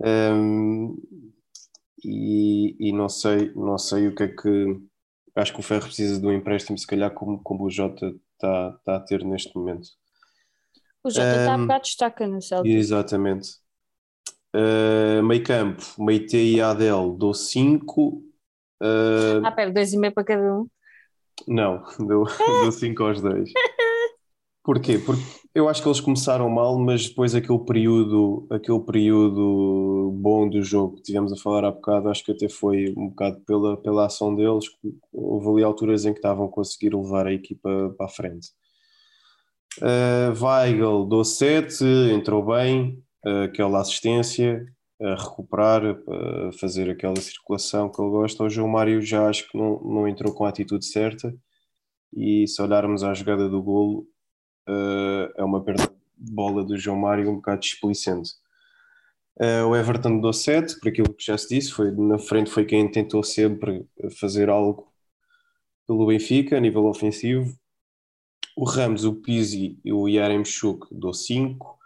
Um, 0.00 0.96
e, 2.04 2.76
e 2.78 2.92
não 2.92 3.08
sei 3.08 3.52
não 3.54 3.78
sei 3.78 4.06
o 4.06 4.14
que 4.14 4.22
é 4.24 4.28
que 4.28 4.80
acho 5.40 5.52
que 5.54 5.60
o 5.60 5.62
Ferro 5.62 5.84
precisa 5.86 6.20
de 6.20 6.26
um 6.26 6.32
empréstimo 6.32 6.78
se 6.78 6.86
calhar 6.86 7.12
como, 7.12 7.42
como 7.42 7.64
o 7.64 7.70
Jota 7.70 8.14
está 8.34 8.72
tá 8.84 8.96
a 8.96 9.00
ter 9.00 9.24
neste 9.24 9.54
momento 9.56 9.88
O 11.02 11.10
Jota 11.10 11.36
está 11.36 11.54
a 11.54 11.58
Um, 11.58 11.62
bocado 11.62 11.82
destaca 11.82 12.26
no 12.26 12.40
Celtic. 12.40 12.70
exatamente 12.78 13.50
uh, 14.54 15.22
meio 15.22 15.42
campo 15.44 15.82
Meite 15.98 16.36
e 16.36 16.60
Adel 16.60 17.12
dou 17.16 17.34
5 17.34 18.22
uh, 18.82 19.42
Ah, 19.42 19.50
pera, 19.52 19.72
dois 19.72 19.92
e 19.92 19.98
meio 19.98 20.14
para 20.14 20.24
cada 20.24 20.54
um. 20.54 20.68
não 21.46 21.82
dou 21.98 22.26
5 22.72 23.02
aos 23.04 23.20
dois 23.20 23.50
Porquê? 24.62 24.98
Porque 24.98 25.22
eu 25.58 25.68
acho 25.68 25.82
que 25.82 25.88
eles 25.88 26.00
começaram 26.00 26.48
mal, 26.48 26.78
mas 26.78 27.08
depois 27.08 27.34
aquele 27.34 27.58
período, 27.58 28.46
aquele 28.50 28.80
período 28.80 30.12
bom 30.16 30.48
do 30.48 30.62
jogo 30.62 30.96
que 30.96 31.02
tivemos 31.02 31.32
a 31.32 31.36
falar 31.36 31.64
há 31.64 31.70
bocado, 31.70 32.08
acho 32.08 32.24
que 32.24 32.32
até 32.32 32.48
foi 32.48 32.94
um 32.96 33.08
bocado 33.08 33.40
pela, 33.40 33.76
pela 33.76 34.06
ação 34.06 34.34
deles. 34.34 34.64
Houve 35.12 35.48
ali 35.48 35.64
alturas 35.64 36.04
em 36.04 36.12
que 36.12 36.18
estavam 36.18 36.46
a 36.46 36.50
conseguir 36.50 36.94
levar 36.94 37.26
a 37.26 37.32
equipa 37.32 37.94
para 37.96 38.06
a 38.06 38.08
frente. 38.08 38.48
Uh, 39.78 40.44
Weigl 40.44 41.06
dou 41.06 41.24
7, 41.24 41.84
entrou 42.12 42.44
bem, 42.44 43.02
uh, 43.26 43.44
aquela 43.44 43.80
assistência, 43.80 44.64
a 45.00 45.14
recuperar, 45.14 45.82
a 45.84 46.52
fazer 46.58 46.90
aquela 46.90 47.16
circulação 47.16 47.90
que 47.90 48.00
ele 48.00 48.10
gosta. 48.10 48.44
O 48.44 48.50
João 48.50 48.68
Mário 48.68 49.00
já 49.00 49.28
acho 49.28 49.48
que 49.48 49.56
não, 49.56 49.80
não 49.80 50.08
entrou 50.08 50.32
com 50.32 50.44
a 50.44 50.48
atitude 50.48 50.86
certa. 50.86 51.32
E 52.14 52.46
se 52.48 52.60
olharmos 52.62 53.04
à 53.04 53.12
jogada 53.14 53.48
do 53.48 53.62
golo, 53.62 54.06
Uh, 54.68 55.32
é 55.34 55.42
uma 55.42 55.62
perda 55.64 55.90
de 56.18 56.32
bola 56.32 56.62
do 56.62 56.76
João 56.76 56.98
Mário 56.98 57.30
um 57.30 57.36
bocado 57.36 57.60
displicente. 57.60 58.32
Uh, 59.40 59.66
o 59.68 59.76
Everton 59.76 60.20
deu 60.20 60.32
7, 60.32 60.78
por 60.78 60.88
aquilo 60.88 61.14
que 61.14 61.24
já 61.24 61.38
se 61.38 61.48
disse, 61.48 61.72
foi, 61.72 61.90
na 61.92 62.18
frente 62.18 62.50
foi 62.50 62.66
quem 62.66 62.90
tentou 62.90 63.22
sempre 63.22 63.86
fazer 64.20 64.50
algo 64.50 64.92
pelo 65.86 66.06
Benfica 66.06 66.56
a 66.56 66.60
nível 66.60 66.84
ofensivo. 66.84 67.56
O 68.56 68.64
Ramos, 68.64 69.04
o 69.04 69.14
Pizzi 69.14 69.78
e 69.84 69.92
o 69.92 70.08
Yaremchuk 70.08 70.88
deu 70.90 71.14
5. 71.14 71.78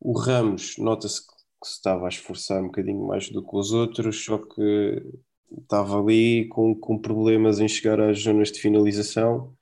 O 0.00 0.18
Ramos, 0.18 0.78
nota-se 0.78 1.20
que 1.26 1.34
se 1.64 1.72
estava 1.74 2.06
a 2.06 2.08
esforçar 2.08 2.62
um 2.62 2.66
bocadinho 2.66 3.06
mais 3.06 3.28
do 3.28 3.42
que 3.42 3.56
os 3.56 3.72
outros, 3.72 4.24
só 4.24 4.38
que 4.38 5.02
estava 5.60 6.00
ali 6.00 6.48
com, 6.48 6.74
com 6.74 6.96
problemas 6.96 7.60
em 7.60 7.68
chegar 7.68 8.00
às 8.00 8.20
zonas 8.20 8.50
de 8.50 8.60
finalização. 8.60 9.54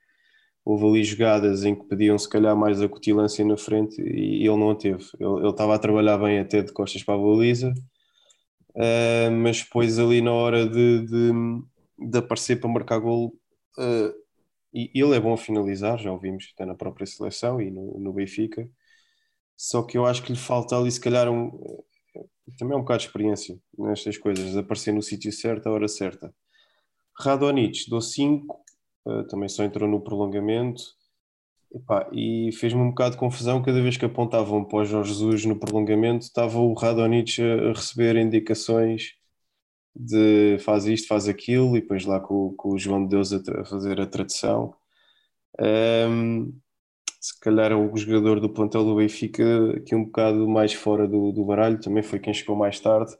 Houve 0.68 0.84
ali 0.86 1.02
jogadas 1.04 1.64
em 1.64 1.74
que 1.74 1.86
pediam 1.86 2.18
se 2.18 2.28
calhar 2.28 2.54
mais 2.54 2.82
acutilância 2.82 3.42
na 3.42 3.56
frente 3.56 4.02
e 4.02 4.46
ele 4.46 4.56
não 4.58 4.70
a 4.70 4.74
teve. 4.74 5.02
Ele, 5.18 5.48
estava 5.48 5.74
a 5.74 5.78
trabalhar 5.78 6.18
bem 6.18 6.38
até 6.38 6.60
de 6.60 6.72
costas 6.74 7.02
para 7.02 7.14
a 7.14 7.18
baliza, 7.18 7.72
uh, 8.74 9.30
mas 9.30 9.62
depois 9.62 9.98
ali 9.98 10.20
na 10.20 10.30
hora 10.30 10.68
de, 10.68 11.06
de, 11.06 11.32
de 12.10 12.18
aparecer 12.18 12.60
para 12.60 12.68
marcar 12.68 12.98
golo, 12.98 13.28
uh, 13.78 14.12
e 14.74 14.90
ele 14.94 15.16
é 15.16 15.20
bom 15.20 15.32
a 15.32 15.38
finalizar, 15.38 15.98
já 15.98 16.12
ouvimos 16.12 16.52
até 16.54 16.66
na 16.66 16.74
própria 16.74 17.06
seleção 17.06 17.62
e 17.62 17.70
no, 17.70 17.98
no 17.98 18.12
Benfica, 18.12 18.68
só 19.56 19.82
que 19.82 19.96
eu 19.96 20.04
acho 20.04 20.22
que 20.22 20.32
lhe 20.32 20.38
falta 20.38 20.76
ali 20.76 20.92
se 20.92 21.00
calhar 21.00 21.30
um, 21.30 21.50
também 22.58 22.74
é 22.74 22.76
um 22.76 22.82
bocado 22.82 23.00
de 23.00 23.06
experiência 23.06 23.58
nestas 23.78 24.18
coisas, 24.18 24.54
aparecer 24.54 24.92
no 24.92 25.00
sítio 25.00 25.32
certo, 25.32 25.66
à 25.66 25.72
hora 25.72 25.88
certa. 25.88 26.30
Radonich, 27.18 27.88
dou 27.88 28.02
5, 28.02 28.64
uh, 29.06 29.24
também 29.28 29.48
só 29.48 29.64
entrou 29.64 29.88
no 29.88 30.00
prolongamento. 30.00 30.82
Epá, 31.74 32.08
e 32.12 32.50
fez-me 32.52 32.80
um 32.80 32.88
bocado 32.88 33.12
de 33.12 33.18
confusão 33.18 33.62
cada 33.62 33.82
vez 33.82 33.96
que 33.96 34.04
apontavam 34.04 34.64
para 34.64 34.78
o 34.78 34.84
Jorge 34.84 35.12
Jesus 35.12 35.44
no 35.44 35.58
prolongamento, 35.58 36.24
estava 36.24 36.58
o 36.58 36.72
Radonich 36.72 37.42
a, 37.42 37.72
receber 37.72 38.16
indicações 38.16 39.12
de 39.94 40.58
faz 40.60 40.86
isto, 40.86 41.08
faz 41.08 41.28
aquilo, 41.28 41.76
e 41.76 41.80
depois 41.80 42.06
lá 42.06 42.20
com, 42.20 42.54
com 42.56 42.70
o 42.70 42.78
João 42.78 43.02
de 43.02 43.10
Deus 43.10 43.32
a, 43.32 43.60
a 43.60 43.64
fazer 43.64 44.00
a 44.00 44.06
tradução. 44.06 44.74
Um, 45.60 46.52
se 47.20 47.38
calhar 47.40 47.72
o 47.72 47.96
jogador 47.96 48.40
do 48.40 48.48
plantel 48.48 48.84
do 48.84 48.96
Benfica 48.96 49.76
aqui 49.76 49.94
um 49.94 50.04
bocado 50.04 50.48
mais 50.48 50.72
fora 50.72 51.06
do, 51.06 51.32
do 51.32 51.44
baralho, 51.44 51.80
também 51.80 52.02
foi 52.02 52.18
quem 52.18 52.32
chegou 52.32 52.56
mais 52.56 52.78
tarde. 52.78 53.12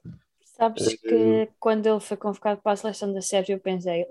Sabes 0.44 0.94
que 1.00 1.48
quando 1.58 1.86
ele 1.86 2.00
foi 2.00 2.16
convocado 2.16 2.60
para 2.62 2.72
a 2.72 2.76
seleção 2.76 3.12
da 3.12 3.20
Sérvia 3.20 3.54
eu 3.54 3.60
pensei, 3.60 4.06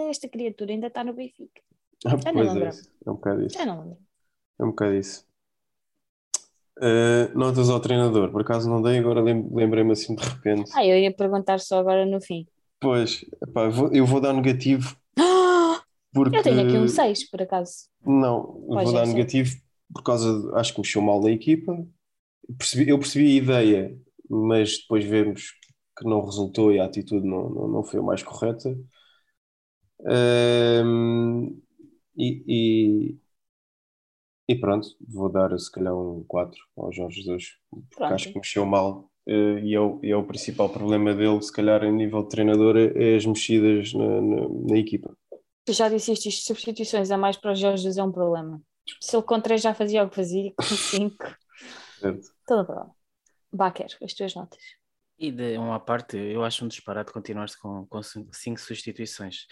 olha, 0.00 0.10
esta 0.10 0.28
criatura 0.28 0.72
ainda 0.72 0.86
está 0.88 1.02
no 1.02 1.12
Benfica. 1.12 1.60
Ah, 2.04 2.10
Já 2.10 2.32
pois 2.32 2.56
é, 2.56 2.70
é 3.06 3.10
um 3.10 3.14
bocado 3.14 3.46
isso. 3.46 3.58
Já 3.58 3.66
não 3.66 3.80
lembro. 3.80 3.98
É 4.58 4.64
um 4.64 4.70
bocado 4.70 4.94
isso. 4.94 5.26
Uh, 6.78 7.36
notas 7.36 7.70
ao 7.70 7.80
treinador, 7.80 8.30
por 8.30 8.42
acaso 8.42 8.68
não 8.68 8.82
dei, 8.82 8.98
agora 8.98 9.22
lembrei-me 9.22 9.92
assim 9.92 10.14
de 10.14 10.22
repente. 10.22 10.70
Ah, 10.74 10.84
eu 10.84 10.98
ia 10.98 11.10
perguntar 11.12 11.58
só 11.58 11.78
agora 11.78 12.04
no 12.04 12.20
fim. 12.20 12.46
Pois, 12.78 13.24
epá, 13.42 13.64
eu, 13.64 13.70
vou, 13.72 13.92
eu 13.92 14.06
vou 14.06 14.20
dar 14.20 14.34
negativo. 14.34 14.96
Porque... 16.12 16.36
Eu 16.36 16.42
tenho 16.42 16.60
aqui 16.60 16.76
um 16.78 16.88
6, 16.88 17.30
por 17.30 17.42
acaso. 17.42 17.88
Não, 18.04 18.64
eu 18.70 18.84
vou 18.84 18.92
dar 18.92 19.06
negativo 19.06 19.54
por 19.92 20.02
causa, 20.02 20.40
de, 20.40 20.54
acho 20.58 20.74
que 20.74 20.80
mexeu 20.80 21.02
mal 21.02 21.22
na 21.22 21.30
equipa. 21.30 21.86
Percebi, 22.58 22.90
eu 22.90 22.98
percebi 22.98 23.26
a 23.26 23.42
ideia, 23.42 23.98
mas 24.28 24.78
depois 24.78 25.04
vemos 25.04 25.52
que 25.98 26.08
não 26.08 26.24
resultou 26.24 26.72
e 26.72 26.78
a 26.78 26.84
atitude 26.84 27.26
não, 27.26 27.48
não, 27.48 27.68
não 27.68 27.82
foi 27.82 28.00
a 28.00 28.02
mais 28.02 28.22
correta. 28.22 28.76
Um, 30.06 31.60
e, 32.16 32.44
e, 32.46 33.18
e, 34.48 34.54
pronto, 34.56 34.88
vou 35.00 35.28
dar 35.28 35.58
se 35.58 35.70
calhar 35.70 35.94
um 35.94 36.24
4 36.28 36.56
ao 36.76 36.92
Jorge 36.92 37.22
Jesus, 37.22 37.58
porque 37.68 37.96
pronto. 37.96 38.14
acho 38.14 38.28
que 38.28 38.38
mexeu 38.38 38.64
mal 38.64 39.10
uh, 39.26 39.58
e, 39.58 39.74
é 39.74 39.80
o, 39.80 40.00
e 40.02 40.10
é 40.10 40.16
o 40.16 40.26
principal 40.26 40.68
problema 40.68 41.12
dele, 41.12 41.42
se 41.42 41.52
calhar, 41.52 41.82
em 41.82 41.92
nível 41.92 42.22
de 42.22 42.28
treinador, 42.28 42.76
é 42.76 43.16
as 43.16 43.26
mexidas 43.26 43.92
na, 43.92 44.20
na, 44.20 44.48
na 44.70 44.78
equipa. 44.78 45.16
Tu 45.64 45.72
já 45.72 45.88
disseste 45.88 46.28
isto, 46.28 46.46
substituições 46.46 47.10
a 47.10 47.18
mais 47.18 47.36
para 47.36 47.52
o 47.52 47.54
Jorge 47.54 47.82
Jesus 47.82 47.98
é 47.98 48.04
um 48.04 48.12
problema. 48.12 48.62
Se 49.00 49.16
ele 49.16 49.24
com 49.24 49.40
3 49.40 49.60
já 49.60 49.74
fazia 49.74 50.04
o 50.04 50.08
que 50.08 50.14
fazia, 50.14 50.52
com 50.56 50.62
5, 50.62 51.16
todo 52.46 52.64
problema. 52.64 52.94
Baquer, 53.52 53.88
as 54.00 54.14
tuas 54.14 54.34
notas. 54.34 54.62
E 55.18 55.32
de 55.32 55.56
uma 55.56 55.80
parte, 55.80 56.16
eu 56.16 56.44
acho 56.44 56.64
um 56.64 56.68
disparate 56.68 57.12
continuar-se 57.12 57.58
com, 57.58 57.86
com 57.86 58.00
cinco 58.02 58.60
substituições. 58.60 59.46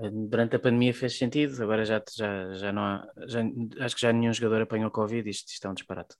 Eh, 0.00 0.10
durante 0.10 0.56
a 0.56 0.58
pandemia 0.58 0.94
fez 0.94 1.18
sentido, 1.18 1.60
agora 1.62 1.84
já, 1.84 2.02
já, 2.16 2.54
já 2.54 2.72
não 2.72 2.82
há, 2.82 3.06
já, 3.26 3.40
acho 3.80 3.94
que 3.96 4.00
já 4.00 4.12
nenhum 4.12 4.32
jogador 4.32 4.62
apanhou 4.62 4.90
Covid, 4.90 5.28
isto, 5.28 5.48
isto 5.50 5.66
é 5.66 5.70
um 5.70 5.74
disparate. 5.74 6.14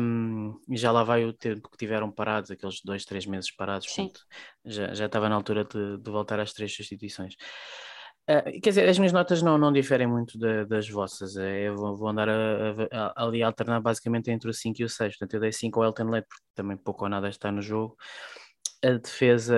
Um, 0.00 0.60
e 0.68 0.76
já 0.76 0.90
lá 0.90 1.04
vai 1.04 1.24
o 1.24 1.32
tempo 1.32 1.70
que 1.70 1.78
tiveram 1.78 2.10
parados, 2.10 2.50
aqueles 2.50 2.80
dois, 2.84 3.04
três 3.04 3.24
meses 3.24 3.50
parados, 3.54 3.86
portanto, 3.86 4.20
já, 4.64 4.92
já 4.92 5.06
estava 5.06 5.28
na 5.28 5.36
altura 5.36 5.64
de, 5.64 5.98
de 5.98 6.10
voltar 6.10 6.40
às 6.40 6.52
três 6.52 6.74
substituições. 6.74 7.36
Uh, 8.28 8.60
quer 8.62 8.70
dizer, 8.70 8.88
as 8.88 8.98
minhas 8.98 9.12
notas 9.12 9.42
não, 9.42 9.58
não 9.58 9.70
diferem 9.70 10.06
muito 10.06 10.38
de, 10.38 10.64
das 10.64 10.88
vossas. 10.88 11.36
É, 11.36 11.68
eu 11.68 11.76
vou, 11.76 11.96
vou 11.96 12.08
andar 12.08 12.28
a, 12.28 12.32
a, 12.90 13.24
ali 13.24 13.42
a 13.42 13.46
alternar 13.46 13.80
basicamente 13.80 14.30
entre 14.30 14.48
o 14.48 14.54
5 14.54 14.80
e 14.80 14.84
o 14.84 14.88
6. 14.88 15.16
Portanto, 15.18 15.34
eu 15.34 15.40
dei 15.40 15.52
5 15.52 15.80
ao 15.80 15.86
Elton 15.86 16.04
Leite, 16.10 16.26
porque 16.28 16.42
também 16.54 16.76
pouco 16.76 17.04
ou 17.04 17.10
nada 17.10 17.28
está 17.28 17.52
no 17.52 17.60
jogo. 17.60 17.96
A 18.82 18.92
defesa, 18.92 19.56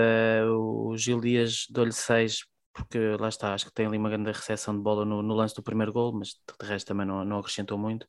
o 0.49 0.97
Gil 0.97 1.21
Dias, 1.21 1.67
dou-lhe 1.71 1.93
6, 1.93 2.45
porque 2.73 2.99
lá 3.19 3.29
está, 3.29 3.55
acho 3.55 3.67
que 3.67 3.73
tem 3.73 3.87
ali 3.87 3.99
uma 3.99 4.11
grande 4.11 4.31
recepção 4.31 4.77
de 4.77 4.83
bola 4.83 5.05
no, 5.05 5.23
no 5.23 5.35
lance 5.35 5.55
do 5.55 5.63
primeiro 5.63 5.93
gol, 5.93 6.13
mas 6.13 6.29
de 6.31 6.67
resto 6.67 6.89
também 6.89 7.07
não, 7.07 7.25
não 7.25 7.39
acrescentou 7.39 7.79
muito. 7.79 8.07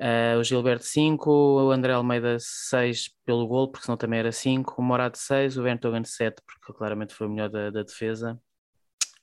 Uh, 0.00 0.38
o 0.40 0.44
Gilberto 0.44 0.84
5, 0.84 1.30
o 1.30 1.70
André 1.70 1.92
Almeida 1.92 2.36
6 2.40 3.10
pelo 3.24 3.46
gol, 3.46 3.70
porque 3.70 3.84
senão 3.84 3.96
também 3.96 4.18
era 4.18 4.32
5, 4.32 4.74
o 4.80 4.82
Morado 4.82 5.16
6, 5.16 5.56
o 5.58 5.62
Bertogan 5.62 6.04
7, 6.04 6.42
porque 6.44 6.72
claramente 6.76 7.14
foi 7.14 7.26
o 7.28 7.30
melhor 7.30 7.48
da, 7.48 7.70
da 7.70 7.82
defesa. 7.82 8.40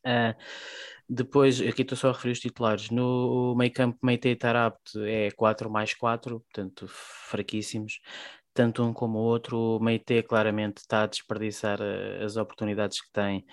Uh, 0.05 0.35
depois, 1.09 1.59
aqui 1.61 1.81
estou 1.81 1.97
só 1.97 2.09
a 2.09 2.11
referir 2.13 2.33
os 2.33 2.39
titulares. 2.39 2.91
No 2.91 3.55
meio 3.55 3.73
campo, 3.73 3.97
Meite 4.03 4.29
e 4.29 4.35
Tarabt 4.35 4.79
é 4.99 5.31
4 5.31 5.69
mais 5.69 5.93
4, 5.95 6.39
portanto, 6.39 6.87
fraquíssimos. 6.87 7.99
Tanto 8.53 8.83
um 8.83 8.93
como 8.93 9.19
o 9.19 9.21
outro. 9.23 9.57
O 9.57 9.79
Meite 9.79 10.21
claramente 10.23 10.77
está 10.77 11.03
a 11.03 11.07
desperdiçar 11.07 11.79
uh, 11.81 12.23
as 12.23 12.37
oportunidades 12.37 13.01
que 13.01 13.11
tem. 13.11 13.43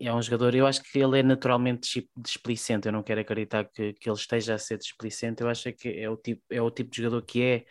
É 0.00 0.12
um 0.12 0.20
jogador, 0.22 0.54
eu 0.54 0.66
acho 0.66 0.82
que 0.82 0.98
ele 0.98 1.18
é 1.20 1.22
naturalmente 1.22 2.08
displicente. 2.16 2.88
Eu 2.88 2.92
não 2.92 3.02
quero 3.02 3.20
acreditar 3.20 3.64
que, 3.66 3.92
que 3.94 4.08
ele 4.08 4.16
esteja 4.16 4.54
a 4.54 4.58
ser 4.58 4.78
displicente. 4.78 5.42
Eu 5.42 5.48
acho 5.48 5.72
que 5.74 5.88
é 5.88 6.08
o 6.08 6.16
tipo, 6.16 6.42
é 6.50 6.62
o 6.62 6.70
tipo 6.70 6.90
de 6.90 6.96
jogador 7.02 7.22
que 7.22 7.42
é. 7.42 7.64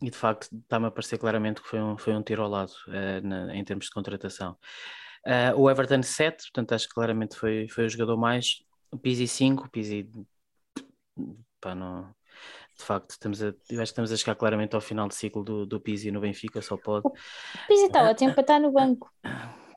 E 0.00 0.10
de 0.10 0.16
facto 0.16 0.48
está-me 0.54 0.86
a 0.86 0.90
parecer 0.90 1.18
claramente 1.18 1.62
que 1.62 1.68
foi 1.68 1.80
um, 1.80 1.96
foi 1.98 2.14
um 2.14 2.22
tiro 2.22 2.42
ao 2.42 2.50
lado 2.50 2.72
uh, 2.88 3.26
na, 3.26 3.56
em 3.56 3.64
termos 3.64 3.86
de 3.86 3.90
contratação. 3.90 4.56
Uh, 5.26 5.60
o 5.60 5.68
Everton 5.68 6.04
7, 6.04 6.44
portanto 6.44 6.72
acho 6.72 6.86
que 6.86 6.94
claramente 6.94 7.36
foi, 7.36 7.66
foi 7.68 7.86
o 7.86 7.88
jogador 7.88 8.16
mais. 8.16 8.62
O 8.92 8.98
Pizzi 8.98 9.26
5, 9.26 9.64
o 9.64 9.68
Pizzi. 9.68 10.08
Pá, 11.60 11.74
não, 11.74 12.14
de 12.78 12.84
facto, 12.84 13.10
estamos 13.10 13.42
a, 13.42 13.46
eu 13.46 13.52
acho 13.52 13.64
que 13.68 13.82
estamos 13.82 14.12
a 14.12 14.16
chegar 14.16 14.36
claramente 14.36 14.74
ao 14.74 14.80
final 14.80 15.08
do 15.08 15.14
ciclo 15.14 15.42
do, 15.42 15.66
do 15.66 15.80
Pizzi 15.80 16.12
no 16.12 16.20
Benfica, 16.20 16.62
só 16.62 16.76
pode. 16.76 17.06
O 17.06 17.12
Pizzi 17.66 17.86
está 17.86 18.08
ótimo 18.08 18.34
para 18.34 18.40
estar 18.42 18.60
no 18.60 18.70
banco. 18.70 19.10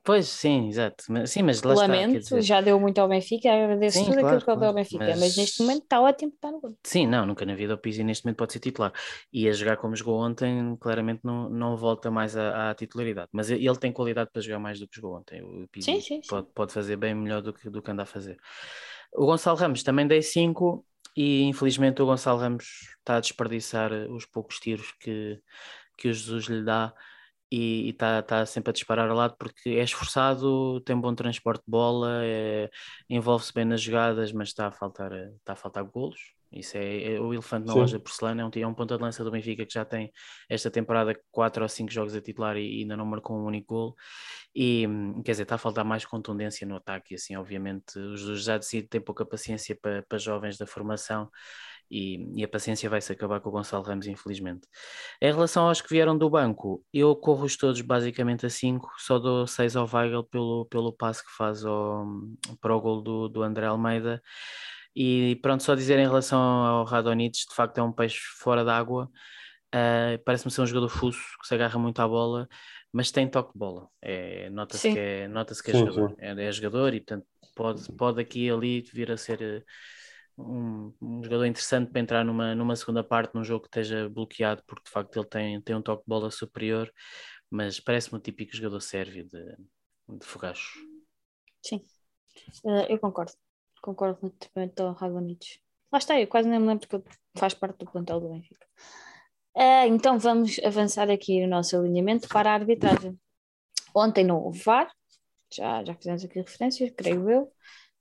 Pois, 0.03 0.27
sim, 0.27 0.67
exato. 0.69 1.03
Mas, 1.09 1.31
sim, 1.31 1.43
mas 1.43 1.61
lá 1.61 1.73
Lamento, 1.73 2.17
está, 2.17 2.35
dizer... 2.35 2.41
já 2.47 2.61
deu 2.61 2.79
muito 2.79 2.99
ao 2.99 3.07
Benfica, 3.07 3.51
agradeço 3.51 3.97
sim, 3.97 4.05
tudo 4.05 4.19
claro, 4.19 4.37
aquilo 4.37 4.53
que 4.53 4.59
deu 4.59 4.67
ao 4.67 4.73
Benfica, 4.73 5.05
mas... 5.05 5.19
mas... 5.19 5.37
neste 5.37 5.61
momento 5.61 5.83
está 5.83 6.01
ótimo 6.01 6.31
para 6.39 6.49
estar 6.49 6.67
no. 6.67 6.77
Sim, 6.83 7.07
não, 7.07 7.25
nunca 7.25 7.45
na 7.45 7.55
vida 7.55 7.73
o 7.73 7.77
Pizzi 7.77 8.03
neste 8.03 8.25
momento 8.25 8.37
pode 8.37 8.53
ser 8.53 8.59
titular. 8.59 8.93
E 9.31 9.47
a 9.47 9.51
jogar 9.53 9.77
como 9.77 9.95
jogou 9.95 10.19
ontem, 10.19 10.75
claramente 10.79 11.21
não, 11.23 11.49
não 11.49 11.75
volta 11.77 12.09
mais 12.09 12.35
à, 12.35 12.69
à 12.69 12.75
titularidade. 12.75 13.29
Mas 13.31 13.49
ele 13.49 13.77
tem 13.77 13.91
qualidade 13.91 14.29
para 14.31 14.41
jogar 14.41 14.59
mais 14.59 14.79
do 14.79 14.87
que 14.87 14.95
jogou 14.95 15.17
ontem. 15.17 15.41
O 15.41 15.67
Pizzi 15.67 15.93
sim, 15.93 16.01
sim, 16.01 16.21
pode, 16.27 16.47
pode 16.53 16.73
fazer 16.73 16.95
bem 16.95 17.13
melhor 17.13 17.41
do 17.41 17.53
que, 17.53 17.69
do 17.69 17.81
que 17.81 17.91
anda 17.91 18.03
a 18.03 18.05
fazer. 18.05 18.37
O 19.13 19.25
Gonçalo 19.25 19.57
Ramos 19.57 19.83
também 19.83 20.07
dei 20.07 20.21
5 20.21 20.85
e 21.15 21.43
infelizmente 21.43 22.01
o 22.01 22.05
Gonçalo 22.05 22.39
Ramos 22.39 22.65
está 22.99 23.17
a 23.17 23.19
desperdiçar 23.19 23.91
os 24.09 24.25
poucos 24.25 24.59
tiros 24.59 24.91
que, 24.99 25.39
que 25.97 26.09
o 26.09 26.13
Jesus 26.13 26.45
lhe 26.45 26.63
dá 26.63 26.93
e 27.51 27.89
está 27.89 28.21
tá 28.21 28.45
sempre 28.45 28.69
a 28.71 28.73
disparar 28.73 29.09
ao 29.09 29.15
lado 29.15 29.35
porque 29.37 29.69
é 29.71 29.83
esforçado, 29.83 30.79
tem 30.81 30.95
bom 30.99 31.13
transporte 31.15 31.61
de 31.65 31.71
bola, 31.71 32.21
é, 32.23 32.69
envolve-se 33.09 33.53
bem 33.53 33.65
nas 33.65 33.81
jogadas, 33.81 34.31
mas 34.31 34.49
está 34.49 34.67
a 34.67 34.71
faltar, 34.71 35.11
está 35.13 35.53
a 35.53 35.55
faltar 35.55 35.83
golos. 35.83 36.19
Isso 36.51 36.77
é, 36.77 37.13
é 37.13 37.19
o 37.19 37.31
elefante 37.31 37.67
na 37.67 37.73
Sim. 37.73 37.79
loja 37.79 37.97
de 37.97 38.03
porcelana, 38.03 38.41
é 38.41 38.45
um, 38.45 38.49
é 38.55 38.67
um 38.67 38.73
ponto 38.73 38.95
de 38.97 39.03
lança 39.03 39.23
do 39.23 39.29
Benfica 39.29 39.65
que 39.65 39.73
já 39.73 39.85
tem 39.85 40.11
esta 40.49 40.71
temporada 40.71 41.15
quatro 41.31 41.61
ou 41.61 41.69
cinco 41.69 41.91
jogos 41.91 42.15
a 42.15 42.21
titular 42.21 42.57
e, 42.57 42.79
e 42.79 42.81
ainda 42.81 42.97
não 42.97 43.05
marcou 43.05 43.37
um 43.37 43.45
único 43.45 43.75
golo. 43.75 43.95
E 44.55 44.87
quer 45.23 45.31
dizer, 45.31 45.43
está 45.43 45.55
a 45.55 45.57
faltar 45.59 45.85
mais 45.85 46.05
contundência 46.05 46.65
no 46.65 46.75
ataque, 46.75 47.13
e 47.13 47.15
assim, 47.15 47.35
obviamente, 47.35 47.99
os 47.99 48.43
já 48.43 48.57
decide 48.57 48.87
têm 48.87 49.01
pouca 49.01 49.25
paciência 49.25 49.77
para, 49.79 50.01
para 50.03 50.17
jovens 50.17 50.57
da 50.57 50.65
formação 50.65 51.29
e, 51.89 52.39
e, 52.39 52.43
a 52.43 52.47
paciência 52.47 52.89
vai 52.89 53.01
se 53.01 53.11
acabar 53.11 53.39
com 53.39 53.49
o 53.49 53.51
Gonçalo 53.51 53.83
Ramos, 53.83 54.07
infelizmente. 54.07 54.67
Em 55.21 55.31
relação 55.31 55.67
aos 55.67 55.81
que 55.81 55.89
vieram 55.89 56.17
do 56.17 56.29
banco, 56.29 56.83
eu 56.93 57.15
corro-os 57.15 57.57
todos 57.57 57.81
basicamente 57.81 58.45
a 58.45 58.49
5, 58.49 58.87
só 58.97 59.17
dou 59.17 59.47
6 59.47 59.75
ao 59.75 59.89
Weigl 59.91 60.23
pelo, 60.23 60.65
pelo 60.65 60.93
passe 60.93 61.25
que 61.25 61.31
faz 61.35 61.65
ao, 61.65 62.05
para 62.61 62.75
o 62.75 62.81
gol 62.81 63.01
do, 63.01 63.29
do 63.29 63.41
André 63.41 63.65
Almeida. 63.65 64.21
E 64.95 65.39
pronto, 65.41 65.63
só 65.63 65.75
dizer 65.75 65.97
em 65.99 66.07
relação 66.07 66.39
ao 66.39 66.83
Radonich, 66.83 67.47
de 67.47 67.55
facto 67.55 67.77
é 67.77 67.83
um 67.83 67.91
peixe 67.91 68.19
fora 68.39 68.63
d'água. 68.63 69.09
Uh, 69.73 70.21
Parece-me 70.25 70.51
ser 70.51 70.61
um 70.61 70.67
jogador 70.67 70.89
fuso 70.89 71.19
que 71.41 71.47
se 71.47 71.53
agarra 71.53 71.79
muito 71.79 71.99
à 72.01 72.07
bola, 72.07 72.47
mas 72.91 73.11
tem 73.11 73.27
toque 73.27 73.53
de 73.53 73.59
bola. 73.59 73.87
É, 74.01 74.49
Nota-se 74.49 74.91
que 74.91 74.99
é, 74.99 75.27
nota 75.27 75.53
que 75.53 75.71
é 75.71 75.73
sim, 75.73 75.79
jogador. 75.79 76.15
É, 76.19 76.45
é, 76.45 76.51
jogador 76.51 76.93
e 76.93 76.99
portanto 76.99 77.25
pode, 77.55 77.91
pode 77.93 78.21
aqui 78.21 78.45
e 78.45 78.49
ali 78.49 78.81
vir 78.93 79.11
a 79.11 79.17
ser 79.17 79.65
um, 80.39 80.93
um, 81.01 81.23
jogador 81.23 81.45
interessante 81.45 81.91
para 81.91 82.01
entrar 82.01 82.23
numa, 82.23 82.55
numa 82.55 82.75
segunda 82.75 83.03
parte 83.03 83.35
num 83.35 83.43
jogo 83.43 83.63
que 83.63 83.67
esteja 83.67 84.09
bloqueado, 84.09 84.63
porque 84.65 84.83
de 84.85 84.91
facto 84.91 85.15
ele 85.17 85.27
tem, 85.27 85.61
tem 85.61 85.75
um 85.75 85.81
toque 85.81 86.03
de 86.03 86.09
bola 86.09 86.31
superior, 86.31 86.91
mas 87.49 87.79
parece-me 87.79 88.17
um 88.17 88.21
típico 88.21 88.55
jogador 88.55 88.79
sérvio 88.79 89.25
de, 89.25 89.57
de 90.17 90.25
fogacho. 90.25 90.79
Sim, 91.63 91.83
uh, 92.63 92.85
eu 92.89 92.99
concordo. 92.99 93.33
concordo 93.81 94.17
completamente 94.19 94.81
ao 94.81 94.93
Rabonites. 94.93 95.59
Lá 95.91 95.97
está, 95.97 96.19
eu 96.19 96.27
quase 96.27 96.47
nem 96.47 96.59
me 96.59 96.67
lembro 96.67 96.87
que 96.87 96.95
ele 96.95 97.03
faz 97.35 97.53
parte 97.53 97.79
do 97.79 97.91
plantel 97.91 98.19
do 98.19 98.29
Benfica. 98.29 98.65
Uh, 99.55 99.87
então 99.87 100.17
vamos 100.17 100.59
avançar 100.59 101.09
aqui 101.09 101.41
no 101.41 101.47
nosso 101.47 101.75
alinhamento 101.75 102.27
para 102.29 102.51
a 102.51 102.53
arbitragem. 102.53 103.19
Ontem 103.93 104.23
não 104.23 104.41
houve 104.41 104.59
VAR, 104.59 104.89
já, 105.51 105.83
já 105.83 105.95
fizemos 105.95 106.23
aqui 106.23 106.39
referências, 106.39 106.91
creio 106.95 107.29
eu. 107.29 107.51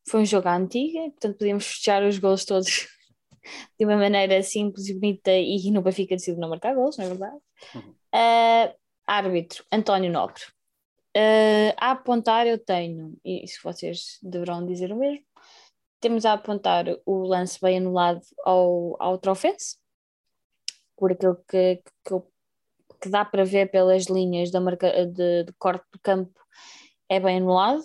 Foi 0.09 0.21
um 0.21 0.25
jogo 0.25 0.49
à 0.49 0.57
antiga, 0.57 1.01
portanto 1.11 1.39
podíamos 1.39 1.67
fechar 1.67 2.03
os 2.03 2.19
gols 2.19 2.45
todos 2.45 2.89
de 3.79 3.85
uma 3.85 3.97
maneira 3.97 4.43
simples 4.43 4.89
e 4.89 4.95
bonita 4.95 5.31
e 5.33 5.71
no 5.71 5.83
Benfica 5.83 6.17
decidiu 6.17 6.41
não 6.41 6.49
marcar 6.49 6.75
gols, 6.75 6.97
não 6.97 7.05
é 7.05 7.09
verdade? 7.09 7.37
Uhum. 7.75 7.95
Uh, 8.15 8.75
árbitro, 9.07 9.65
António 9.71 10.11
Nobre. 10.11 10.43
Uh, 11.17 11.75
a 11.77 11.93
apontar 11.93 12.47
eu 12.47 12.59
tenho, 12.59 13.19
e 13.25 13.47
se 13.47 13.59
vocês 13.63 14.19
deverão 14.23 14.65
dizer 14.65 14.93
o 14.93 14.97
mesmo, 14.97 15.25
temos 16.01 16.25
a 16.25 16.35
apontar 16.35 16.87
o 17.05 17.27
lance 17.27 17.59
bem 17.61 17.79
anulado 17.79 18.23
ao, 18.45 18.97
ao 19.01 19.19
Trofense, 19.19 19.77
por 20.97 21.13
aquilo 21.13 21.37
que, 21.49 21.83
que, 22.05 22.21
que, 23.01 23.09
dá 23.09 23.25
para 23.25 23.45
ver 23.45 23.71
pelas 23.71 24.07
linhas 24.07 24.51
da 24.51 24.61
marca, 24.61 25.07
de, 25.07 25.45
de 25.45 25.53
corte 25.59 25.85
do 25.93 25.99
campo, 26.01 26.39
é 27.09 27.19
bem 27.19 27.39
anulado. 27.39 27.83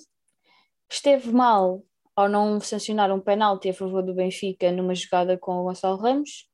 Esteve 0.89 1.31
mal 1.31 1.83
ao 2.15 2.29
não 2.29 2.59
sancionar 2.59 3.11
um 3.11 3.19
penalti 3.19 3.69
a 3.69 3.73
favor 3.73 4.03
do 4.03 4.13
Benfica 4.13 4.71
numa 4.71 4.93
jogada 4.93 5.37
com 5.37 5.59
o 5.59 5.63
Gonçalo 5.63 5.97
Ramos, 5.97 6.47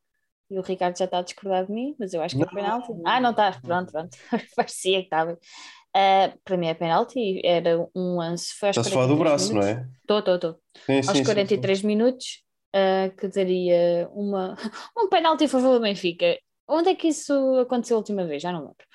e 0.50 0.58
o 0.58 0.62
Ricardo 0.62 0.98
já 0.98 1.06
está 1.06 1.20
a 1.20 1.22
discordar 1.22 1.68
de 1.68 1.72
mim, 1.72 1.96
mas 2.00 2.14
eu 2.14 2.22
acho 2.22 2.36
que 2.36 2.42
é 2.42 2.46
penalti. 2.48 2.92
Ah, 3.06 3.22
não 3.22 3.32
está, 3.32 3.60
pronto, 3.62 3.92
pronto. 3.92 4.18
Parecia 4.56 5.00
que 5.00 5.06
estava. 5.06 5.34
Uh, 5.34 6.40
para 6.44 6.58
mim 6.58 6.68
é 6.68 6.74
penalti, 6.74 7.42
era 7.46 7.88
um 7.96 8.18
lance. 8.18 8.54
Estás 8.54 8.88
a 8.88 8.90
falar 8.90 9.08
do 9.08 9.16
braço, 9.16 9.50
minutos. 9.50 9.70
não 9.70 9.78
é? 9.78 9.90
Estou, 10.02 10.20
estou, 10.20 10.36
estou. 10.36 10.62
Aos 11.08 11.18
sim, 11.18 11.24
43 11.24 11.80
sim, 11.80 11.88
minutos, 11.88 12.44
uh, 12.76 13.16
que 13.16 13.28
daria 13.28 14.10
uma, 14.12 14.56
um 14.98 15.08
penalti 15.08 15.46
a 15.46 15.50
favor 15.50 15.74
do 15.74 15.82
Benfica. 15.82 16.38
Onde 16.68 16.90
é 16.90 16.96
que 16.96 17.08
isso 17.08 17.34
aconteceu 17.60 17.98
a 17.98 18.00
última 18.00 18.26
vez? 18.26 18.42
Já 18.42 18.52
não 18.52 18.62
lembro. 18.62 18.86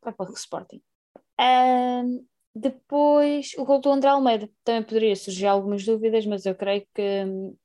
Para 0.00 0.14
o 0.18 0.32
Sporting. 0.34 0.82
Uh, 1.40 2.24
depois, 2.54 3.52
o 3.56 3.64
gol 3.64 3.80
do 3.80 3.90
André 3.90 4.10
Almeida. 4.10 4.48
Também 4.64 4.82
poderia 4.82 5.16
surgir 5.16 5.46
algumas 5.46 5.84
dúvidas, 5.84 6.26
mas 6.26 6.46
eu 6.46 6.54
creio 6.54 6.86
que 6.94 7.24
hum, 7.24 7.56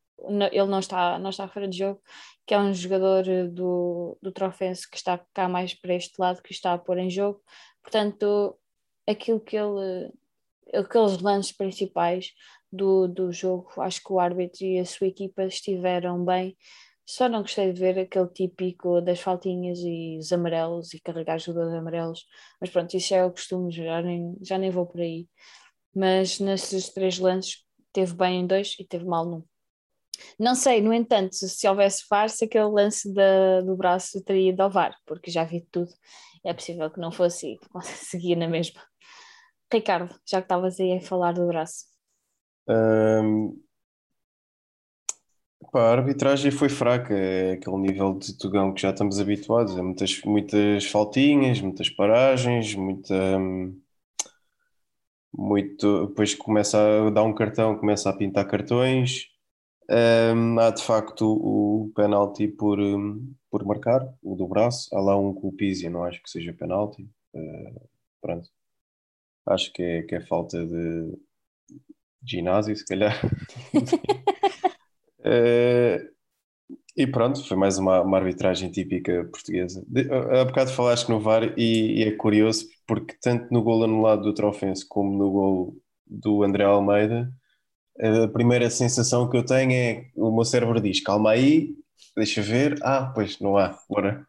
ele 0.52 0.68
não 0.68 0.80
está, 0.80 1.20
não 1.20 1.30
está 1.30 1.48
fora 1.48 1.68
de 1.68 1.78
jogo, 1.78 2.02
que 2.46 2.54
é 2.54 2.60
um 2.60 2.74
jogador 2.74 3.24
do, 3.50 4.18
do 4.22 4.32
Trofense 4.32 4.90
que 4.90 4.98
está 4.98 5.20
cá 5.34 5.50
mais 5.50 5.74
para 5.74 5.96
este 5.96 6.14
lado, 6.20 6.42
que 6.42 6.52
está 6.52 6.74
a 6.74 6.78
pôr 6.78 6.98
em 6.98 7.10
jogo. 7.10 7.42
Portanto, 7.82 8.58
aquilo 9.08 9.40
que 9.40 9.56
ele, 9.58 10.12
aqueles 10.74 11.20
lances 11.20 11.52
principais 11.52 12.32
do, 12.72 13.08
do 13.08 13.32
jogo, 13.32 13.70
acho 13.78 14.02
que 14.04 14.12
o 14.12 14.20
árbitro 14.20 14.66
e 14.66 14.80
a 14.80 14.86
sua 14.86 15.08
equipa 15.08 15.44
estiveram 15.46 16.24
bem. 16.24 16.56
Só 17.06 17.30
não 17.30 17.42
gostei 17.42 17.72
de 17.72 17.80
ver 17.80 18.00
aquele 18.00 18.28
típico 18.28 19.00
das 19.00 19.20
faltinhas 19.20 19.80
e 19.80 20.18
os 20.18 20.32
amarelos 20.32 20.94
e 20.94 21.00
carregar 21.00 21.38
jogadores 21.38 21.76
amarelos, 21.78 22.26
mas 22.60 22.70
pronto, 22.70 22.96
isso 22.98 23.14
é 23.14 23.24
o 23.24 23.32
costume, 23.32 23.72
já 23.72 24.02
nem, 24.02 24.36
já 24.42 24.58
nem 24.58 24.72
vou 24.72 24.88
por 24.88 25.02
aí. 25.02 25.28
Mas 25.96 26.40
nesses 26.40 26.90
três 26.90 27.20
lances, 27.20 27.64
teve 27.94 28.14
bem 28.14 28.42
em 28.42 28.48
dois 28.48 28.76
e 28.80 28.86
teve 28.86 29.06
mal 29.06 29.26
num. 29.26 29.44
Não 30.40 30.56
sei, 30.56 30.82
no 30.82 30.94
entanto, 30.94 31.36
se 31.36 31.68
houvesse 31.68 32.06
VAR, 32.10 32.30
se 32.30 32.46
aquele 32.46 32.66
lance 32.66 33.14
da, 33.14 33.62
do 33.62 33.76
braço 33.76 34.24
teria 34.24 34.50
ido 34.50 34.62
ao 34.62 34.72
porque 35.06 35.30
já 35.30 35.44
vi 35.44 35.62
tudo, 35.72 35.92
é 36.44 36.54
possível 36.54 36.90
que 36.90 37.00
não 37.00 37.12
fosse 37.12 37.54
e 37.54 37.60
seguia 37.84 38.36
na 38.36 38.48
mesma. 38.48 38.82
Ricardo, 39.72 40.14
já 40.26 40.40
que 40.42 40.46
estavas 40.46 40.80
aí 40.80 40.98
a 40.98 41.02
falar 41.02 41.34
do 41.34 41.48
braço. 41.48 41.86
Um, 42.68 43.62
pá, 45.76 45.90
a 45.90 45.92
arbitragem 45.92 46.52
foi 46.52 46.70
fraca, 46.70 47.14
é 47.14 47.54
aquele 47.54 47.78
nível 47.78 48.14
de 48.18 48.38
Tugão 48.38 48.74
que 48.74 48.82
já 48.82 48.92
estamos 48.92 49.20
habituados, 49.20 49.78
é 49.78 49.82
muitas, 49.82 50.22
muitas 50.24 50.86
faltinhas, 50.86 51.60
muitas 51.60 51.90
paragens, 51.90 52.74
muita. 52.76 53.14
Muito, 55.38 56.08
depois 56.08 56.34
começa 56.34 56.78
a 57.08 57.10
dar 57.10 57.24
um 57.24 57.34
cartão, 57.34 57.78
começa 57.78 58.10
a 58.10 58.14
pintar 58.14 58.48
cartões, 58.48 59.28
um, 59.90 60.60
há 60.60 60.72
de 60.72 60.82
facto 60.82 61.26
o, 61.28 61.92
penalti 61.94 62.48
por, 62.48 62.80
um, 62.80 63.34
por 63.52 63.66
marcar, 63.66 64.02
o 64.24 64.36
do 64.36 64.48
braço. 64.48 64.90
Há 64.96 65.02
lá 65.02 65.18
um 65.18 65.34
com 65.34 65.50
o 65.50 65.54
Pizzi, 65.54 65.90
não 65.90 66.04
acho 66.06 66.24
que 66.24 66.30
seja 66.30 66.54
penalti. 66.54 67.04
Uh, 67.34 67.90
pronto. 68.22 68.50
Acho 69.48 69.74
que 69.74 69.84
é, 69.84 70.04
que 70.04 70.16
é 70.16 70.22
falta 70.22 70.66
de, 70.66 71.18
ginásio, 72.26 72.76
se 72.76 72.86
calhar. 72.86 73.20
uh, 75.26 76.16
e 76.96 77.08
pronto, 77.08 77.46
foi 77.46 77.58
mais 77.58 77.78
uma, 77.78 78.02
uma 78.02 78.18
arbitragem 78.18 78.72
típica 78.72 79.26
portuguesa. 79.26 79.84
De, 79.88 80.10
há 80.12 80.46
bocado 80.46 80.72
falaste 80.72 81.10
no 81.10 81.20
VAR 81.20 81.54
e, 81.58 82.00
e, 82.00 82.04
é 82.04 82.12
curioso 82.12 82.68
porque 82.88 83.16
tanto 83.22 83.54
no 83.54 83.62
gol 83.62 83.84
anulado 83.84 84.24
do 84.24 84.34
Trofense 84.34 84.88
como 84.88 85.18
no 85.18 85.32
gol 85.32 85.78
do 86.08 86.44
André 86.44 86.64
Almeida 86.64 87.30
a 88.00 88.28
primeira 88.28 88.70
sensação 88.70 89.30
que 89.30 89.38
eu 89.38 89.46
tenho 89.46 89.72
é 89.72 90.06
o 90.16 90.34
meu 90.34 90.44
cérebro 90.44 90.82
diz: 90.82 91.02
calma 91.02 91.32
aí, 91.32 91.76
deixa 92.16 92.42
ver, 92.42 92.78
ah, 92.82 93.12
pois 93.14 93.40
não 93.40 93.58
há, 93.58 93.80
bora. 93.90 94.26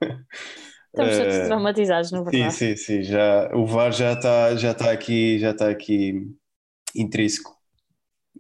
Estamos 0.95 1.19
todos 1.19 1.37
uh, 1.37 1.47
traumatizados, 1.47 2.11
não 2.11 2.21
é 2.21 2.25
verdade? 2.31 2.55
Sim, 2.55 2.77
sim, 2.77 2.77
sim, 2.77 3.03
já, 3.03 3.51
o 3.55 3.67
VAR 3.67 3.93
já 3.93 4.13
está 4.13 4.57
já 4.57 4.73
tá 4.73 4.91
aqui, 4.91 5.39
já 5.39 5.51
está 5.51 5.69
aqui 5.69 6.27
intrínseco 6.95 7.55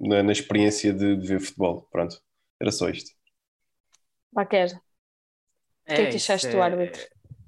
na, 0.00 0.22
na 0.22 0.32
experiência 0.32 0.92
de, 0.92 1.16
de, 1.16 1.26
ver 1.26 1.40
futebol. 1.40 1.86
Pronto, 1.90 2.18
era 2.61 2.70
só 2.70 2.88
isto. 2.88 3.11
Baquer, 4.32 4.68
o 5.88 5.94
que 5.94 6.00
é 6.00 6.11
que 6.11 6.16
achaste 6.16 6.48
do 6.48 6.61
árbitro? 6.61 7.02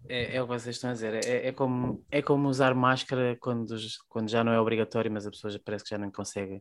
É, 0.09 0.37
é, 0.37 0.43
o 0.43 0.47
que 0.47 0.55
vocês 0.55 0.77
estão 0.77 0.91
a 0.91 0.93
dizer. 0.95 1.27
É, 1.27 1.49
é, 1.49 1.53
como, 1.53 2.05
é 2.11 2.23
como 2.23 2.49
usar 2.49 2.75
máscara 2.75 3.37
quando, 3.41 3.77
quando 4.09 4.31
já 4.31 4.43
não 4.43 4.53
é 4.53 4.61
obrigatório, 4.61 5.13
mas 5.13 5.27
a 5.27 5.31
pessoa 5.31 5.53
parece 5.63 5.85
que 5.85 5.91
já 5.91 5.99
não 5.99 6.11
consegue 6.11 6.59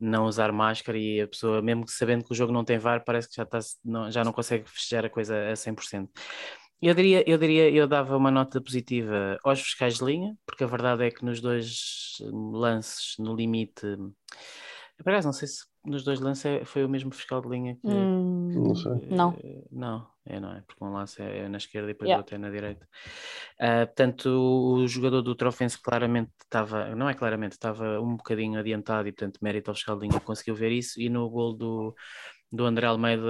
não 0.00 0.24
usar 0.24 0.50
máscara 0.50 0.98
e 0.98 1.20
a 1.20 1.28
pessoa, 1.28 1.62
mesmo 1.62 1.86
sabendo 1.86 2.24
que 2.24 2.32
o 2.32 2.34
jogo 2.34 2.52
não 2.52 2.64
tem 2.64 2.78
VAR, 2.78 3.04
parece 3.04 3.28
que 3.28 3.36
já, 3.36 3.42
está, 3.42 3.60
não, 3.84 4.10
já 4.10 4.24
não 4.24 4.32
consegue 4.32 4.68
festejar 4.68 5.04
a 5.04 5.10
coisa 5.10 5.50
a 5.50 5.52
100%. 5.52 6.08
Eu 6.82 6.94
diria, 6.94 7.22
eu 7.30 7.36
diria, 7.36 7.70
eu 7.70 7.86
dava 7.86 8.16
uma 8.16 8.30
nota 8.30 8.60
positiva 8.60 9.38
aos 9.44 9.60
fiscais 9.60 9.98
de 9.98 10.04
linha, 10.04 10.34
porque 10.46 10.64
a 10.64 10.66
verdade 10.66 11.04
é 11.04 11.10
que 11.10 11.22
nos 11.22 11.40
dois 11.40 12.16
lances, 12.22 13.16
no 13.18 13.36
limite, 13.36 13.86
por 15.02 15.10
acaso 15.10 15.28
não 15.28 15.32
sei 15.32 15.48
se 15.48 15.64
nos 15.84 16.04
dois 16.04 16.20
lances 16.20 16.44
é, 16.44 16.64
foi 16.64 16.84
o 16.84 16.88
mesmo 16.88 17.10
fiscal 17.12 17.40
de 17.40 17.48
linha 17.48 17.74
que. 17.76 17.86
Hum, 17.86 18.50
não 18.68 18.74
sei. 18.74 19.08
Não. 19.08 19.36
Não, 19.70 20.06
é, 20.26 20.38
não 20.38 20.52
é, 20.52 20.62
porque 20.66 20.84
um 20.84 20.92
lance 20.92 21.22
é, 21.22 21.38
é 21.38 21.48
na 21.48 21.56
esquerda 21.56 21.90
e 21.90 21.94
depois 21.94 22.08
yeah. 22.08 22.20
outro 22.20 22.34
é 22.34 22.38
na 22.38 22.50
direita. 22.50 22.86
Uh, 23.60 23.86
portanto, 23.86 24.26
o 24.28 24.86
jogador 24.86 25.22
do 25.22 25.34
Trofense 25.34 25.80
claramente 25.80 26.30
estava, 26.42 26.94
não 26.94 27.08
é 27.08 27.14
claramente, 27.14 27.52
estava 27.52 28.00
um 28.00 28.16
bocadinho 28.16 28.58
adiantado 28.58 29.08
e, 29.08 29.12
portanto, 29.12 29.38
mérito 29.42 29.70
ao 29.70 29.74
fiscal 29.74 29.98
de 29.98 30.06
linha 30.06 30.20
conseguiu 30.20 30.54
ver 30.54 30.72
isso. 30.72 31.00
E 31.00 31.08
no 31.08 31.28
gol 31.30 31.56
do, 31.56 31.94
do 32.52 32.66
André 32.66 32.86
Almeida, 32.86 33.22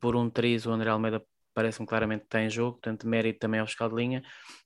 por 0.00 0.14
um 0.14 0.30
triz, 0.30 0.66
o 0.66 0.70
André 0.70 0.90
Almeida 0.90 1.22
parece-me 1.54 1.86
claramente 1.86 2.20
que 2.20 2.26
está 2.26 2.42
em 2.42 2.50
jogo, 2.50 2.72
portanto, 2.72 3.06
mérito 3.06 3.40
também 3.40 3.60
ao 3.60 3.66
fiscal 3.66 3.88
de 3.88 3.96
linha. 3.96 4.22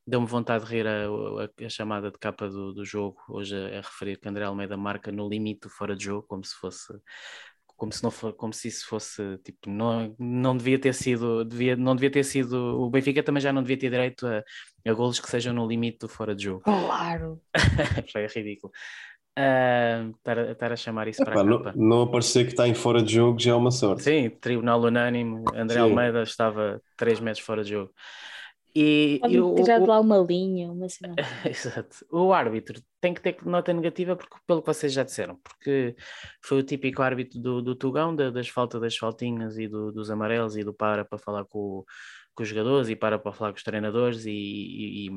Deu-me 0.07 0.27
vontade 0.27 0.65
de 0.65 0.71
rir 0.71 0.87
a, 0.87 1.07
a, 1.07 1.67
a, 1.67 1.69
chamada 1.69 2.11
de 2.11 2.19
capa 2.19 2.49
do, 2.49 2.73
do 2.73 2.85
jogo, 2.85 3.19
hoje 3.29 3.57
a, 3.57 3.79
a, 3.79 3.81
referir 3.83 4.19
que 4.19 4.29
André 4.29 4.45
Almeida 4.45 4.77
marca 4.77 5.11
no 5.11 5.29
limite 5.29 5.69
fora 5.69 5.97
de 5.97 6.05
jogo, 6.05 6.27
como 6.27 6.45
se 6.45 6.55
fosse 6.55 6.93
como 7.77 7.93
se 7.93 8.05
não 8.05 8.11
for, 8.11 8.33
como 8.35 8.53
se 8.53 8.69
isso 8.69 8.87
fosse 8.87 9.37
tipo 9.39 9.69
não, 9.69 10.15
não 10.17 10.57
devia 10.57 10.79
ter 10.79 10.95
sido 10.95 11.45
devia, 11.45 11.75
não 11.75 11.97
devia 11.97 12.11
ter 12.11 12.23
sido 12.23 12.57
o 12.57 12.89
Benfica 12.89 13.21
também 13.21 13.41
já 13.41 13.53
não 13.53 13.63
devia 13.63 13.77
ter 13.77 13.91
direito 13.91 14.29
a, 14.29 14.45
a 14.87 14.93
golos 14.93 15.19
que 15.19 15.29
sejam 15.29 15.53
no 15.53 15.67
limite 15.67 15.99
do 15.99 16.09
fora 16.09 16.37
de 16.37 16.45
jogo. 16.45 16.61
Claro. 16.61 17.43
Foi 18.13 18.27
ridículo 18.29 18.73
estar, 19.37 20.51
estar, 20.51 20.73
a 20.73 20.77
chamar 20.77 21.09
isso 21.09 21.23
Epá, 21.23 21.33
para 21.33 21.41
a 21.41 21.45
não, 21.45 21.73
não 21.75 22.03
aparecer 22.03 22.45
que 22.45 22.53
está 22.53 22.69
em 22.69 22.75
fora 22.75 23.03
de 23.03 23.15
jogo 23.15 23.39
já 23.39 23.51
é 23.51 23.55
uma 23.55 23.71
sorte 23.71 24.03
sim, 24.03 24.31
tribunal 24.31 24.81
unânime 24.81 25.43
André 25.55 25.77
Sim. 25.77 25.81
Almeida 25.81 26.23
estava 26.23 26.81
3 26.97 27.21
metros 27.21 27.45
fora 27.45 27.65
de 27.65 27.71
jogo 27.71 27.93
e, 28.77 29.19
Pode 29.21 29.37
e 29.37 29.55
tirar 29.63 29.79
de 29.79 29.87
lá 29.87 30.01
uma 30.01 30.19
linha, 30.19 30.71
uma 30.71 30.89
cena. 30.89 31.15
Exato. 31.49 32.05
O 32.11 32.33
árbitro 32.33 32.83
tem 33.01 33.15
que 33.15 33.21
ter 33.21 33.37
nota 33.47 33.73
negativa 33.73 34.17
porque, 34.17 34.37
pelo 34.45 34.61
que 34.63 34.67
vocês 34.67 34.93
já 34.93 35.05
disseram, 35.05 35.39
porque 35.45 35.95
foi 36.43 36.59
o 36.59 36.63
típico 36.63 37.01
árbitro 37.01 37.39
do, 37.39 37.63
do 37.63 37.77
Tugão, 37.77 38.15
da, 38.15 38.31
das 38.31 38.49
faltas 38.49 38.81
das 38.81 38.97
faltinhas 38.97 39.59
e 39.59 39.69
do, 39.69 39.93
dos 39.93 40.11
amarelos 40.11 40.57
e 40.57 40.65
do 40.65 40.75
para 40.75 41.05
para 41.05 41.19
falar 41.19 41.45
com, 41.45 41.85
com 42.35 42.43
os 42.43 42.49
jogadores 42.49 42.89
e 42.89 42.97
para 42.97 43.17
para 43.17 43.33
falar 43.33 43.53
com 43.53 43.59
os 43.59 43.63
treinadores 43.63 44.27
e, 44.27 44.33
e, 44.33 45.07
e 45.07 45.11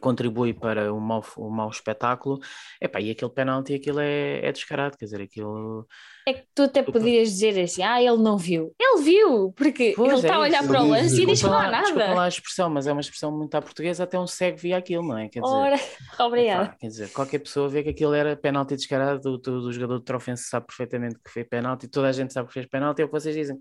contribui 0.00 0.52
para 0.52 0.92
o 0.92 1.00
mau, 1.00 1.24
o 1.36 1.50
mau 1.50 1.68
espetáculo, 1.68 2.38
epá, 2.80 3.00
e 3.00 3.10
aquele 3.10 3.30
penalti, 3.30 3.74
aquilo 3.74 4.00
é, 4.00 4.46
é 4.46 4.52
descarado, 4.52 4.96
quer 4.96 5.06
dizer, 5.06 5.22
aquilo... 5.22 5.86
É 6.26 6.34
que 6.34 6.46
tu 6.54 6.62
até 6.62 6.82
podias 6.82 7.28
dizer 7.30 7.60
assim, 7.60 7.82
ah, 7.82 8.00
ele 8.00 8.16
não 8.18 8.38
viu. 8.38 8.74
Ele 8.78 9.02
viu, 9.02 9.52
porque 9.52 9.92
Pois 9.96 10.08
ele 10.08 10.18
é 10.18 10.20
está 10.20 10.36
a 10.36 10.40
olhar 10.40 10.60
isso, 10.60 10.68
para 10.68 10.82
o 10.82 10.88
lance 10.88 11.22
e 11.22 11.26
diz 11.26 11.40
que 11.40 11.46
não 11.46 11.54
há 11.54 11.68
lá, 11.68 11.80
desculpa 11.80 12.00
nada. 12.00 12.14
lá 12.14 12.24
a 12.24 12.28
expressão, 12.28 12.70
mas 12.70 12.86
é 12.86 12.92
uma 12.92 13.00
expressão 13.00 13.36
muito 13.36 13.54
à 13.54 13.62
portuguesa, 13.62 14.04
até 14.04 14.18
um 14.18 14.26
cego 14.26 14.58
via 14.58 14.76
aquilo, 14.76 15.02
não 15.02 15.18
é? 15.18 15.28
Quer 15.28 15.40
dizer, 15.40 15.54
Ora, 15.54 15.76
obrigada. 16.20 16.66
Pá, 16.66 16.76
quer 16.78 16.86
dizer, 16.86 17.12
qualquer 17.12 17.38
pessoa 17.40 17.68
vê 17.68 17.82
que 17.82 17.90
aquilo 17.90 18.14
era 18.14 18.36
penalti 18.36 18.76
descarado, 18.76 19.28
o, 19.28 19.50
o, 19.50 19.54
o 19.66 19.72
jogador 19.72 19.98
de 19.98 20.04
Trofense 20.04 20.44
sabe 20.44 20.66
perfeitamente 20.66 21.16
que 21.16 21.30
foi 21.30 21.44
penalti, 21.44 21.88
toda 21.88 22.08
a 22.08 22.12
gente 22.12 22.32
sabe 22.32 22.48
que 22.48 22.54
fez 22.54 22.66
penalti, 22.66 23.02
é 23.02 23.04
o 23.04 23.08
que 23.08 23.12
vocês 23.12 23.34
dizem, 23.34 23.58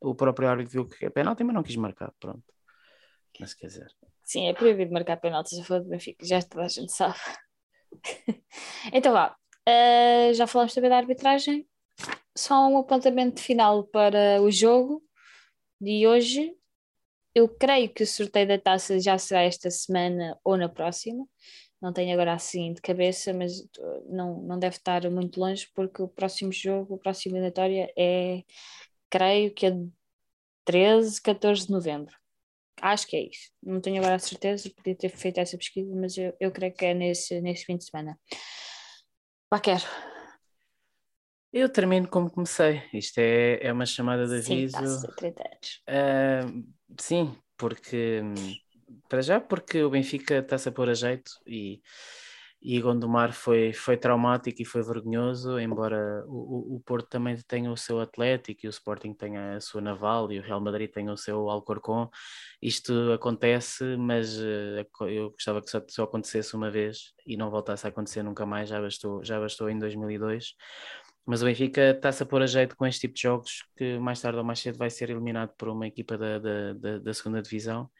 o 0.00 0.14
próprio 0.14 0.48
árbitro 0.48 0.72
viu 0.72 0.86
que 0.86 1.04
é 1.04 1.10
penalti, 1.10 1.44
mas 1.44 1.54
não 1.54 1.62
quis 1.62 1.76
marcar, 1.76 2.12
pronto. 2.18 2.42
Mas 3.38 3.54
quer 3.54 3.66
dizer, 3.66 3.88
Sim, 4.32 4.48
é 4.48 4.54
proibido 4.54 4.90
marcar 4.94 5.18
penaltis 5.18 5.58
a 5.58 5.62
favor 5.62 5.84
do 5.84 5.90
Benfica, 5.90 6.24
já 6.24 6.40
toda 6.40 6.64
a 6.64 6.68
gente 6.68 6.90
sabe. 6.90 7.18
então 8.90 9.12
vá, 9.12 9.36
eh, 9.68 10.32
já 10.32 10.46
falamos 10.46 10.72
também 10.72 10.88
da 10.88 10.96
arbitragem. 10.96 11.68
Só 12.34 12.66
um 12.66 12.78
apontamento 12.78 13.42
final 13.42 13.84
para 13.84 14.40
o 14.40 14.50
jogo 14.50 15.04
de 15.78 16.06
hoje. 16.06 16.56
Eu 17.34 17.46
creio 17.46 17.92
que 17.92 18.04
o 18.04 18.06
sorteio 18.06 18.48
da 18.48 18.58
taça 18.58 18.98
já 18.98 19.18
será 19.18 19.42
esta 19.42 19.70
semana 19.70 20.38
ou 20.42 20.56
na 20.56 20.68
próxima. 20.68 21.26
Não 21.80 21.92
tenho 21.92 22.14
agora 22.14 22.32
assim 22.32 22.72
de 22.72 22.80
cabeça, 22.80 23.34
mas 23.34 23.60
uh, 23.60 24.06
não, 24.08 24.42
não 24.42 24.58
deve 24.58 24.76
estar 24.76 25.10
muito 25.10 25.38
longe, 25.40 25.68
porque 25.74 26.02
o 26.02 26.08
próximo 26.08 26.52
jogo, 26.52 26.94
a 26.94 26.98
próxima 26.98 27.36
eliminatória 27.36 27.92
é, 27.98 28.44
creio 29.10 29.52
que 29.52 29.66
é 29.66 29.76
13, 30.64 31.20
14 31.20 31.66
de 31.66 31.72
novembro. 31.72 32.21
Acho 32.82 33.06
que 33.06 33.16
é 33.16 33.28
isso. 33.28 33.50
Não 33.62 33.80
tenho 33.80 33.98
agora 33.98 34.16
a 34.16 34.18
certeza, 34.18 34.68
podia 34.76 34.96
ter 34.96 35.08
feito 35.08 35.38
essa 35.38 35.56
pesquisa, 35.56 35.94
mas 35.94 36.18
eu, 36.18 36.34
eu 36.40 36.50
creio 36.50 36.74
que 36.74 36.84
é 36.84 36.92
nesse, 36.92 37.40
nesse 37.40 37.64
fim 37.64 37.76
de 37.76 37.84
semana. 37.84 38.18
Pá, 39.48 39.60
quero. 39.60 39.84
eu 41.52 41.68
termino 41.68 42.08
como 42.08 42.30
comecei, 42.30 42.82
isto 42.92 43.18
é, 43.18 43.58
é 43.62 43.72
uma 43.72 43.86
chamada 43.86 44.26
de 44.26 44.42
Sim, 44.42 44.54
aviso. 44.54 44.72
taça, 44.72 45.12
30 45.16 45.42
anos. 45.42 45.82
Ah, 45.86 46.40
sim, 46.98 47.36
porque 47.56 48.20
hum, 48.20 48.34
para 49.08 49.22
já 49.22 49.40
porque 49.40 49.82
o 49.84 49.90
Benfica 49.90 50.38
está-se 50.38 50.68
a 50.68 50.72
pôr 50.72 50.88
a 50.88 50.94
jeito 50.94 51.30
e, 51.46 51.80
e 52.64 52.80
Gondomar 52.80 53.32
foi, 53.32 53.72
foi 53.72 53.96
traumático 53.96 54.62
e 54.62 54.64
foi 54.64 54.82
vergonhoso, 54.82 55.58
embora 55.58 56.24
o, 56.28 56.76
o, 56.76 56.80
Porto 56.86 57.08
também 57.08 57.36
tenha 57.48 57.72
o 57.72 57.76
seu 57.76 58.00
Atlético 58.00 58.60
e 58.64 58.68
o 58.68 58.70
Sporting 58.70 59.12
tenha 59.14 59.56
a 59.56 59.60
sua 59.60 59.80
Naval 59.80 60.30
e 60.30 60.38
o 60.38 60.42
Real 60.42 60.60
Madrid 60.60 60.88
tenha 60.88 61.12
o 61.12 61.16
seu 61.16 61.50
Alcorcón. 61.50 62.08
Isto 62.62 63.12
acontece, 63.12 63.96
mas 63.96 64.38
eh, 64.40 64.86
eu 65.08 65.30
gostava 65.32 65.60
que 65.60 65.70
só, 65.70 65.82
só 65.88 66.04
acontecesse 66.04 66.54
uma 66.54 66.70
vez 66.70 67.12
e 67.26 67.36
não 67.36 67.50
voltasse 67.50 67.84
a 67.84 67.90
acontecer 67.90 68.22
nunca 68.22 68.46
mais, 68.46 68.68
já 68.68 68.80
bastou, 68.80 69.24
já 69.24 69.40
bastou 69.40 69.68
em 69.68 69.78
2002. 69.78 70.54
Mas 71.26 71.42
o 71.42 71.46
Benfica 71.46 71.90
está-se 71.90 72.22
a 72.22 72.26
pôr 72.26 72.42
a 72.42 72.46
jeito 72.46 72.76
com 72.76 72.86
este 72.86 73.00
tipo 73.02 73.14
de 73.14 73.22
jogos 73.22 73.64
que 73.76 73.98
mais 73.98 74.20
tarde 74.20 74.38
ou 74.38 74.44
mais 74.44 74.60
cedo 74.60 74.78
vai 74.78 74.90
ser 74.90 75.10
eliminado 75.10 75.52
por 75.56 75.68
uma 75.68 75.86
equipa 75.86 76.16
da, 76.16 76.38
da, 76.38 76.72
da, 76.74 76.98
da 76.98 77.14
segunda 77.14 77.42
divisão. 77.42 77.90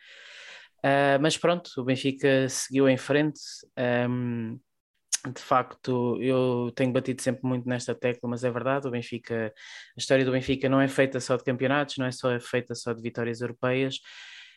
Uh, 0.84 1.20
mas 1.20 1.36
pronto, 1.36 1.70
o 1.76 1.84
Benfica 1.84 2.48
seguiu 2.48 2.88
em 2.88 2.96
frente. 2.96 3.40
Um, 4.08 4.58
de 5.24 5.40
facto, 5.40 6.20
eu 6.20 6.72
tenho 6.74 6.92
batido 6.92 7.22
sempre 7.22 7.46
muito 7.46 7.68
nesta 7.68 7.94
tecla, 7.94 8.28
mas 8.28 8.42
é 8.42 8.50
verdade, 8.50 8.88
o 8.88 8.90
Benfica, 8.90 9.52
a 9.96 10.00
história 10.00 10.24
do 10.24 10.32
Benfica 10.32 10.68
não 10.68 10.80
é 10.80 10.88
feita 10.88 11.20
só 11.20 11.36
de 11.36 11.44
campeonatos, 11.44 11.96
não 11.96 12.06
é 12.06 12.10
só 12.10 12.32
é 12.32 12.40
feita 12.40 12.74
só 12.74 12.92
de 12.92 13.00
vitórias 13.00 13.40
europeias, 13.40 14.00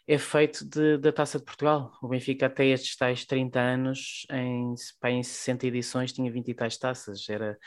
é 0.07 0.17
feito 0.17 0.67
de, 0.67 0.97
da 0.97 1.11
Taça 1.11 1.37
de 1.37 1.45
Portugal. 1.45 1.91
O 2.01 2.07
Benfica 2.07 2.47
até 2.47 2.65
estes 2.65 2.95
tais 2.97 3.25
30 3.25 3.59
anos, 3.59 4.25
em, 4.31 4.73
em 5.05 5.23
60 5.23 5.67
edições, 5.67 6.11
tinha 6.11 6.31
20 6.31 6.47
e 6.49 6.53
tais 6.55 6.77
taças, 6.77 7.29
era 7.29 7.57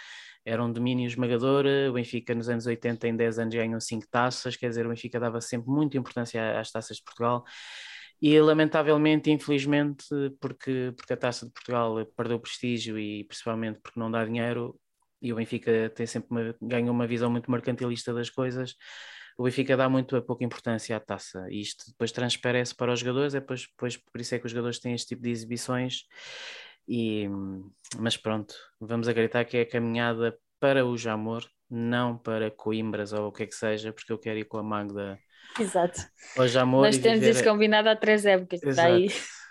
era 0.44 0.64
um 0.64 0.72
domínio 0.72 1.06
esmagador. 1.06 1.66
O 1.90 1.92
Benfica 1.92 2.34
nos 2.34 2.48
anos 2.48 2.66
80, 2.66 3.06
em 3.08 3.16
10 3.16 3.38
anos, 3.38 3.54
ganhou 3.54 3.80
5 3.80 4.06
taças, 4.10 4.56
quer 4.56 4.68
dizer, 4.70 4.86
o 4.86 4.88
Benfica 4.88 5.20
dava 5.20 5.40
sempre 5.40 5.68
muita 5.70 5.98
importância 5.98 6.58
às 6.58 6.70
taças 6.70 6.96
de 6.96 7.04
Portugal. 7.04 7.44
E 8.20 8.40
lamentavelmente, 8.40 9.30
infelizmente, 9.30 10.06
porque, 10.40 10.92
porque 10.96 11.12
a 11.12 11.16
taça 11.16 11.46
de 11.46 11.52
Portugal 11.52 12.04
perdeu 12.16 12.40
prestígio 12.40 12.98
e 12.98 13.24
principalmente 13.24 13.80
porque 13.80 13.98
não 13.98 14.10
dá 14.10 14.24
dinheiro, 14.24 14.78
e 15.22 15.32
o 15.32 15.36
Benfica 15.36 15.90
tem 15.94 16.06
sempre 16.06 16.28
uma, 16.30 16.54
ganha 16.60 16.90
uma 16.90 17.06
visão 17.06 17.30
muito 17.30 17.50
mercantilista 17.50 18.12
das 18.12 18.30
coisas. 18.30 18.74
O 19.36 19.44
Benfica 19.44 19.76
dá 19.76 19.88
muito 19.88 20.20
pouca 20.22 20.44
importância 20.44 20.96
à 20.96 21.00
taça 21.00 21.46
e 21.48 21.60
isto 21.60 21.84
depois 21.88 22.10
transparece 22.10 22.74
para 22.74 22.92
os 22.92 23.00
jogadores, 23.00 23.34
é 23.34 23.40
depois 23.40 23.66
por 23.76 24.20
isso 24.20 24.34
é 24.34 24.38
que 24.38 24.46
os 24.46 24.50
jogadores 24.50 24.80
têm 24.80 24.94
este 24.94 25.08
tipo 25.08 25.22
de 25.22 25.30
exibições 25.30 26.02
e, 26.88 27.28
mas 27.98 28.16
pronto, 28.16 28.54
vamos 28.80 29.06
acreditar 29.06 29.44
que 29.44 29.58
é 29.58 29.60
a 29.62 29.68
caminhada 29.68 30.36
para 30.58 30.84
o 30.84 30.96
Jamor, 30.96 31.44
não 31.70 32.18
para 32.18 32.50
Coimbras 32.50 33.12
ou 33.12 33.28
o 33.28 33.32
que 33.32 33.44
é 33.44 33.46
que 33.46 33.54
seja, 33.54 33.92
porque 33.92 34.12
eu 34.12 34.18
quero 34.18 34.38
ir 34.40 34.44
com 34.46 34.58
a 34.58 34.62
Magda 34.62 35.18
Exato. 35.58 36.00
ao 36.36 36.46
Jamor. 36.48 36.84
Nós 36.84 36.98
temos 36.98 37.20
viver- 37.20 37.30
isso 37.32 37.44
combinado 37.44 37.88
há 37.88 37.96
três 37.96 38.24
épocas. 38.26 38.60
Está 38.62 38.70
Exato. 38.70 38.92
aí. 38.94 39.08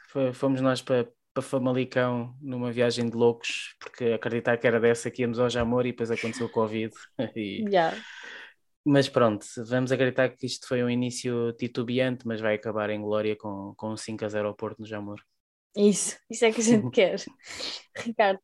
Foi- 0.09 0.33
Fomos 0.33 0.61
nós 0.61 0.81
para, 0.81 1.07
para 1.33 1.43
Famalicão 1.43 2.33
numa 2.41 2.71
viagem 2.71 3.09
de 3.09 3.15
loucos, 3.15 3.75
porque 3.79 4.05
acreditar 4.05 4.57
que 4.57 4.65
era 4.67 4.79
dessa 4.79 5.11
que 5.11 5.21
íamos 5.21 5.39
ao 5.39 5.49
Jamor 5.49 5.85
e 5.85 5.91
depois 5.91 6.09
aconteceu 6.11 6.45
o 6.47 6.51
Covid. 6.51 6.93
E- 7.35 7.65
Já. 7.69 7.93
Mas 8.89 9.09
pronto, 9.09 9.45
vamos 9.67 9.91
acreditar 9.91 10.29
que 10.29 10.45
isto 10.45 10.65
foi 10.65 10.81
um 10.81 10.89
início 10.89 11.51
titubeante, 11.59 12.25
mas 12.25 12.39
vai 12.39 12.55
acabar 12.55 12.89
em 12.89 13.01
glória 13.01 13.35
com, 13.35 13.73
com 13.75 13.91
um 13.91 13.97
5 13.97 14.23
a 14.23 14.29
0 14.29 14.47
ao 14.47 14.55
Porto 14.55 14.79
no 14.79 14.85
Jamor. 14.85 15.19
Isso, 15.75 16.17
isso 16.29 16.45
é 16.45 16.51
que 16.53 16.61
a 16.61 16.63
gente 16.63 16.89
quer. 16.91 17.17
Ricardo, 17.97 18.39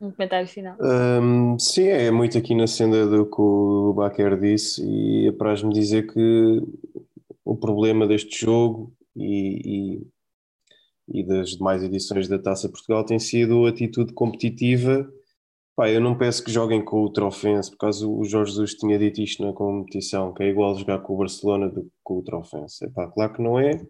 um 0.00 0.10
comentário 0.10 0.46
final. 0.46 0.76
Hum, 0.80 1.58
sim, 1.58 1.88
é 1.88 2.10
muito 2.10 2.38
aqui 2.38 2.54
na 2.54 2.66
senda 2.66 3.06
do 3.06 3.26
que 3.26 3.40
o 3.40 3.92
Baquer 3.94 4.38
disse 4.38 4.84
e 4.84 5.28
apraz-me 5.28 5.72
dizer 5.72 6.12
que 6.12 6.62
o 7.44 7.56
problema 7.56 8.06
deste 8.06 8.44
jogo 8.44 8.92
e, 9.16 9.98
e, 11.08 11.20
e 11.20 11.26
das 11.26 11.50
demais 11.50 11.82
edições 11.82 12.28
da 12.28 12.38
Taça 12.38 12.68
Portugal 12.68 13.04
tem 13.04 13.18
sido 13.18 13.66
a 13.66 13.70
atitude 13.70 14.12
competitiva. 14.12 15.10
Pá, 15.74 15.88
eu 15.90 16.00
não 16.00 16.16
peço 16.16 16.44
que 16.44 16.50
joguem 16.50 16.84
com 16.84 17.02
o 17.02 17.12
Trofense, 17.12 17.70
por 17.70 17.78
causa 17.78 18.06
o 18.06 18.24
Jorge 18.24 18.52
Jesus 18.52 18.74
tinha 18.74 18.98
dito 18.98 19.20
isto 19.20 19.44
na 19.44 19.52
competição, 19.52 20.32
que 20.34 20.42
é 20.42 20.48
igual 20.48 20.76
jogar 20.76 20.98
com 21.00 21.14
o 21.14 21.18
Barcelona 21.18 21.68
do 21.68 21.84
que 21.84 21.90
com 22.02 22.18
o 22.18 22.22
Trofense. 22.22 22.84
Epá, 22.84 23.08
claro 23.08 23.32
que 23.32 23.42
não 23.42 23.58
é. 23.58 23.80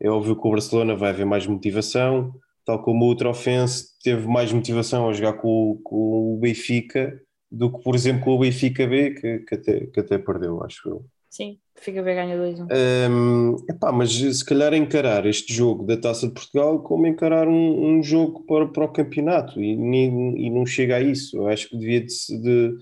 É 0.00 0.10
óbvio 0.10 0.34
que 0.34 0.46
o 0.46 0.50
Barcelona 0.50 0.96
vai 0.96 1.10
haver 1.10 1.24
mais 1.24 1.46
motivação, 1.46 2.34
tal 2.64 2.82
como 2.82 3.06
o 3.08 3.14
Trofense 3.16 3.88
teve 4.02 4.26
mais 4.26 4.52
motivação 4.52 5.08
a 5.08 5.12
jogar 5.12 5.34
com, 5.34 5.48
o- 5.72 5.80
com 5.82 6.34
o 6.34 6.38
Benfica 6.38 7.20
do 7.50 7.70
que, 7.70 7.82
por 7.82 7.94
exemplo, 7.94 8.24
com 8.24 8.30
o 8.34 8.38
Benfica 8.38 8.86
B, 8.86 9.10
que, 9.14 9.38
que 9.40 9.54
até, 9.54 9.86
que 9.86 10.00
até 10.00 10.18
perdeu, 10.18 10.62
acho 10.64 10.88
eu. 10.88 11.04
Sim, 11.28 11.58
fica 11.78 12.02
bem 12.02 12.14
ganha 12.14 12.36
2-1. 12.36 12.66
Hum, 13.10 13.56
epá, 13.68 13.90
mas 13.90 14.10
se 14.12 14.44
calhar 14.44 14.74
encarar 14.74 15.24
este 15.26 15.52
jogo 15.54 15.84
da 15.86 15.96
Taça 15.96 16.28
de 16.28 16.34
Portugal 16.34 16.82
como 16.82 17.06
encarar 17.06 17.48
um, 17.48 17.96
um 17.98 18.02
jogo 18.02 18.44
para, 18.44 18.68
para 18.68 18.84
o 18.84 18.92
campeonato 18.92 19.62
e, 19.62 19.74
nem- 19.76 20.34
e 20.46 20.50
não 20.50 20.66
chega 20.66 20.96
a 20.96 21.00
isso. 21.00 21.36
Eu 21.38 21.46
acho 21.48 21.68
que 21.70 21.76
devia 21.78 22.00
de, 22.04 22.12
de- 22.42 22.74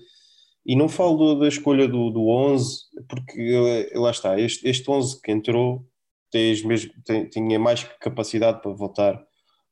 e 0.65 0.75
não 0.75 0.89
falo 0.89 1.35
da 1.39 1.47
escolha 1.47 1.87
do, 1.87 2.09
do 2.09 2.27
11, 2.27 2.75
porque 3.09 3.89
lá 3.95 4.11
está, 4.11 4.37
este, 4.39 4.67
este 4.67 4.89
11 4.91 5.21
que 5.21 5.31
entrou 5.31 5.85
mesmas- 6.33 6.89
tem- 7.05 7.27
tinha 7.29 7.57
mais 7.59 7.83
capacidade 8.01 8.61
para 8.61 8.71
voltar 8.71 9.21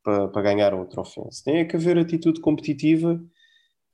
para, 0.04 0.28
para 0.30 0.42
ganhar 0.42 0.74
outro 0.74 1.02
ofensa. 1.02 1.44
Tem 1.46 1.58
é 1.60 1.66
que 1.66 1.76
haver 1.76 1.98
atitude 1.98 2.42
competitiva 2.42 3.22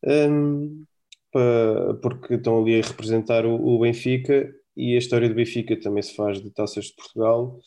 hum, 0.05 0.85
para- 1.31 1.95
porque 2.01 2.35
estão 2.35 2.61
ali 2.61 2.79
a 2.81 2.85
representar 2.85 3.45
o, 3.45 3.55
o 3.55 3.79
Benfica 3.79 4.53
e 4.77 4.95
a 4.95 4.99
história 4.99 5.29
do 5.29 5.35
Benfica 5.35 5.79
também 5.79 6.03
se 6.03 6.15
faz 6.15 6.41
de 6.41 6.51
taças 6.51 6.85
de 6.85 6.95
Portugal 6.95 7.59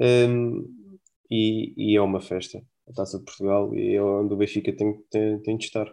hum, 0.00 0.98
e, 1.30 1.74
e 1.76 1.96
é 1.96 2.00
uma 2.02 2.20
festa 2.20 2.62
a 2.88 2.92
taça 2.92 3.18
de 3.18 3.24
Portugal 3.24 3.74
e 3.74 3.94
é 3.94 4.02
onde 4.02 4.34
o 4.34 4.36
Benfica 4.36 4.74
tem, 4.76 4.94
tem, 5.10 5.40
tem 5.42 5.56
de 5.56 5.64
estar 5.66 5.92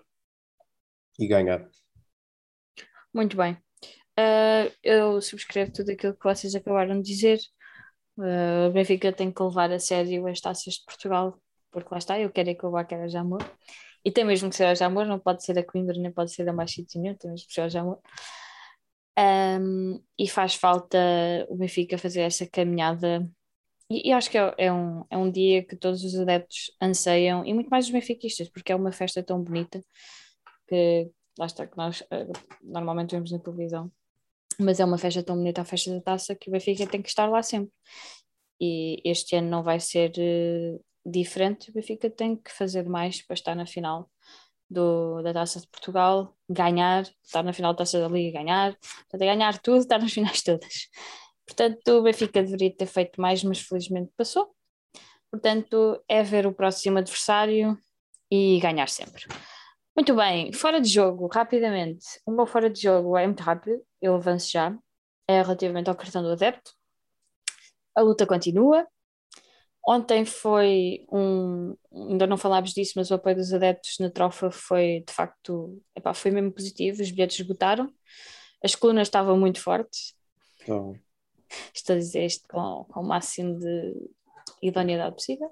e 1.19 1.27
ganhar. 1.27 1.69
Muito 3.13 3.35
bem. 3.37 3.57
Ah, 4.17 4.71
eu 4.83 5.21
subscrevo 5.21 5.71
tudo 5.73 5.91
aquilo 5.91 6.15
que 6.15 6.23
vocês 6.23 6.55
acabaram 6.55 7.01
de 7.01 7.07
dizer. 7.11 7.39
Ah, 8.19 8.67
o 8.69 8.73
Benfica 8.73 9.13
tem 9.13 9.31
que 9.31 9.43
levar 9.43 9.71
a 9.71 9.79
sério 9.79 10.27
as 10.27 10.41
taças 10.41 10.75
de 10.75 10.85
Portugal, 10.85 11.39
porque 11.71 11.89
lá 11.91 11.97
está, 11.97 12.19
eu 12.19 12.29
quero 12.31 12.49
é 12.49 12.55
que 12.55 12.65
o 12.65 12.71
Baquer 12.71 13.01
a 13.01 13.07
Jamor. 13.07 13.41
E 14.03 14.11
tem 14.11 14.25
mesmo 14.25 14.49
que 14.49 14.55
ser 14.55 14.65
a 14.65 14.75
Jamor, 14.75 15.05
não 15.05 15.19
pode 15.19 15.43
ser 15.43 15.57
a 15.59 15.63
Coimbra, 15.63 15.95
nem 15.97 16.11
pode 16.11 16.33
ser 16.33 16.47
a 16.49 16.53
mais 16.53 16.75
nenhum, 16.95 17.15
tem 17.15 17.31
mesmo 17.31 17.47
que 17.47 17.53
ser 17.53 17.61
a 17.61 17.69
Jamor. 17.69 17.99
Ahm, 19.17 19.99
e 20.17 20.27
faz 20.27 20.55
falta 20.55 20.97
o 21.49 21.55
Benfica 21.55 21.97
fazer 21.97 22.21
essa 22.21 22.47
caminhada. 22.47 23.29
E, 23.89 24.09
e 24.09 24.13
acho 24.13 24.29
que 24.31 24.37
é, 24.37 24.53
é 24.57 24.73
um, 24.73 25.05
é 25.09 25.17
um 25.17 25.31
dia 25.31 25.63
que 25.63 25.75
todos 25.75 26.03
os 26.03 26.15
adeptos 26.15 26.71
anseiam, 26.81 27.45
e 27.45 27.53
muito 27.53 27.69
mais 27.69 27.85
os 27.85 27.91
benfiquistas, 27.91 28.49
porque 28.49 28.71
é 28.71 28.75
uma 28.75 28.91
festa 28.91 29.21
tão 29.23 29.43
bonita 29.43 29.83
que 30.67 31.11
lá 31.37 31.45
está 31.45 31.67
que 31.67 31.77
nós 31.77 32.03
eh, 32.11 32.27
normalmente 32.63 33.11
vemos 33.11 33.31
na 33.31 33.39
televisão, 33.39 33.91
mas 34.59 34.79
é 34.79 34.85
uma 34.85 34.97
festa 34.97 35.23
tão 35.23 35.35
bonita, 35.37 35.61
a 35.61 35.65
festa 35.65 35.91
da 35.91 36.01
taça, 36.01 36.35
que 36.35 36.49
o 36.49 36.51
Benfica 36.53 36.87
tem 36.87 37.01
que 37.01 37.09
estar 37.09 37.27
lá 37.29 37.43
sempre. 37.43 37.71
e 38.59 39.01
este 39.05 39.35
ano 39.35 39.49
não 39.49 39.63
vai 39.63 39.79
ser 39.79 40.11
uh, 40.17 40.83
diferente. 41.05 41.69
O 41.69 41.73
Benfica 41.73 42.09
tem 42.09 42.35
que 42.35 42.51
fazer 42.51 42.87
mais 42.87 43.21
para 43.21 43.33
estar 43.33 43.55
na 43.55 43.65
final 43.65 44.09
do, 44.69 45.21
da 45.21 45.33
Taça 45.33 45.59
de 45.59 45.67
Portugal, 45.67 46.35
ganhar, 46.49 47.03
estar 47.23 47.43
na 47.43 47.53
final 47.53 47.73
da 47.73 47.79
Taça 47.79 47.99
da 47.99 48.07
Liga, 48.07 48.39
ganhar, 48.39 48.77
portanto, 48.79 49.19
ganhar 49.19 49.57
tudo, 49.59 49.79
estar 49.79 49.99
nas 49.99 50.13
finais 50.13 50.41
todas. 50.41 50.89
Portanto, 51.45 51.87
o 51.99 52.03
Benfica 52.03 52.41
deveria 52.41 52.73
ter 52.75 52.85
feito 52.85 53.19
mais, 53.19 53.43
mas 53.43 53.59
felizmente 53.59 54.11
passou. 54.15 54.55
Portanto, 55.29 56.01
é 56.07 56.23
ver 56.23 56.47
o 56.47 56.53
próximo 56.53 56.97
adversário 56.97 57.77
e 58.29 58.59
ganhar 58.59 58.87
sempre. 58.87 59.25
Muito 59.95 60.15
bem, 60.15 60.53
fora 60.53 60.79
de 60.79 60.87
jogo, 60.87 61.27
rapidamente. 61.27 62.05
O 62.25 62.31
meu 62.31 62.45
fora 62.45 62.69
de 62.69 62.81
jogo 62.81 63.17
é 63.17 63.25
muito 63.27 63.43
rápido, 63.43 63.81
eu 64.01 64.15
avanço 64.15 64.49
já. 64.49 64.77
É 65.27 65.41
relativamente 65.41 65.89
ao 65.89 65.95
cartão 65.95 66.23
do 66.23 66.31
adepto. 66.31 66.71
A 67.95 68.01
luta 68.01 68.25
continua. 68.25 68.87
Ontem 69.87 70.25
foi 70.25 71.05
um. 71.11 71.75
Ainda 71.91 72.27
não 72.27 72.37
falámos 72.37 72.71
disso, 72.73 72.93
mas 72.95 73.09
o 73.09 73.15
apoio 73.15 73.35
dos 73.35 73.53
adeptos 73.53 73.97
na 73.99 74.09
trofa 74.09 74.51
foi 74.51 75.03
de 75.07 75.13
facto. 75.13 75.81
Epá, 75.95 76.13
foi 76.13 76.31
mesmo 76.31 76.51
positivo. 76.51 77.01
Os 77.01 77.11
bilhetes 77.11 77.39
esgotaram. 77.39 77.91
As 78.63 78.75
colunas 78.75 79.07
estavam 79.07 79.37
muito 79.37 79.59
fortes. 79.59 80.13
Então, 80.61 80.95
Estou 81.73 81.95
a 81.95 81.99
dizer 81.99 82.25
isto 82.25 82.47
com, 82.47 82.85
com 82.85 83.01
o 83.01 83.07
máximo 83.07 83.59
de 83.59 84.09
idoneidade 84.61 85.15
possível. 85.15 85.49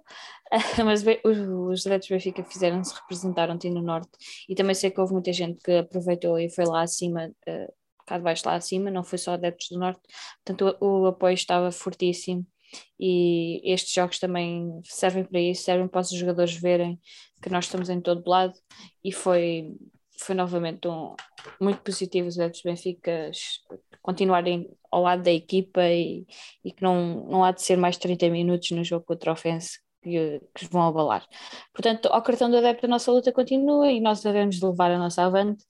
Mas 0.86 1.03
os, 1.23 1.38
os 1.38 1.88
adeptos 1.88 2.09
do 2.09 2.13
Benfica 2.13 2.43
fizeram-se 2.43 2.93
representar 2.93 3.49
ontem 3.49 3.71
no 3.71 3.82
Norte 3.82 4.11
e 4.47 4.55
também 4.55 4.75
sei 4.75 4.91
que 4.91 4.99
houve 4.99 5.13
muita 5.13 5.34
gente 5.34 5.59
que 5.63 5.71
aproveitou 5.71 6.38
e 6.39 6.49
foi 6.49 6.65
lá 6.65 6.84
acima, 6.84 7.27
uh, 7.27 7.73
cá 8.05 8.17
de 8.17 8.23
baixo 8.23 8.43
lá 8.45 8.55
acima, 8.55 8.91
não 8.91 9.03
foi 9.03 9.17
só 9.17 9.34
adeptos 9.34 9.69
do 9.69 9.80
Norte, 9.80 10.01
portanto 10.43 10.77
o, 10.80 11.01
o 11.01 11.05
apoio 11.07 11.34
estava 11.34 11.71
fortíssimo 11.71 12.45
e 12.99 13.61
estes 13.63 13.93
jogos 13.93 14.20
também 14.20 14.82
servem 14.84 15.24
para 15.24 15.39
isso, 15.39 15.63
servem 15.63 15.88
para 15.88 16.01
os 16.01 16.09
jogadores 16.09 16.53
verem 16.53 16.99
que 17.41 17.49
nós 17.49 17.65
estamos 17.65 17.89
em 17.89 18.01
todo 18.01 18.28
lado 18.28 18.53
e 19.03 19.11
foi, 19.11 19.76
foi 20.20 20.36
novamente 20.36 20.88
um, 20.88 21.15
muito 21.59 21.82
positivo 21.82 22.28
os 22.28 22.39
adeptos 22.39 22.61
Benfica 22.63 23.32
continuarem 24.01 24.70
ao 24.91 25.03
lado 25.03 25.24
da 25.24 25.32
equipa 25.32 25.84
e, 25.84 26.26
e 26.63 26.72
que 26.72 26.84
não, 26.84 27.26
não 27.26 27.43
há 27.43 27.51
de 27.51 27.61
ser 27.61 27.78
mais 27.78 27.97
30 27.97 28.30
minutos 28.30 28.72
no 28.72 28.84
jogo 28.84 29.05
contra 29.05 29.32
o 29.32 29.34
Ofense 29.34 29.80
que, 30.01 30.41
que 30.55 30.65
vão 30.67 30.88
abalar. 30.88 31.26
Portanto, 31.74 32.07
ao 32.07 32.22
cartão 32.22 32.49
do 32.49 32.57
adepto 32.57 32.86
a 32.86 32.89
nossa 32.89 33.11
luta 33.11 33.32
continua 33.32 33.91
e 33.91 33.99
nós 33.99 34.22
devemos 34.22 34.61
levar 34.61 34.91
a 34.91 34.97
nossa 34.97 35.24
avante 35.24 35.63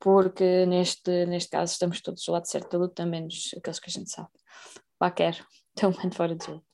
porque 0.00 0.64
neste, 0.66 1.26
neste 1.26 1.50
caso 1.50 1.72
estamos 1.72 2.00
todos 2.00 2.24
do 2.24 2.32
lado 2.32 2.46
certo 2.46 2.70
da 2.70 2.78
luta, 2.78 3.04
menos 3.04 3.50
aqueles 3.56 3.78
que 3.78 3.90
a 3.90 3.92
gente 3.92 4.10
sabe. 4.10 4.30
Lá 5.00 5.10
quero, 5.10 5.44
mando 5.82 6.14
fora 6.14 6.34
de 6.34 6.44
jogo. 6.44 6.64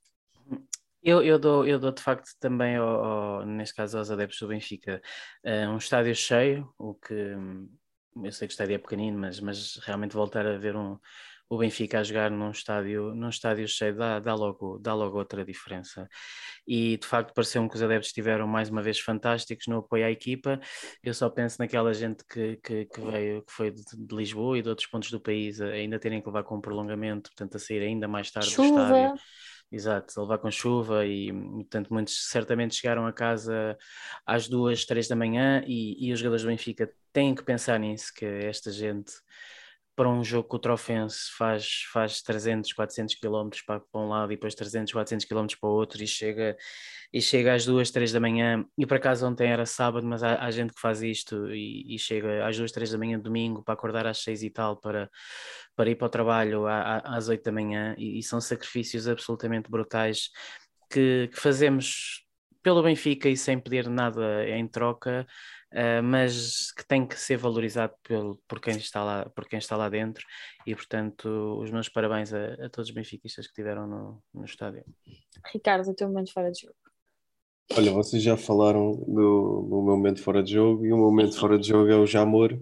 Eu, 1.03 1.22
eu, 1.22 1.38
dou, 1.38 1.64
eu 1.64 1.78
dou 1.78 1.92
de 1.92 2.03
facto 2.03 2.28
também, 2.40 2.76
ao, 2.76 3.05
ao, 3.05 3.47
neste 3.47 3.76
caso, 3.76 3.97
aos 3.97 4.11
adeptos 4.11 4.40
do 4.40 4.49
Benfica, 4.49 5.01
uh, 5.44 5.70
um 5.70 5.76
estádio 5.76 6.14
cheio, 6.16 6.68
o 6.76 6.94
que 6.94 7.14
hum, 7.14 7.68
eu 8.24 8.32
sei 8.32 8.49
que 8.49 8.53
o 8.53 8.55
estádio 8.55 8.74
é 8.74 8.78
pequenino, 8.78 9.16
mas, 9.16 9.38
mas 9.38 9.76
realmente 9.84 10.14
voltar 10.14 10.44
a 10.47 10.59
ver 10.59 10.74
um, 10.74 10.99
o 11.49 11.59
Benfica 11.59 12.01
a 12.01 12.03
jogar 12.03 12.30
num 12.30 12.51
estádio, 12.51 13.14
num 13.14 13.28
estádio 13.28 13.68
cheio 13.68 13.94
dá, 13.94 14.18
dá, 14.18 14.34
logo, 14.34 14.78
dá 14.78 14.94
logo 14.94 15.16
outra 15.16 15.44
diferença. 15.44 16.09
E 16.66 16.97
de 16.97 17.07
facto 17.07 17.32
pareceu-me 17.32 17.68
que 17.68 17.76
os 17.76 17.82
adeptos 17.82 18.09
estiveram 18.09 18.49
mais 18.49 18.68
uma 18.68 18.82
vez 18.82 18.99
fantásticos 18.99 19.66
no 19.68 19.78
apoio 19.78 20.07
à 20.07 20.11
equipa. 20.11 20.61
Eu 21.03 21.14
só 21.14 21.30
penso 21.30 21.57
naquela 21.61 21.94
gente 21.94 22.24
que, 22.24 22.57
que, 22.57 22.86
que 22.86 23.01
veio, 23.01 23.42
que 23.42 23.53
foi 23.53 23.70
de, 23.70 23.82
de, 23.82 24.16
Lisboa 24.16 24.59
e 24.59 24.62
de 24.62 24.68
outros 24.68 24.88
pontos 24.88 25.11
do 25.11 25.20
país, 25.20 25.61
ainda 25.61 25.99
terem 25.99 26.20
que 26.20 26.26
levar 26.26 26.42
com 26.42 26.57
um 26.57 26.61
prolongamento, 26.61 27.30
portanto, 27.30 27.57
a 27.57 27.59
sair 27.61 27.82
ainda 27.82 28.09
mais 28.09 28.30
tarde 28.30 28.51
Chuva. 28.51 28.68
do 28.68 28.82
estádio. 28.82 29.20
Exato, 29.70 30.20
a 30.20 30.22
levar 30.22 30.38
com 30.38 30.49
chuva 30.49 31.05
e, 31.05 31.32
portanto, 31.32 31.92
muitos 31.92 32.28
certamente 32.28 32.76
chegaram 32.76 33.05
a 33.05 33.12
casa 33.12 33.76
às 34.24 34.49
duas, 34.49 34.84
três 34.84 35.09
da 35.09 35.16
manhã 35.16 35.62
e, 35.66 36.07
e 36.07 36.12
os 36.12 36.20
jogadores 36.20 36.44
do 36.44 36.49
Benfica 36.49 36.88
têm 37.12 37.34
que 37.34 37.42
pensar 37.42 37.78
nisso, 37.80 38.12
que 38.14 38.24
esta 38.24 38.70
gente 38.70 39.12
para 39.97 40.11
um 40.11 40.22
jogo 40.22 40.47
contra 40.47 40.74
o 40.74 40.76
Fense 40.76 41.30
faz, 41.36 41.84
faz 41.90 42.20
300, 42.20 42.74
400 42.74 43.14
km 43.14 43.49
para, 43.66 43.80
para 43.80 44.01
um 44.01 44.09
lado 44.09 44.30
e 44.30 44.36
depois 44.36 44.55
300, 44.55 44.92
400 44.92 45.24
km 45.24 45.47
para 45.59 45.70
o 45.70 45.72
outro 45.72 46.03
e 46.03 46.07
chega, 46.07 46.55
e 47.11 47.22
chega 47.22 47.55
às 47.55 47.64
2, 47.64 47.90
3 47.90 48.12
da 48.12 48.20
manhã. 48.20 48.64
E 48.76 48.84
por 48.84 48.99
acaso 48.99 49.26
ontem 49.26 49.51
era 49.51 49.64
sábado, 49.64 50.07
mas 50.07 50.22
há, 50.22 50.44
há 50.44 50.51
gente 50.51 50.74
que 50.74 50.80
faz 50.80 51.03
isto 51.03 51.51
e, 51.51 51.94
e, 51.94 51.99
chega 51.99 52.47
às 52.47 52.59
2, 52.59 52.70
3 52.70 52.90
da 52.92 52.99
manhã 52.99 53.18
domingo 53.18 53.62
para 53.62 53.72
acordar 53.72 54.07
às 54.07 54.18
6 54.18 54.42
e 54.42 54.51
tal 54.51 54.76
para, 54.76 55.11
para 55.74 55.88
ir 55.88 55.97
para 55.97 56.07
o 56.07 56.11
trabalho 56.11 56.66
à, 56.66 56.99
às 56.99 57.28
8 57.28 57.42
da 57.42 57.51
manhã 57.51 57.94
e, 57.97 58.18
e, 58.18 58.22
são 58.22 58.38
sacrifícios 58.38 59.09
absolutamente 59.09 59.70
brutais 59.70 60.30
que, 60.90 61.30
que 61.32 61.40
fazemos 61.40 62.22
pelo 62.62 62.82
Benfica 62.82 63.28
e 63.30 63.36
sem 63.36 63.59
pedir 63.59 63.88
nada 63.88 64.47
em 64.49 64.68
troca 64.68 65.26
uh, 65.76 66.02
mas 66.02 66.72
que 66.72 66.86
tem 66.86 67.06
que 67.06 67.20
ser 67.20 67.36
valorizado 67.36 67.92
pelo, 68.02 68.40
por, 68.48 68.60
quem 68.60 68.76
está 68.76 69.04
lá, 69.04 69.28
por 69.30 69.46
quem 69.46 69.58
está 69.58 69.76
lá 69.76 69.88
dentro 69.88 70.24
e, 70.66 70.74
portanto, 70.74 71.60
os 71.60 71.70
meus 71.70 71.88
parabéns 71.88 72.32
a, 72.32 72.54
a 72.54 72.70
todos 72.70 72.88
os 72.88 72.94
benfiquistas 72.94 73.46
que 73.46 73.52
estiveram 73.52 73.86
no, 73.86 74.22
no 74.34 74.44
estádio. 74.44 74.84
Ricardo, 75.52 75.90
o 75.90 75.94
teu 75.94 76.08
momento 76.08 76.32
fora 76.32 76.50
de 76.50 76.62
jogo. 76.62 76.74
Olha, 77.76 77.92
vocês 77.92 78.22
já 78.22 78.36
falaram 78.36 78.92
do, 78.92 79.66
do 79.68 79.82
meu 79.82 79.96
momento 79.96 80.22
fora 80.22 80.42
de 80.42 80.52
jogo 80.52 80.86
e 80.86 80.92
o 80.92 80.96
meu 80.96 81.06
momento 81.06 81.38
fora 81.38 81.58
de 81.58 81.68
jogo 81.68 81.90
é 81.90 81.96
o 81.96 82.06
Jamor, 82.06 82.58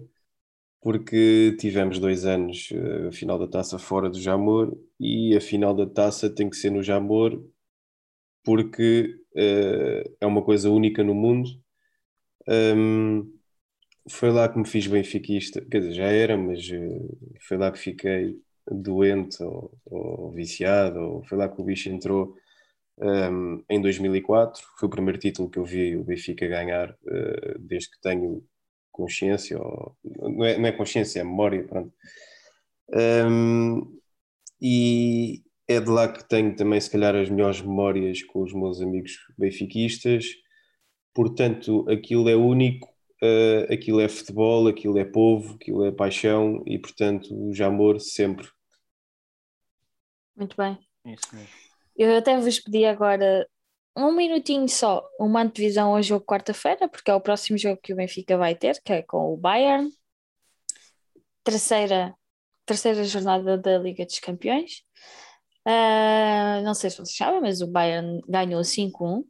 porque 0.81 1.55
tivemos 1.59 1.99
dois 1.99 2.25
anos 2.25 2.69
eh, 2.71 3.07
a 3.07 3.11
final 3.11 3.37
da 3.37 3.47
taça 3.47 3.77
fora 3.77 4.09
do 4.09 4.19
Jamor 4.19 4.75
e 4.99 5.35
a 5.37 5.41
final 5.41 5.75
da 5.75 5.85
taça 5.85 6.29
tem 6.29 6.49
que 6.49 6.57
ser 6.57 6.71
no 6.71 6.81
Jamor 6.81 7.39
porque 8.43 9.19
uh, 9.35 10.15
é 10.21 10.25
uma 10.25 10.43
coisa 10.43 10.69
única 10.69 11.03
no 11.03 11.15
mundo 11.15 11.49
um, 12.47 13.31
foi 14.09 14.31
lá 14.31 14.47
que 14.47 14.57
me 14.57 14.67
fiz 14.67 14.87
benfiquista, 14.87 15.61
quer 15.61 15.79
dizer, 15.79 15.93
já 15.93 16.05
era, 16.05 16.37
mas 16.37 16.69
uh, 16.69 17.17
foi 17.41 17.57
lá 17.57 17.71
que 17.71 17.79
fiquei 17.79 18.39
doente 18.69 19.41
ou, 19.43 19.71
ou, 19.85 20.31
viciado, 20.31 20.99
ou 20.99 21.23
foi 21.23 21.37
lá 21.37 21.49
que 21.49 21.59
o 21.59 21.63
bicho 21.63 21.89
entrou 21.89 22.35
um, 22.99 23.63
em 23.69 23.81
2004. 23.81 24.63
Foi 24.79 24.87
o 24.87 24.91
primeiro 24.91 25.19
título 25.19 25.49
que 25.49 25.57
eu 25.59 25.65
vi 25.65 25.95
o 25.97 26.03
Benfica 26.03 26.47
ganhar 26.47 26.91
uh, 26.91 27.59
desde 27.59 27.91
que 27.91 28.01
tenho 28.01 28.43
consciência, 28.91 29.59
ou, 29.59 29.95
não, 30.03 30.45
é, 30.45 30.57
não 30.57 30.67
é 30.67 30.71
consciência, 30.71 31.19
é 31.19 31.23
memória, 31.23 31.63
pronto. 31.63 31.93
Um, 32.93 33.99
e 34.61 35.43
é 35.67 35.79
de 35.79 35.89
lá 35.89 36.07
que 36.07 36.27
tenho 36.29 36.55
também, 36.55 36.79
se 36.79 36.89
calhar, 36.89 37.15
as 37.15 37.29
melhores 37.29 37.61
memórias 37.61 38.23
com 38.23 38.41
os 38.43 38.53
meus 38.53 38.81
amigos 38.81 39.17
benfiquistas 39.37 40.25
portanto 41.15 41.89
aquilo 41.89 42.29
é 42.29 42.35
único, 42.35 42.87
uh, 43.23 43.73
aquilo 43.73 44.01
é 44.01 44.07
futebol, 44.07 44.67
aquilo 44.67 44.99
é 44.99 45.05
povo, 45.05 45.55
aquilo 45.55 45.85
é 45.85 45.91
paixão 45.91 46.61
e 46.67 46.77
portanto 46.77 47.33
o 47.33 47.53
Jamor 47.53 47.99
sempre. 47.99 48.47
Muito 50.35 50.55
bem. 50.57 50.77
Isso 51.05 51.33
mesmo. 51.33 51.47
Eu 51.95 52.17
até 52.17 52.37
vos 52.37 52.59
pedi 52.59 52.85
agora 52.85 53.47
um 53.95 54.11
minutinho 54.11 54.67
só, 54.67 55.07
uma 55.17 55.41
antevisão 55.41 55.95
ao 55.95 56.03
jogo 56.03 56.25
quarta-feira, 56.25 56.89
porque 56.89 57.09
é 57.09 57.15
o 57.15 57.21
próximo 57.21 57.57
jogo 57.57 57.79
que 57.81 57.93
o 57.93 57.95
Benfica 57.95 58.37
vai 58.37 58.53
ter, 58.53 58.81
que 58.83 58.91
é 58.91 59.01
com 59.01 59.33
o 59.33 59.37
Bayern. 59.37 59.89
Terceira, 61.45 62.13
terceira 62.65 63.03
jornada 63.05 63.57
da 63.57 63.77
Liga 63.77 64.05
dos 64.05 64.19
Campeões. 64.19 64.83
Uh, 65.65 66.61
não 66.63 66.73
sei 66.73 66.89
se 66.89 66.97
vocês 66.97 67.15
sabem, 67.15 67.39
mas 67.39 67.61
o 67.61 67.67
Bayern 67.67 68.21
ganhou 68.27 68.61
5-1 68.61 69.23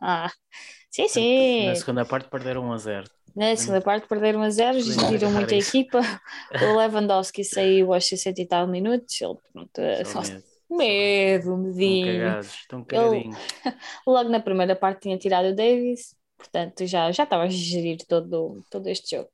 ah, 0.00 0.30
sim, 0.90 1.08
sim. 1.08 1.66
Na 1.66 1.74
segunda 1.74 2.04
parte 2.04 2.28
perderam 2.28 2.64
1 2.64 2.72
a 2.72 2.78
0. 2.78 3.10
Na 3.36 3.56
segunda 3.56 3.80
parte 3.80 4.08
perderam 4.08 4.40
1 4.40 4.42
a 4.42 4.50
0, 4.50 4.80
geriram 4.80 5.30
muito 5.30 5.54
a 5.54 5.56
equipa. 5.56 6.00
O 6.52 6.76
Lewandowski 6.78 7.44
saiu 7.44 7.92
aos 7.92 8.06
60 8.06 8.40
e 8.40 8.46
tal 8.46 8.66
minutos. 8.66 9.20
Ele, 9.20 9.36
pronto, 9.52 9.80
só 10.06 10.22
medo, 10.70 11.56
medinho. 11.56 12.40
Estão 12.40 12.84
cagadinhos. 12.84 13.36
Ele, 13.64 13.74
logo 14.06 14.28
na 14.28 14.40
primeira 14.40 14.76
parte 14.76 15.02
tinha 15.02 15.18
tirado 15.18 15.48
o 15.48 15.54
Davis, 15.54 16.14
portanto 16.38 16.86
já, 16.86 17.10
já 17.10 17.24
estava 17.24 17.44
a 17.44 17.48
gerir 17.48 17.98
todo, 18.06 18.64
todo 18.70 18.86
este 18.88 19.16
jogo. 19.16 19.30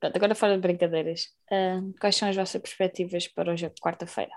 Pronto, 0.00 0.16
agora 0.16 0.34
fora 0.34 0.54
de 0.54 0.60
brincadeiras, 0.60 1.28
uh, 1.50 1.92
quais 2.00 2.16
são 2.16 2.28
as 2.28 2.36
vossas 2.36 2.60
perspectivas 2.60 3.28
para 3.28 3.52
o 3.52 3.56
jogo 3.56 3.74
de 3.74 3.80
quarta-feira? 3.80 4.32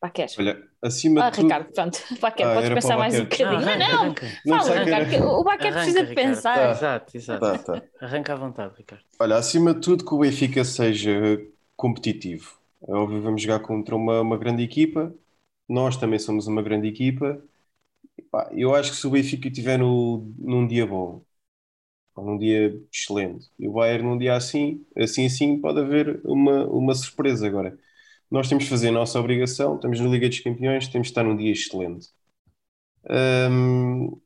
Baquer. 0.00 0.28
Olha, 0.38 0.62
acima 0.82 1.24
ah, 1.24 1.30
de 1.30 1.36
tudo... 1.36 1.44
Ricardo, 1.44 1.72
pronto. 1.72 1.98
Baquer, 2.20 2.46
ah, 2.46 2.54
podes 2.54 2.68
pensar 2.70 2.98
mais 2.98 3.14
um 3.18 3.24
bocadinho. 3.24 3.60
Não, 3.60 3.78
não, 3.78 4.14
não, 4.44 4.64
fala, 4.64 4.84
Ricardo, 4.84 5.14
era... 5.14 5.26
o 5.26 5.44
Baquer 5.44 5.72
precisa 5.72 6.04
de 6.04 6.14
pensar. 6.14 6.54
Tá. 6.54 6.70
Exato, 6.70 7.16
exato. 7.16 7.40
Tá, 7.40 7.58
tá. 7.58 7.82
Arranca 8.00 8.32
à 8.34 8.36
vontade, 8.36 8.74
Ricardo. 8.76 9.02
Olha, 9.18 9.36
acima 9.36 9.74
de 9.74 9.80
tudo 9.80 10.04
que 10.04 10.14
o 10.14 10.18
Benfica 10.18 10.64
seja 10.64 11.40
competitivo. 11.76 12.58
É 12.86 12.92
óbvio, 12.92 13.22
vamos 13.22 13.40
jogar 13.40 13.60
contra 13.60 13.96
uma, 13.96 14.20
uma 14.20 14.36
grande 14.36 14.62
equipa. 14.62 15.14
Nós 15.68 15.96
também 15.96 16.18
somos 16.18 16.46
uma 16.46 16.62
grande 16.62 16.88
equipa. 16.88 17.42
Pá, 18.30 18.50
eu 18.52 18.74
acho 18.74 18.90
que 18.92 18.96
se 18.96 19.06
o 19.06 19.10
Benfica 19.10 19.48
estiver 19.48 19.78
no, 19.78 20.30
num 20.38 20.66
dia 20.66 20.86
bom, 20.86 21.22
num 22.16 22.38
dia 22.38 22.78
excelente, 22.92 23.50
e 23.58 23.68
o 23.68 23.72
Bayern 23.72 24.04
num 24.04 24.18
dia 24.18 24.34
assim, 24.34 24.84
assim 24.96 25.26
assim, 25.26 25.60
pode 25.60 25.80
haver 25.80 26.20
uma, 26.24 26.66
uma 26.66 26.94
surpresa 26.94 27.46
agora 27.46 27.78
nós 28.30 28.48
temos 28.48 28.64
de 28.64 28.70
fazer 28.70 28.88
a 28.88 28.92
nossa 28.92 29.18
obrigação, 29.18 29.76
estamos 29.76 30.00
na 30.00 30.08
Liga 30.08 30.28
dos 30.28 30.40
Campeões, 30.40 30.88
temos 30.88 31.08
de 31.08 31.12
estar 31.12 31.24
num 31.24 31.36
dia 31.36 31.52
excelente. 31.52 32.08
Um, 33.08 34.20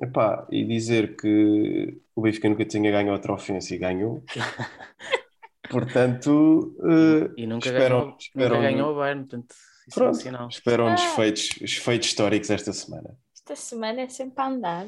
epá, 0.00 0.46
e 0.50 0.64
dizer 0.64 1.16
que 1.16 2.00
o 2.14 2.22
Benfica 2.22 2.48
nunca 2.48 2.64
tinha 2.64 2.90
ganho 2.90 3.12
outra 3.12 3.32
ofensa 3.32 3.74
e 3.74 3.78
ganhou. 3.78 4.22
Portanto, 5.68 6.76
uh, 6.78 7.32
e 7.36 7.46
nunca 7.46 7.68
esperam, 7.68 8.00
ganhou, 8.00 8.16
esperam, 8.18 8.56
nunca 8.56 8.70
ganhou 8.70 8.92
o 8.92 8.96
Bayern, 8.96 9.24
portanto, 9.24 9.54
isso 9.88 9.98
pronto, 9.98 10.08
é 10.08 10.10
um 10.10 10.14
sinal. 10.20 10.48
Esperam-nos 10.48 11.00
ah. 11.00 11.14
feitos, 11.16 11.48
feitos 11.78 12.08
históricos 12.08 12.50
esta 12.50 12.72
semana. 12.72 13.16
Esta 13.34 13.56
semana 13.56 14.02
é 14.02 14.08
sempre 14.08 14.42
a 14.42 14.46
andar, 14.46 14.86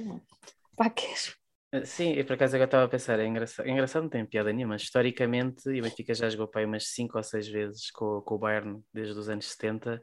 para 0.77 0.91
que 0.91 1.05
eh, 1.05 1.38
Sim, 1.85 2.13
e 2.13 2.25
por 2.25 2.33
acaso 2.33 2.57
agora 2.57 2.67
estava 2.67 2.85
a 2.85 2.89
pensar, 2.89 3.21
é 3.21 3.27
engraçado, 3.27 3.67
é 3.67 3.71
engraçado 3.71 4.03
não 4.05 4.09
tem 4.09 4.25
piada 4.25 4.51
nenhuma, 4.51 4.75
mas 4.75 4.83
historicamente 4.83 5.69
o 5.69 5.83
Benfica 5.83 6.15
já 6.15 6.31
jogou 6.31 6.49
para 6.49 6.63
aí 6.63 6.67
umas 6.67 6.89
5 6.89 7.19
ou 7.19 7.23
6 7.23 7.47
vezes 7.47 7.91
com, 7.91 8.23
com 8.23 8.37
o 8.37 8.39
Bayern 8.39 8.83
desde 8.91 9.19
os 9.19 9.29
anos 9.29 9.51
70, 9.51 10.01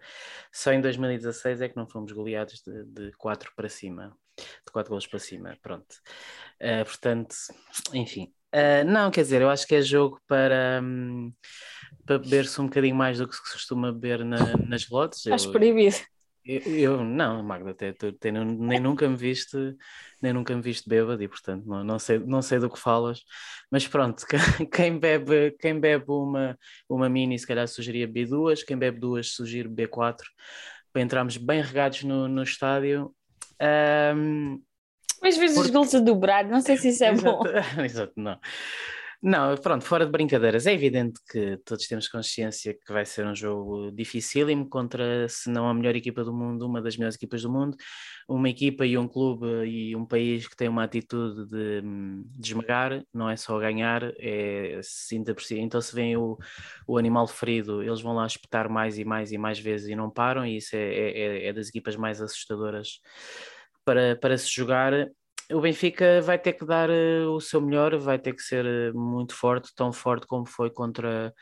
só 0.53 0.71
em 0.71 0.79
2016 0.79 1.61
é 1.61 1.69
que 1.69 1.75
não 1.75 1.87
fomos 1.87 2.11
goleados 2.11 2.61
de, 2.61 2.85
de 2.85 3.11
4 3.17 3.51
para 3.55 3.67
cima, 3.67 4.15
de 4.37 4.71
4 4.71 4.91
gols 4.91 5.07
para 5.07 5.17
cima, 5.17 5.57
pronto. 5.59 5.95
Uh, 6.61 6.85
portanto, 6.85 7.35
enfim. 7.93 8.31
Uh, 8.53 8.85
não, 8.85 9.09
quer 9.09 9.21
dizer, 9.21 9.41
eu 9.41 9.49
acho 9.49 9.65
que 9.65 9.73
é 9.73 9.81
jogo 9.81 10.21
para, 10.27 10.79
um, 10.83 11.33
para 12.05 12.19
beber-se 12.19 12.61
um 12.61 12.65
bocadinho 12.65 12.95
mais 12.95 13.17
do 13.17 13.27
que 13.27 13.35
se 13.35 13.41
costuma 13.41 13.91
beber 13.91 14.23
na, 14.23 14.55
nas 14.69 14.87
lotes. 14.87 15.25
Estás 15.25 15.47
proibido. 15.47 15.95
Eu, 16.45 16.61
eu, 16.77 17.03
não, 17.03 17.41
Magda, 17.41 17.71
até, 17.71 17.89
até, 17.89 18.31
nem 18.31 18.79
nunca 18.79 19.09
me 19.09 19.15
viste, 19.15 19.57
nem 20.21 20.31
nunca 20.31 20.55
me 20.55 20.61
viste 20.61 20.87
bêbado 20.87 21.23
e 21.23 21.27
portanto 21.27 21.65
não, 21.65 21.83
não, 21.83 21.97
sei, 21.97 22.19
não 22.19 22.39
sei 22.39 22.59
do 22.59 22.69
que 22.69 22.79
falas, 22.79 23.21
mas 23.71 23.87
pronto, 23.87 24.23
quem 24.71 24.99
bebe, 24.99 25.55
quem 25.59 25.79
bebe 25.79 26.05
uma, 26.07 26.55
uma 26.87 27.09
mini 27.09 27.39
se 27.39 27.47
calhar 27.47 27.67
sugeria 27.67 28.07
B2, 28.07 28.63
quem 28.63 28.77
bebe 28.77 28.99
duas 28.99 29.31
sugiro 29.31 29.71
B4 29.71 30.17
para 30.93 31.01
entrarmos 31.01 31.35
bem 31.35 31.61
regados 31.61 32.03
no, 32.03 32.27
no 32.27 32.43
estádio. 32.43 33.13
Um, 34.15 34.61
mas 35.21 35.37
vezes 35.37 35.55
Porque... 35.55 35.69
os 35.69 35.73
gols 35.73 35.95
a 35.95 35.99
dobrar, 35.99 36.45
não 36.45 36.61
sei 36.61 36.77
se 36.77 36.89
isso 36.89 37.03
é 37.03 37.09
Exato. 37.11 37.23
bom. 37.23 37.43
Exato, 37.83 38.13
não. 38.15 38.39
Não, 39.27 39.57
pronto, 39.57 39.83
fora 39.83 40.05
de 40.05 40.11
brincadeiras, 40.11 40.67
é 40.67 40.73
evidente 40.73 41.19
que 41.27 41.57
todos 41.65 41.87
temos 41.87 42.07
consciência 42.07 42.75
que 42.75 42.93
vai 42.93 43.03
ser 43.07 43.25
um 43.25 43.33
jogo 43.33 43.91
dificílimo 43.91 44.69
contra, 44.69 45.27
se 45.27 45.49
não 45.49 45.67
a 45.67 45.73
melhor 45.73 45.95
equipa 45.95 46.23
do 46.23 46.31
mundo, 46.31 46.67
uma 46.67 46.79
das 46.79 46.95
melhores 46.95 47.15
equipas 47.15 47.41
do 47.41 47.51
mundo, 47.51 47.75
uma 48.29 48.47
equipa 48.47 48.85
e 48.85 48.95
um 48.95 49.07
clube 49.07 49.47
e 49.65 49.95
um 49.95 50.05
país 50.05 50.47
que 50.47 50.55
tem 50.55 50.69
uma 50.69 50.83
atitude 50.83 51.49
de, 51.49 51.81
de 52.37 52.49
esmagar, 52.51 53.03
não 53.11 53.27
é 53.27 53.35
só 53.35 53.57
ganhar, 53.57 54.03
é 54.19 54.79
sinta 54.83 55.33
por 55.33 55.41
si. 55.41 55.57
Então, 55.57 55.81
se 55.81 55.95
vem 55.95 56.15
o, 56.15 56.37
o 56.87 56.95
animal 56.95 57.25
ferido, 57.25 57.81
eles 57.81 58.01
vão 58.01 58.13
lá 58.13 58.27
espetar 58.27 58.69
mais 58.69 58.99
e 58.99 59.03
mais 59.03 59.31
e 59.31 59.39
mais 59.39 59.57
vezes 59.57 59.89
e 59.89 59.95
não 59.95 60.07
param, 60.07 60.45
e 60.45 60.57
isso 60.57 60.75
é, 60.75 60.93
é, 60.93 61.47
é 61.47 61.53
das 61.53 61.69
equipas 61.69 61.95
mais 61.95 62.21
assustadoras 62.21 62.99
para, 63.83 64.15
para 64.17 64.37
se 64.37 64.53
jogar 64.53 65.09
o 65.51 65.61
Benfica 65.61 66.21
vai 66.21 66.39
ter 66.39 66.53
que 66.53 66.65
dar 66.65 66.89
uh, 66.89 67.29
o 67.31 67.39
seu 67.39 67.61
melhor, 67.61 67.97
vai 67.97 68.17
ter 68.19 68.33
que 68.33 68.41
ser 68.41 68.65
uh, 68.65 68.97
muito 68.97 69.35
forte, 69.35 69.73
tão 69.75 69.91
forte 69.93 70.25
como 70.27 70.45
foi 70.45 70.69
contra, 70.71 71.33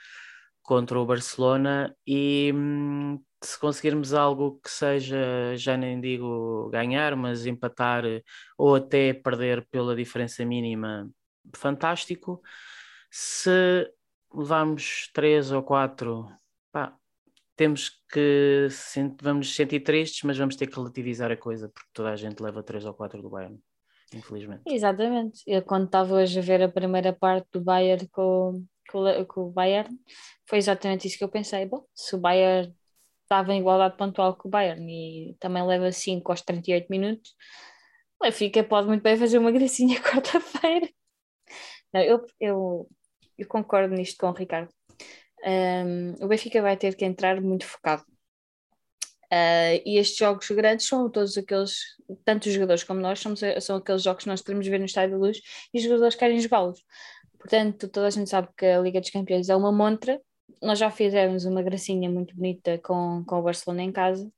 contra 0.62 1.00
o 1.00 1.06
Barcelona. 1.06 1.96
E 2.06 2.52
hum, 2.54 3.20
se 3.42 3.58
conseguirmos 3.60 4.14
algo 4.14 4.60
que 4.64 4.70
seja, 4.70 5.56
já 5.56 5.78
nem 5.78 6.02
digo 6.02 6.70
ganhar, 6.70 7.16
mas 7.16 7.46
empatar 7.46 8.06
uh, 8.06 8.22
ou 8.58 8.76
até 8.76 9.14
perder 9.14 9.66
pela 9.72 9.96
diferença 9.96 10.44
mínima, 10.46 11.10
fantástico. 11.56 12.42
Se 13.12 13.90
levarmos 14.34 15.10
três 15.14 15.52
ou 15.52 15.64
quatro, 15.64 16.28
pá, 16.72 16.96
temos 17.56 17.90
que 18.12 18.68
vamos 19.22 19.56
sentir 19.56 19.82
tristes, 19.82 20.24
mas 20.24 20.38
vamos 20.38 20.56
ter 20.56 20.68
que 20.68 20.76
relativizar 20.76 21.32
a 21.32 21.38
coisa, 21.38 21.70
porque 21.70 21.90
toda 21.94 22.12
a 22.12 22.16
gente 22.16 22.42
leva 22.42 22.64
três 22.64 22.86
ou 22.86 22.94
quatro 22.94 23.22
do 23.22 23.30
Bayern 23.30 23.62
infelizmente. 24.18 24.62
Exatamente. 24.68 25.42
Eu, 25.48 25.62
quando 25.62 25.86
estava 25.86 26.16
hoje 26.16 26.40
a 26.40 26.42
ver 26.42 26.62
a 26.62 26.70
primeira 26.70 27.14
parte 27.14 27.48
do 27.52 27.62
Bayern 27.62 28.08
com, 28.10 28.66
com, 28.90 29.26
com 29.26 29.42
o 29.42 29.52
Bayern, 29.52 29.90
foi 30.48 30.58
exatamente 30.58 31.08
isso 31.08 31.18
que 31.18 31.24
eu 31.24 31.30
pensei. 31.30 31.66
Bom, 31.66 31.86
se 31.94 32.16
o 32.16 32.20
Bayern 32.20 32.74
estava 33.24 33.54
em 33.54 33.60
igualdade 33.60 33.98
pontual 33.98 34.36
com 34.36 34.48
o 34.48 34.52
Bayern 34.52 34.86
e 34.90 35.36
também 35.40 35.66
leva 35.66 35.92
5 35.92 36.32
aos 36.32 36.42
38 36.42 36.88
minutos, 36.90 37.32
o 38.22 38.26
Benfica 38.26 38.64
pode 38.64 38.88
muito 38.88 39.02
bem 39.02 39.18
fazer 39.18 39.38
uma 39.38 39.52
gracinha 39.52 40.00
quarta-feira. 40.02 40.90
eu, 41.94 42.26
eu, 42.40 42.90
eu 43.38 43.48
concordo 43.48 43.94
nisto 43.96 44.18
com 44.18 44.28
o 44.28 44.34
Ricardo. 44.34 44.70
Um, 45.46 46.24
o 46.24 46.28
Benfica 46.28 46.62
vai 46.62 46.78
ter 46.78 46.96
que 46.96 47.04
entrar 47.04 47.42
muito 47.42 47.66
focado. 47.66 48.06
Uh, 49.34 49.82
e 49.84 49.98
estes 49.98 50.18
jogos 50.18 50.48
grandes 50.52 50.86
são 50.86 51.10
todos 51.10 51.36
aqueles, 51.40 51.80
tanto 52.24 52.48
os 52.48 52.54
jogadores 52.54 52.84
como 52.84 53.00
nós, 53.00 53.20
são, 53.20 53.34
são 53.60 53.78
aqueles 53.78 54.04
jogos 54.04 54.24
que 54.24 54.30
nós 54.30 54.42
queremos 54.42 54.68
ver 54.68 54.78
no 54.78 54.86
Estádio 54.86 55.18
da 55.18 55.26
Luz 55.26 55.40
e 55.74 55.78
os 55.80 55.84
jogadores 55.84 56.14
querem 56.14 56.40
jogá-los. 56.40 56.84
Portanto, 57.40 57.88
toda 57.90 58.08
a 58.08 58.10
gente 58.12 58.30
sabe 58.30 58.50
que 58.56 58.66
a 58.66 58.80
Liga 58.80 59.02
dos 59.02 59.10
Campeões 59.10 59.50
é 59.50 59.56
uma 59.56 59.72
montra. 59.72 60.22
Nós 60.62 60.78
já 60.78 60.92
fizemos 60.92 61.46
uma 61.46 61.64
gracinha 61.64 62.10
muito 62.12 62.36
bonita 62.36 62.78
com, 62.84 63.24
com 63.26 63.40
o 63.40 63.42
Barcelona 63.42 63.82
em 63.82 63.92
casa. 63.92 64.32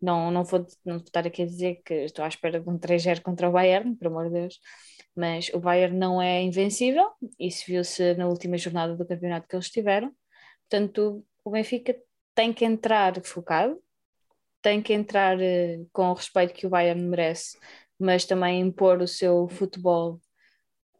Não, 0.00 0.30
não, 0.30 0.44
vou, 0.44 0.64
não 0.84 0.98
vou 0.98 1.04
estar 1.04 1.26
aqui 1.26 1.42
a 1.42 1.46
dizer 1.46 1.82
que 1.84 1.94
estou 2.04 2.24
à 2.24 2.28
espera 2.28 2.60
de 2.60 2.68
um 2.68 2.78
3-0 2.78 3.22
contra 3.22 3.48
o 3.48 3.52
Bayern, 3.52 3.96
por 3.96 4.06
amor 4.06 4.26
de 4.26 4.34
Deus. 4.34 4.60
Mas 5.16 5.48
o 5.54 5.58
Bayern 5.58 5.98
não 5.98 6.22
é 6.22 6.40
invencível. 6.42 7.10
Isso 7.38 7.64
viu-se 7.66 8.14
na 8.14 8.28
última 8.28 8.56
jornada 8.56 8.94
do 8.94 9.06
campeonato 9.06 9.48
que 9.48 9.56
eles 9.56 9.70
tiveram. 9.70 10.12
Portanto, 10.68 11.24
o 11.44 11.50
Benfica 11.50 11.96
tem 12.34 12.52
que 12.52 12.64
entrar 12.64 13.20
focado, 13.24 13.80
tem 14.66 14.82
que 14.82 14.92
entrar 14.92 15.38
uh, 15.38 15.88
com 15.92 16.10
o 16.10 16.14
respeito 16.14 16.52
que 16.52 16.66
o 16.66 16.70
Bayern 16.70 17.00
merece, 17.00 17.56
mas 17.96 18.24
também 18.24 18.60
impor 18.60 19.00
o 19.00 19.06
seu 19.06 19.46
futebol 19.46 20.20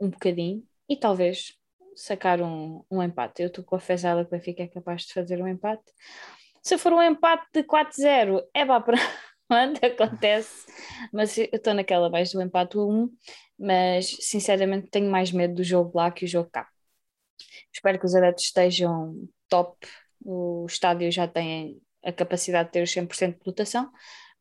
um 0.00 0.08
bocadinho 0.08 0.62
e 0.88 0.96
talvez 0.96 1.52
sacar 1.96 2.40
um, 2.40 2.84
um 2.88 3.02
empate. 3.02 3.42
Eu 3.42 3.48
estou 3.48 3.64
com 3.64 3.74
a 3.74 3.80
fezada 3.80 4.24
que 4.24 4.28
o 4.28 4.30
Benfica 4.30 4.62
é 4.62 4.68
capaz 4.68 5.02
de 5.02 5.12
fazer 5.12 5.42
um 5.42 5.48
empate. 5.48 5.82
Se 6.62 6.78
for 6.78 6.92
um 6.92 7.02
empate 7.02 7.44
de 7.52 7.64
4-0, 7.64 8.40
é 8.54 8.64
vá 8.64 8.80
para 8.80 8.98
onde 9.50 9.84
acontece, 9.84 10.64
mas 11.12 11.36
eu 11.36 11.48
estou 11.52 11.74
naquela 11.74 12.08
base 12.08 12.34
do 12.34 12.42
empate 12.42 12.78
1, 12.78 13.10
mas 13.58 14.06
sinceramente 14.20 14.90
tenho 14.90 15.10
mais 15.10 15.32
medo 15.32 15.56
do 15.56 15.64
jogo 15.64 15.90
lá 15.92 16.12
que 16.12 16.24
o 16.24 16.28
jogo 16.28 16.48
cá. 16.52 16.68
Espero 17.74 17.98
que 17.98 18.06
os 18.06 18.14
adeptos 18.14 18.44
estejam 18.44 19.28
top. 19.48 19.76
O 20.24 20.66
estádio 20.68 21.10
já 21.10 21.26
tem 21.26 21.80
a 22.06 22.12
capacidade 22.12 22.68
de 22.68 22.72
ter 22.72 22.82
os 22.82 22.90
100% 22.90 23.32
de 23.32 23.40
lotação. 23.44 23.90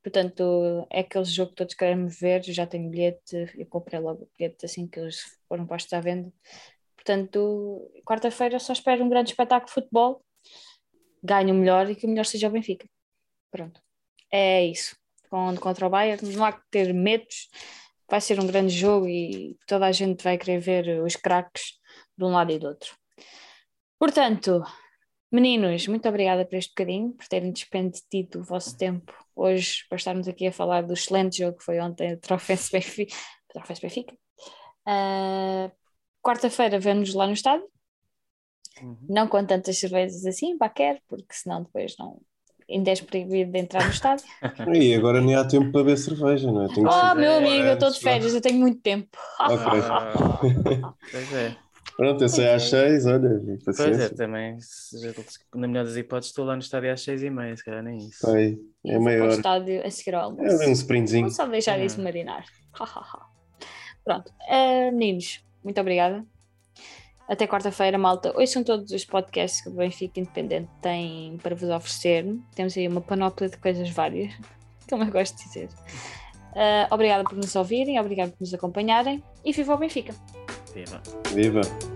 Portanto, 0.04 0.88
é 0.92 1.00
aquele 1.00 1.26
jogo 1.26 1.50
que 1.50 1.56
todos 1.56 1.74
queremos 1.74 2.20
ver. 2.20 2.44
Já 2.44 2.68
tenho 2.68 2.90
bilhete, 2.90 3.52
eu 3.58 3.66
comprei 3.66 4.00
logo 4.00 4.24
o 4.24 4.30
bilhete 4.38 4.64
assim 4.66 4.88
que 4.88 5.00
eles 5.00 5.20
foram 5.50 5.66
postos 5.66 5.92
à 5.94 6.00
venda. 6.00 6.32
Portanto, 6.96 7.92
quarta-feira 8.06 8.60
só 8.60 8.74
espero 8.74 9.04
um 9.04 9.10
grande 9.10 9.32
espetáculo 9.32 9.68
de 9.68 9.74
futebol, 9.74 10.24
ganhe 11.24 11.52
o 11.52 11.56
melhor 11.56 11.90
e 11.90 11.96
que 11.96 12.06
o 12.06 12.10
melhor 12.10 12.26
seja 12.26 12.48
o 12.48 12.52
Benfica. 12.52 12.88
Pronto, 13.52 13.82
é 14.32 14.66
isso. 14.66 14.96
Contra 15.60 15.88
o 15.88 15.90
Bayern, 15.90 16.36
não 16.36 16.46
há 16.46 16.54
que 16.54 16.62
ter 16.70 16.94
medos, 16.94 17.50
vai 18.10 18.22
ser 18.22 18.40
um 18.40 18.48
grande 18.48 18.74
jogo 18.74 19.08
e 19.08 19.58
toda 19.68 19.88
a 19.88 19.92
gente 19.92 20.24
vai 20.24 20.38
querer 20.38 20.60
ver 20.60 21.02
os 21.02 21.16
craques 21.16 21.80
de 22.18 22.24
um 22.24 22.32
lado 22.32 22.52
e 22.52 22.60
do 22.60 22.68
outro. 22.68 22.96
Portanto, 24.00 24.64
Meninos, 25.36 25.86
muito 25.90 26.08
obrigada 26.08 26.46
por 26.46 26.56
este 26.56 26.70
bocadinho, 26.70 27.12
por 27.12 27.28
terem 27.28 27.52
despendido 27.52 28.40
o 28.40 28.44
vosso 28.44 28.78
tempo 28.78 29.14
hoje 29.36 29.84
para 29.90 29.98
estarmos 29.98 30.30
aqui 30.30 30.48
a 30.48 30.52
falar 30.52 30.84
do 30.84 30.94
excelente 30.94 31.40
jogo 31.40 31.58
que 31.58 31.64
foi 31.66 31.78
ontem, 31.78 32.14
o 32.14 32.18
Trofense 32.18 32.72
Benfica. 32.72 33.14
Benfica. 33.82 34.16
Uh, 34.88 35.70
Quarta-feira 36.24 36.80
vemos 36.80 37.14
lá 37.14 37.28
no 37.28 37.34
estádio, 37.34 37.68
uhum. 38.82 38.98
não 39.10 39.28
com 39.28 39.46
tantas 39.46 39.78
cervejas 39.78 40.26
assim, 40.26 40.58
baquer, 40.58 41.02
porque 41.06 41.34
senão 41.34 41.64
depois 41.64 41.96
não, 42.00 42.22
ainda 42.70 42.92
és 42.92 43.02
proibido 43.02 43.52
de 43.52 43.60
entrar 43.60 43.84
no 43.84 43.92
estádio. 43.92 44.26
E 44.74 44.96
agora 44.96 45.20
nem 45.20 45.36
há 45.36 45.46
tempo 45.46 45.70
para 45.70 45.84
beber 45.84 45.98
cerveja, 45.98 46.50
não 46.50 46.64
é? 46.64 46.74
Tenho 46.74 46.88
oh, 46.88 47.16
meu 47.16 47.34
amigo, 47.34 47.66
eu 47.66 47.74
estou 47.74 47.92
de 47.92 48.00
férias, 48.00 48.34
eu 48.34 48.40
tenho 48.40 48.58
muito 48.58 48.80
tempo. 48.82 49.18
Okay. 49.42 50.82
pois 51.12 51.34
é. 51.34 51.65
Pronto, 51.98 52.22
eu 52.22 52.30
sei 52.30 52.50
às 52.50 52.64
seis, 52.64 53.06
olha. 53.06 53.42
Pois 53.64 53.80
é, 53.80 54.10
também, 54.10 54.58
na 55.54 55.68
melhor 55.68 55.86
das 55.86 55.96
hipóteses, 55.96 56.32
estou 56.32 56.44
lá 56.44 56.54
no 56.54 56.60
estádio 56.60 56.92
às 56.92 57.02
seis 57.02 57.24
e 57.24 57.30
meia, 57.30 57.56
se 57.56 57.64
calhar 57.64 57.82
nem 57.82 57.98
isso. 57.98 58.20
Foi, 58.20 58.60
é 58.86 59.00
maior. 59.00 59.30
Estádio 59.30 59.86
a 59.86 59.90
seguir 59.90 60.16
ao 60.16 60.26
almoço. 60.26 60.62
É 60.62 60.68
um 60.68 60.74
sprintzinho. 60.74 61.22
Vamos 61.22 61.36
só 61.36 61.48
deixar 61.48 61.80
isso 61.80 62.02
marinar. 62.02 62.44
Pronto, 64.04 64.30
uh, 64.30 64.92
meninos, 64.92 65.44
muito 65.64 65.80
obrigada. 65.80 66.26
Até 67.28 67.48
quarta-feira, 67.48 67.98
malta. 67.98 68.38
Hoje 68.38 68.52
são 68.52 68.64
todos 68.64 68.92
os 68.92 69.04
podcasts 69.06 69.62
que 69.62 69.70
o 69.70 69.74
Benfica 69.74 70.20
Independente 70.20 70.70
tem 70.82 71.38
para 71.42 71.56
vos 71.56 71.70
oferecer. 71.70 72.26
Temos 72.54 72.78
aí 72.78 72.88
uma 72.88 73.02
panóplia 73.02 73.50
de 73.50 73.58
coisas 73.58 73.90
várias, 73.90 74.34
como 74.90 75.04
eu 75.04 75.12
gosto 75.12 75.38
de 75.38 75.44
dizer. 75.46 75.70
Uh, 76.52 76.94
obrigada 76.94 77.24
por 77.24 77.36
nos 77.36 77.56
ouvirem, 77.56 78.00
obrigada 78.00 78.32
por 78.32 78.42
nos 78.42 78.54
acompanharem 78.54 79.24
e 79.44 79.52
viva 79.52 79.74
o 79.74 79.78
Benfica! 79.78 80.14
Viva! 80.76 81.02
Viva! 81.34 81.95